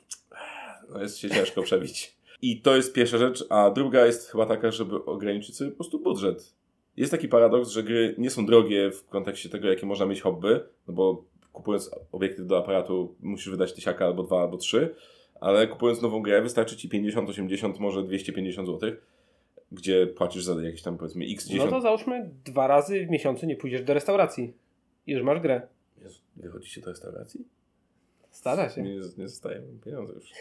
no 0.88 1.02
jest 1.02 1.18
się 1.18 1.31
ciężko 1.31 1.62
przebić. 1.62 2.16
I 2.42 2.61
to 2.61 2.76
jest 2.76 2.92
pierwsza 2.94 3.18
rzecz, 3.18 3.44
a 3.48 3.70
druga 3.70 4.07
jest 4.07 4.31
chyba 4.31 4.46
taka, 4.46 4.70
żeby 4.70 5.04
ograniczyć 5.04 5.57
sobie 5.57 5.70
po 5.70 5.76
prostu 5.76 5.98
budżet. 5.98 6.54
Jest 6.96 7.11
taki 7.12 7.28
paradoks, 7.28 7.70
że 7.70 7.83
gry 7.83 8.14
nie 8.18 8.31
są 8.31 8.46
drogie 8.46 8.90
w 8.90 9.09
kontekście 9.09 9.48
tego, 9.48 9.68
jakie 9.68 9.87
można 9.87 10.07
mieć 10.07 10.20
hobby, 10.20 10.61
no 10.88 10.94
bo 10.94 11.24
kupując 11.52 11.90
obiektyw 12.12 12.46
do 12.46 12.59
aparatu 12.59 13.14
musisz 13.20 13.50
wydać 13.50 13.72
tysiaka 13.72 14.04
albo 14.07 14.22
dwa, 14.22 14.40
albo 14.40 14.57
trzy, 14.57 14.94
ale 15.40 15.66
kupując 15.66 16.02
nową 16.02 16.22
grę 16.22 16.42
wystarczy 16.42 16.76
ci 16.76 16.88
50, 16.88 17.31
80, 17.31 17.78
może 17.81 18.02
250 18.02 18.68
zł, 18.68 18.90
gdzie 19.72 20.07
płacisz 20.07 20.44
za 20.44 20.62
jakieś 20.62 20.83
tam 20.83 20.98
powiedzmy 20.98 21.24
x 21.24 21.46
10 21.46 21.64
No 21.64 21.70
to 21.70 21.81
załóżmy 21.81 22.31
dwa 22.44 22.66
razy 22.66 23.07
w 23.07 23.11
miesiącu 23.11 23.46
nie 23.46 23.57
pójdziesz 23.57 23.83
do 23.83 23.94
restauracji. 23.94 24.54
I 25.07 25.12
już 25.12 25.22
masz 25.22 25.40
grę. 25.40 25.62
Jezu, 26.02 26.20
wychodzicie 26.37 26.81
do 26.81 26.90
restauracji? 26.90 27.44
Stara 28.31 28.70
się. 28.70 28.83
Nie, 28.83 28.94
nie 29.18 29.28
zostaje 29.28 29.62
pieniądze 29.85 30.14
już. 30.14 30.33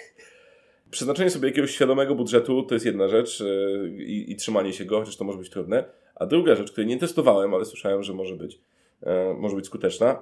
Przeznaczenie 0.92 1.30
sobie 1.30 1.50
jakiegoś 1.50 1.72
świadomego 1.72 2.16
budżetu 2.16 2.64
to 2.64 2.74
jest 2.74 2.86
jedna 2.86 3.08
rzecz 3.08 3.40
yy, 3.40 4.04
i, 4.04 4.36
trzymanie 4.36 4.74
się 4.74 4.86
go, 4.86 5.00
chociaż 5.00 5.18
to 5.18 5.24
może 5.24 5.38
być 5.38 5.50
trudne. 5.50 5.84
A 6.16 6.26
druga 6.26 6.56
rzecz, 6.56 6.72
której 6.72 6.88
nie 6.88 6.98
testowałem, 6.98 7.54
ale 7.54 7.66
słyszałem, 7.66 8.04
że 8.04 8.14
może 8.14 8.36
być, 8.36 8.60
e, 9.04 9.34
może 9.34 9.56
być 9.56 9.66
skuteczna, 9.66 10.22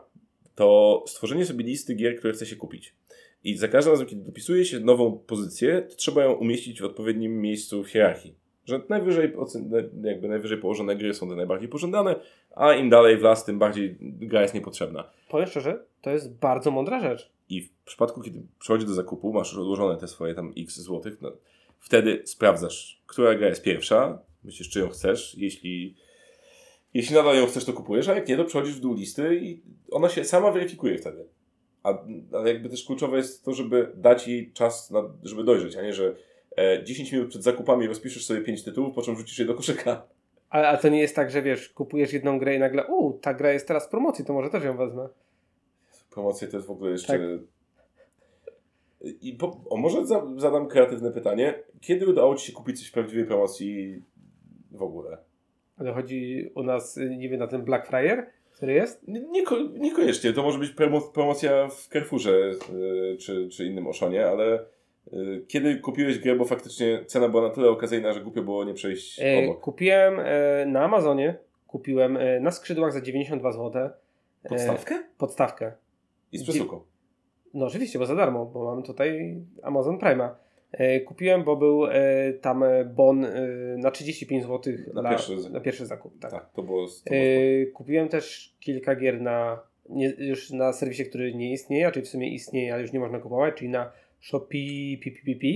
to 0.56 1.04
stworzenie 1.08 1.46
sobie 1.46 1.66
listy 1.66 1.94
gier, 1.94 2.18
które 2.18 2.34
chce 2.34 2.46
się 2.46 2.56
kupić. 2.56 2.96
I 3.44 3.58
za 3.58 3.68
każdym 3.68 3.94
razem, 3.94 4.08
kiedy 4.08 4.22
dopisuje 4.22 4.66
się 4.66 4.80
nową 4.80 5.18
pozycję, 5.18 5.82
to 5.82 5.96
trzeba 5.96 6.24
ją 6.24 6.34
umieścić 6.34 6.82
w 6.82 6.86
odpowiednim 6.86 7.42
miejscu 7.42 7.84
w 7.84 7.88
hierarchii. 7.88 8.36
Że 8.66 8.82
najwyżej, 8.90 9.34
jakby 10.04 10.28
najwyżej 10.28 10.58
położone 10.58 10.96
gry 10.96 11.14
są 11.14 11.30
te 11.30 11.36
najbardziej 11.36 11.70
pożądane, 11.70 12.16
a 12.56 12.74
im 12.74 12.90
dalej 12.90 13.18
w 13.18 13.22
las, 13.22 13.46
tym 13.46 13.60
bardziej 13.60 13.98
gra 14.02 14.42
jest 14.42 14.54
niepotrzebna. 14.54 15.10
Powiem 15.30 15.48
szczerze, 15.48 15.86
to 16.02 16.10
jest 16.10 16.34
bardzo 16.34 16.72
mądra 16.72 17.00
rzecz. 17.00 17.32
I 17.50 17.62
w 17.62 17.70
przypadku, 17.86 18.22
kiedy 18.22 18.42
przychodzi 18.60 18.86
do 18.86 18.94
zakupu, 18.94 19.34
masz 19.34 19.58
odłożone 19.58 19.98
te 19.98 20.08
swoje 20.08 20.36
tam 20.36 20.54
x 20.58 20.80
złotych, 20.80 21.22
no, 21.22 21.32
wtedy 21.80 22.22
sprawdzasz, 22.26 23.02
która 23.08 23.36
gra 23.36 23.48
jest 23.48 23.64
pierwsza, 23.64 24.20
myślisz, 24.44 24.70
czy 24.70 24.80
ją 24.80 24.90
chcesz. 24.90 25.36
Jeśli, 25.38 25.96
jeśli 26.94 27.16
nadal 27.16 27.36
ją 27.36 27.46
chcesz, 27.46 27.66
to 27.66 27.74
kupujesz, 27.74 28.08
a 28.08 28.16
jak 28.16 28.28
nie, 28.28 28.38
to 28.38 28.46
przechodzisz 28.46 28.76
w 28.76 28.80
dół 28.80 28.94
listy 28.94 29.36
i 29.36 29.62
ona 29.92 30.10
się 30.10 30.24
sama 30.24 30.52
weryfikuje 30.52 30.98
wtedy. 30.98 31.28
A, 31.84 31.98
ale 32.34 32.54
jakby 32.54 32.70
też 32.70 32.86
kluczowe 32.86 33.18
jest 33.18 33.46
to, 33.46 33.54
żeby 33.54 33.92
dać 33.96 34.28
jej 34.28 34.52
czas, 34.52 34.92
na, 34.92 35.04
żeby 35.24 35.44
dojrzeć, 35.44 35.76
a 35.76 35.82
nie, 35.82 35.94
że 35.94 36.16
e, 36.56 36.84
10 36.84 37.12
minut 37.12 37.30
przed 37.30 37.44
zakupami 37.44 37.88
rozpiszesz 37.88 38.26
sobie 38.26 38.42
5 38.42 38.64
tytułów, 38.64 38.96
po 38.96 39.02
czym 39.02 39.16
rzucisz 39.16 39.40
je 39.40 39.46
do 39.46 39.56
koszyka. 39.56 40.08
Ale, 40.50 40.68
ale 40.68 40.78
to 40.78 40.90
nie 40.90 41.00
jest 41.00 41.16
tak, 41.16 41.32
że 41.32 41.42
wiesz, 41.42 41.70
kupujesz 41.70 42.14
jedną 42.14 42.40
grę 42.40 42.56
i 42.56 42.60
nagle, 42.60 42.88
u, 42.88 43.14
ta 43.14 43.34
gra 43.34 43.52
jest 43.52 43.68
teraz 43.68 43.88
w 43.88 43.90
promocji, 43.90 44.26
to 44.26 44.34
może 44.34 44.50
też 44.50 44.64
ją 44.64 44.78
wezmę. 44.78 45.10
Promocje 46.12 46.48
to 46.48 46.58
jest 46.58 46.68
w 46.68 46.72
ogóle 46.72 46.92
jeszcze... 46.92 47.08
Tak. 47.08 47.22
I 49.22 49.34
po, 49.34 49.62
o, 49.70 49.78
może 49.78 50.06
za, 50.06 50.28
zadam 50.38 50.68
kreatywne 50.68 51.12
pytanie. 51.12 51.64
Kiedy 51.82 52.08
udało 52.08 52.36
Ci 52.36 52.48
się 52.48 52.54
kupić 52.54 52.80
coś 52.80 52.88
w 52.88 52.92
prawdziwej 52.92 53.26
promocji 53.26 54.02
w 54.72 54.84
ogóle? 54.84 55.18
Ale 55.78 55.94
chodzi 55.94 56.52
u 56.56 56.64
nas, 56.64 56.98
y, 56.98 57.18
nie 57.18 57.30
wiem, 57.30 57.40
na 57.40 57.48
ten 57.48 57.64
Black 57.64 57.88
Friday, 57.88 58.26
który 58.52 58.74
jest? 58.74 59.08
Nie, 59.08 59.20
nieko, 59.20 59.58
niekoniecznie. 59.78 60.34
To 60.34 60.44
może 60.44 60.60
być 60.60 60.72
promo, 60.72 61.02
promocja 61.02 61.68
w 61.68 61.88
Carrefourze 61.88 62.52
y, 63.12 63.18
czy, 63.18 63.50
czy 63.50 63.66
innym 63.66 63.88
Oszonie, 63.88 64.28
ale 64.28 64.66
kiedy 65.48 65.76
kupiłeś 65.76 66.20
grę, 66.20 66.36
bo 66.36 66.46
faktycznie 66.46 67.06
cena 67.06 67.30
była 67.30 67.44
na 67.48 67.50
tyle 67.50 67.70
okazyjna, 67.70 68.14
że 68.14 68.22
głupio 68.22 68.42
było 68.42 68.64
nie 68.64 68.74
przejść 68.74 69.20
E, 69.20 69.44
obok. 69.44 69.62
kupiłem 69.62 70.20
e, 70.20 70.66
na 70.66 70.84
Amazonie, 70.84 71.36
kupiłem 71.68 72.18
na 72.42 72.52
skrzydłach 72.52 72.94
za 72.94 73.02
92 73.02 73.52
zł. 73.52 73.90
Podstawkę? 74.50 75.04
podstawkę. 75.18 75.72
I 76.32 76.38
z 76.38 76.44
przesuką. 76.44 76.82
No 77.54 77.66
oczywiście, 77.66 78.00
bo 78.00 78.06
za 78.06 78.16
darmo, 78.16 78.46
bo 78.46 78.66
mam 78.66 78.84
tutaj 78.84 79.36
Amazon 79.64 79.98
Prime'a. 79.98 80.30
Kupiłem, 81.06 81.44
bo 81.44 81.56
był 81.56 81.82
tam 82.42 82.64
bon 82.96 83.26
na 83.78 83.92
35 83.92 84.44
zł 84.44 84.74
Na 84.94 85.02
dla, 85.02 85.10
pierwszy- 85.10 85.50
na 85.50 85.60
pierwszy 85.60 85.86
zakup. 85.86 86.20
Tak. 86.20 86.32
Tak, 86.32 86.50
to 86.54 86.64
było... 86.64 86.88
To 86.88 87.10
było 87.10 87.22
kupiłem 87.74 88.08
też 88.10 88.56
kilka 88.60 88.96
gier 88.96 89.22
na 89.22 89.60
nie, 89.90 90.14
już 90.18 90.52
na 90.52 90.74
serwisie, 90.74 91.06
który 91.06 91.36
nie 91.36 91.52
istnieje, 91.52 91.92
czyli 91.92 92.06
w 92.06 92.10
sumie 92.10 92.30
istnieje, 92.34 92.74
ale 92.74 92.82
już 92.82 92.94
nie 92.94 93.00
można 93.00 93.20
kupować, 93.20 93.56
czyli 93.56 93.70
na 93.70 93.92
Shopee 94.30 94.98
PPPP, 95.04 95.48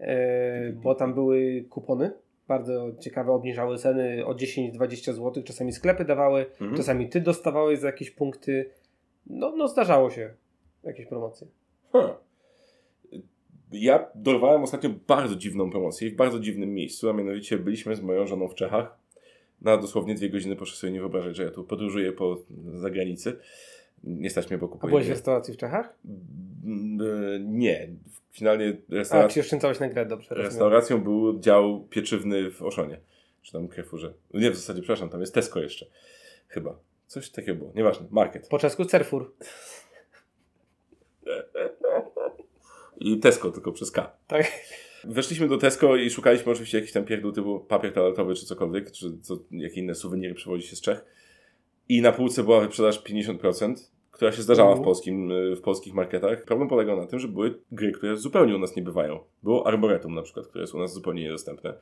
e, 0.00 0.72
bo 0.72 0.94
tam 0.94 1.14
były 1.14 1.64
kupony. 1.70 2.10
Bardzo 2.48 2.92
ciekawe, 3.00 3.32
obniżały 3.32 3.78
ceny 3.78 4.26
o 4.26 4.34
10-20 4.34 5.12
zł. 5.12 5.42
Czasami 5.42 5.72
sklepy 5.72 6.04
dawały, 6.04 6.46
Mhm. 6.60 6.76
czasami 6.76 7.08
ty 7.08 7.20
dostawałeś 7.20 7.78
za 7.78 7.86
jakieś 7.86 8.10
punkty. 8.10 8.70
No, 9.26 9.56
no 9.56 9.68
zdarzało 9.68 10.10
się 10.10 10.30
jakieś 10.84 11.06
promocje. 11.06 11.46
Ja 13.72 14.08
dorwałem 14.14 14.62
ostatnio 14.62 14.90
bardzo 15.06 15.36
dziwną 15.36 15.70
promocję 15.70 16.10
w 16.10 16.14
bardzo 16.14 16.40
dziwnym 16.40 16.74
miejscu, 16.74 17.10
a 17.10 17.12
mianowicie 17.12 17.58
byliśmy 17.58 17.96
z 17.96 18.02
moją 18.02 18.26
żoną 18.26 18.48
w 18.48 18.54
Czechach. 18.54 18.98
Na 19.62 19.76
dosłownie 19.76 20.14
dwie 20.14 20.30
godziny 20.30 20.56
proszę 20.56 20.76
sobie 20.76 20.92
nie 20.92 21.00
wyobrażać, 21.00 21.36
że 21.36 21.44
ja 21.44 21.50
tu 21.50 21.64
podróżuję 21.64 22.12
po 22.12 22.38
zagranicy. 22.74 23.36
Nie 24.04 24.30
stać 24.30 24.50
mnie, 24.50 24.58
bo 24.58 24.66
A 24.66 24.68
kupuję. 24.68 24.90
byłeś 24.90 25.06
w 25.06 25.10
restauracji 25.10 25.54
w 25.54 25.56
Czechach? 25.56 25.94
Nie. 27.40 27.88
Finalnie 28.32 28.76
A, 28.90 28.94
restaurac... 28.94 29.34
czy 29.34 29.40
oszczędzałeś 29.40 29.80
na 29.80 29.88
grę, 29.88 30.06
dobrze. 30.06 30.28
rozumiem. 30.28 30.46
restauracją 30.46 31.00
był 31.00 31.40
dział 31.40 31.86
pieczywny 31.90 32.50
w 32.50 32.62
Oszonie. 32.62 33.00
Czy 33.42 33.52
tam 33.52 33.68
Carrefourze. 33.68 34.12
Nie, 34.34 34.50
w 34.50 34.56
zasadzie, 34.56 34.80
przepraszam, 34.80 35.08
tam 35.08 35.20
jest 35.20 35.34
Tesco 35.34 35.60
jeszcze. 35.60 35.86
Chyba. 36.48 36.78
Coś 37.06 37.30
takiego 37.30 37.58
było. 37.58 37.72
Nieważne. 37.74 38.06
Market. 38.10 38.48
Po 38.48 38.58
czesku 38.58 38.84
Cerfur. 38.84 39.32
I 43.00 43.18
Tesco, 43.18 43.50
tylko 43.50 43.72
przez 43.72 43.90
K. 43.90 44.16
Tak. 44.26 44.52
Weszliśmy 45.04 45.48
do 45.48 45.58
Tesco 45.58 45.96
i 45.96 46.10
szukaliśmy 46.10 46.52
oczywiście 46.52 46.78
jakiś 46.78 46.92
tam 46.92 47.04
pierdół 47.04 47.32
typu 47.32 47.60
papier 47.60 47.92
toaletowy 47.92 48.34
czy 48.34 48.46
cokolwiek, 48.46 48.90
czy 48.92 49.18
co, 49.22 49.38
jakie 49.50 49.80
inne 49.80 49.94
suweniry 49.94 50.34
przywozi 50.34 50.68
się 50.68 50.76
z 50.76 50.80
Czech. 50.80 51.04
I 51.88 52.02
na 52.02 52.12
półce 52.12 52.44
była 52.44 52.60
wyprzedaż 52.60 53.02
50%, 53.02 53.74
która 54.20 54.32
się 54.32 54.42
zdarzała 54.42 54.68
w, 54.68 54.72
Mhm. 54.72 54.84
polskim, 54.84 55.30
y, 55.30 55.56
w 55.56 55.60
polskich 55.60 55.94
marketach. 55.94 56.44
Problem 56.44 56.68
polegał 56.68 56.96
na 56.96 57.06
tym, 57.06 57.18
że 57.18 57.28
były 57.28 57.58
gry, 57.72 57.92
które 57.92 58.16
zupełnie 58.16 58.56
u 58.56 58.58
nas 58.58 58.76
nie 58.76 58.82
bywają. 58.82 59.20
Było 59.42 59.66
Arboretum 59.66 60.14
na 60.14 60.22
przykład, 60.22 60.46
które 60.46 60.62
jest 60.62 60.74
u 60.74 60.78
nas 60.78 60.92
zupełnie 60.92 61.22
niedostępne 61.22 61.74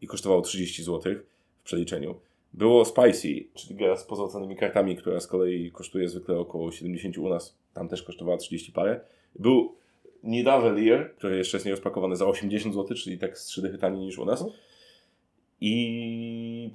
i 0.00 0.06
kosztowało 0.06 0.40
30 0.42 0.82
zł 0.82 1.14
w 1.60 1.62
przeliczeniu. 1.64 2.20
Było 2.54 2.84
Spicy, 2.84 3.28
czyli 3.54 3.74
gra 3.74 3.96
z 3.96 4.04
pozłacanymi 4.04 4.56
kartami, 4.56 4.96
która 4.96 5.20
z 5.20 5.26
kolei 5.26 5.70
kosztuje 5.70 6.08
zwykle 6.08 6.38
około 6.38 6.72
70 6.72 7.18
u 7.18 7.28
nas. 7.28 7.58
Tam 7.74 7.88
też 7.88 8.02
kosztowała 8.02 8.36
30 8.38 8.72
parę. 8.72 9.00
Był 9.38 9.74
Nidavelier, 10.22 11.14
który 11.16 11.36
jeszcze 11.36 11.56
jest 11.56 11.66
nierozpakowany 11.66 12.16
za 12.16 12.26
80 12.26 12.74
zł, 12.74 12.96
czyli 12.96 13.18
tak 13.18 13.38
z 13.38 13.44
3 13.44 13.62
dychy 13.62 13.78
taniej 13.78 14.00
niż 14.00 14.18
u 14.18 14.24
nas. 14.24 14.44
I... 15.60 16.70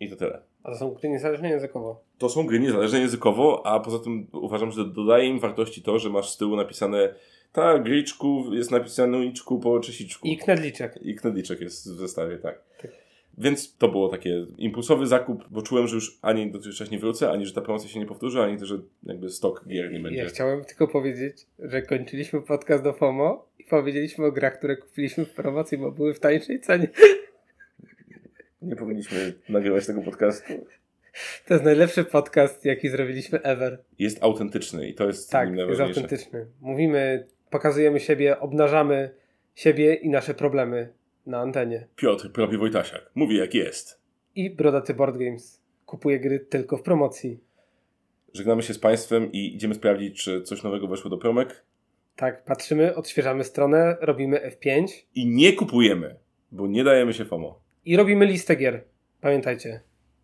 I 0.00 0.10
to 0.10 0.16
tyle. 0.16 0.51
A 0.62 0.70
to 0.70 0.78
są 0.78 0.90
gry 0.90 1.08
niezależne 1.08 1.50
językowo. 1.50 2.04
To 2.18 2.28
są 2.28 2.46
gry 2.46 2.60
niezależne 2.60 3.00
językowo, 3.00 3.66
a 3.66 3.80
poza 3.80 3.98
tym 3.98 4.26
uważam, 4.32 4.72
że 4.72 4.84
dodaje 4.84 5.28
im 5.28 5.40
wartości 5.40 5.82
to, 5.82 5.98
że 5.98 6.10
masz 6.10 6.30
z 6.30 6.36
tyłu 6.36 6.56
napisane 6.56 7.14
tak, 7.52 7.82
griczku 7.82 8.44
jest 8.52 8.70
napisane 8.70 9.18
uliczku 9.18 9.58
po 9.58 9.80
czesiczku. 9.80 10.28
I 10.28 10.36
knedliczek. 10.36 10.98
I 11.02 11.14
knedliczek 11.14 11.60
jest 11.60 11.92
w 11.92 11.98
zestawie, 11.98 12.38
tak. 12.38 12.62
Tak. 12.82 12.90
Więc 13.38 13.76
to 13.76 13.88
było 13.88 14.08
takie 14.08 14.46
impulsowy 14.58 15.06
zakup, 15.06 15.44
bo 15.50 15.62
czułem, 15.62 15.86
że 15.86 15.94
już 15.94 16.18
ani 16.22 16.50
dotychczas 16.50 16.90
nie 16.90 16.98
wrócę, 16.98 17.30
ani 17.30 17.46
że 17.46 17.52
ta 17.52 17.60
promocja 17.60 17.88
się 17.90 18.00
nie 18.00 18.06
powtórzy, 18.06 18.42
ani 18.42 18.58
też, 18.58 18.68
że 18.68 18.78
jakby 19.02 19.30
stok 19.30 19.64
gier 19.68 19.92
nie 19.92 20.00
będzie. 20.00 20.18
Ja 20.18 20.28
chciałem 20.28 20.64
tylko 20.64 20.88
powiedzieć, 20.88 21.46
że 21.58 21.82
kończyliśmy 21.82 22.42
podcast 22.42 22.84
do 22.84 22.92
FOMO 22.92 23.48
i 23.58 23.64
powiedzieliśmy 23.64 24.26
o 24.26 24.32
grach, 24.32 24.58
które 24.58 24.76
kupiliśmy 24.76 25.24
w 25.24 25.30
promocji, 25.30 25.78
bo 25.78 25.92
były 25.92 26.14
w 26.14 26.20
tańszej 26.20 26.60
cenie. 26.60 26.88
Nie 28.62 28.76
powinniśmy 28.76 29.32
nagrywać 29.48 29.86
tego 29.86 30.02
podcastu. 30.02 30.52
To 31.46 31.54
jest 31.54 31.64
najlepszy 31.64 32.04
podcast, 32.04 32.64
jaki 32.64 32.88
zrobiliśmy 32.88 33.42
ever. 33.42 33.82
Jest 33.98 34.22
autentyczny 34.22 34.88
i 34.88 34.94
to 34.94 35.06
jest 35.06 35.30
Tak, 35.30 35.48
nim 35.48 35.68
jest 35.68 35.80
autentyczny. 35.80 36.46
Mówimy, 36.60 37.26
pokazujemy 37.50 38.00
siebie, 38.00 38.40
obnażamy 38.40 39.10
siebie 39.54 39.94
i 39.94 40.10
nasze 40.10 40.34
problemy 40.34 40.92
na 41.26 41.38
antenie. 41.38 41.86
Piotr 41.96 42.32
Propi 42.32 42.56
Wojtasiak 42.56 43.10
mówi 43.14 43.36
jak 43.36 43.54
jest. 43.54 44.00
I 44.34 44.50
Brodaty 44.50 44.94
Board 44.94 45.16
Games 45.16 45.60
kupuje 45.86 46.20
gry 46.20 46.40
tylko 46.40 46.76
w 46.76 46.82
promocji. 46.82 47.40
Żegnamy 48.34 48.62
się 48.62 48.74
z 48.74 48.78
Państwem 48.78 49.32
i 49.32 49.54
idziemy 49.54 49.74
sprawdzić, 49.74 50.22
czy 50.24 50.42
coś 50.42 50.62
nowego 50.62 50.88
weszło 50.88 51.10
do 51.10 51.18
promek. 51.18 51.64
Tak, 52.16 52.44
patrzymy, 52.44 52.94
odświeżamy 52.94 53.44
stronę, 53.44 53.96
robimy 54.00 54.50
F5 54.50 54.86
I 55.14 55.26
nie 55.26 55.52
kupujemy, 55.52 56.16
bo 56.52 56.66
nie 56.66 56.84
dajemy 56.84 57.12
się 57.12 57.24
FOMO. 57.24 57.61
I 57.84 57.96
robimy 57.96 58.26
listę 58.26 58.56
gier. 58.56 58.84
Pamiętajcie, 59.20 59.80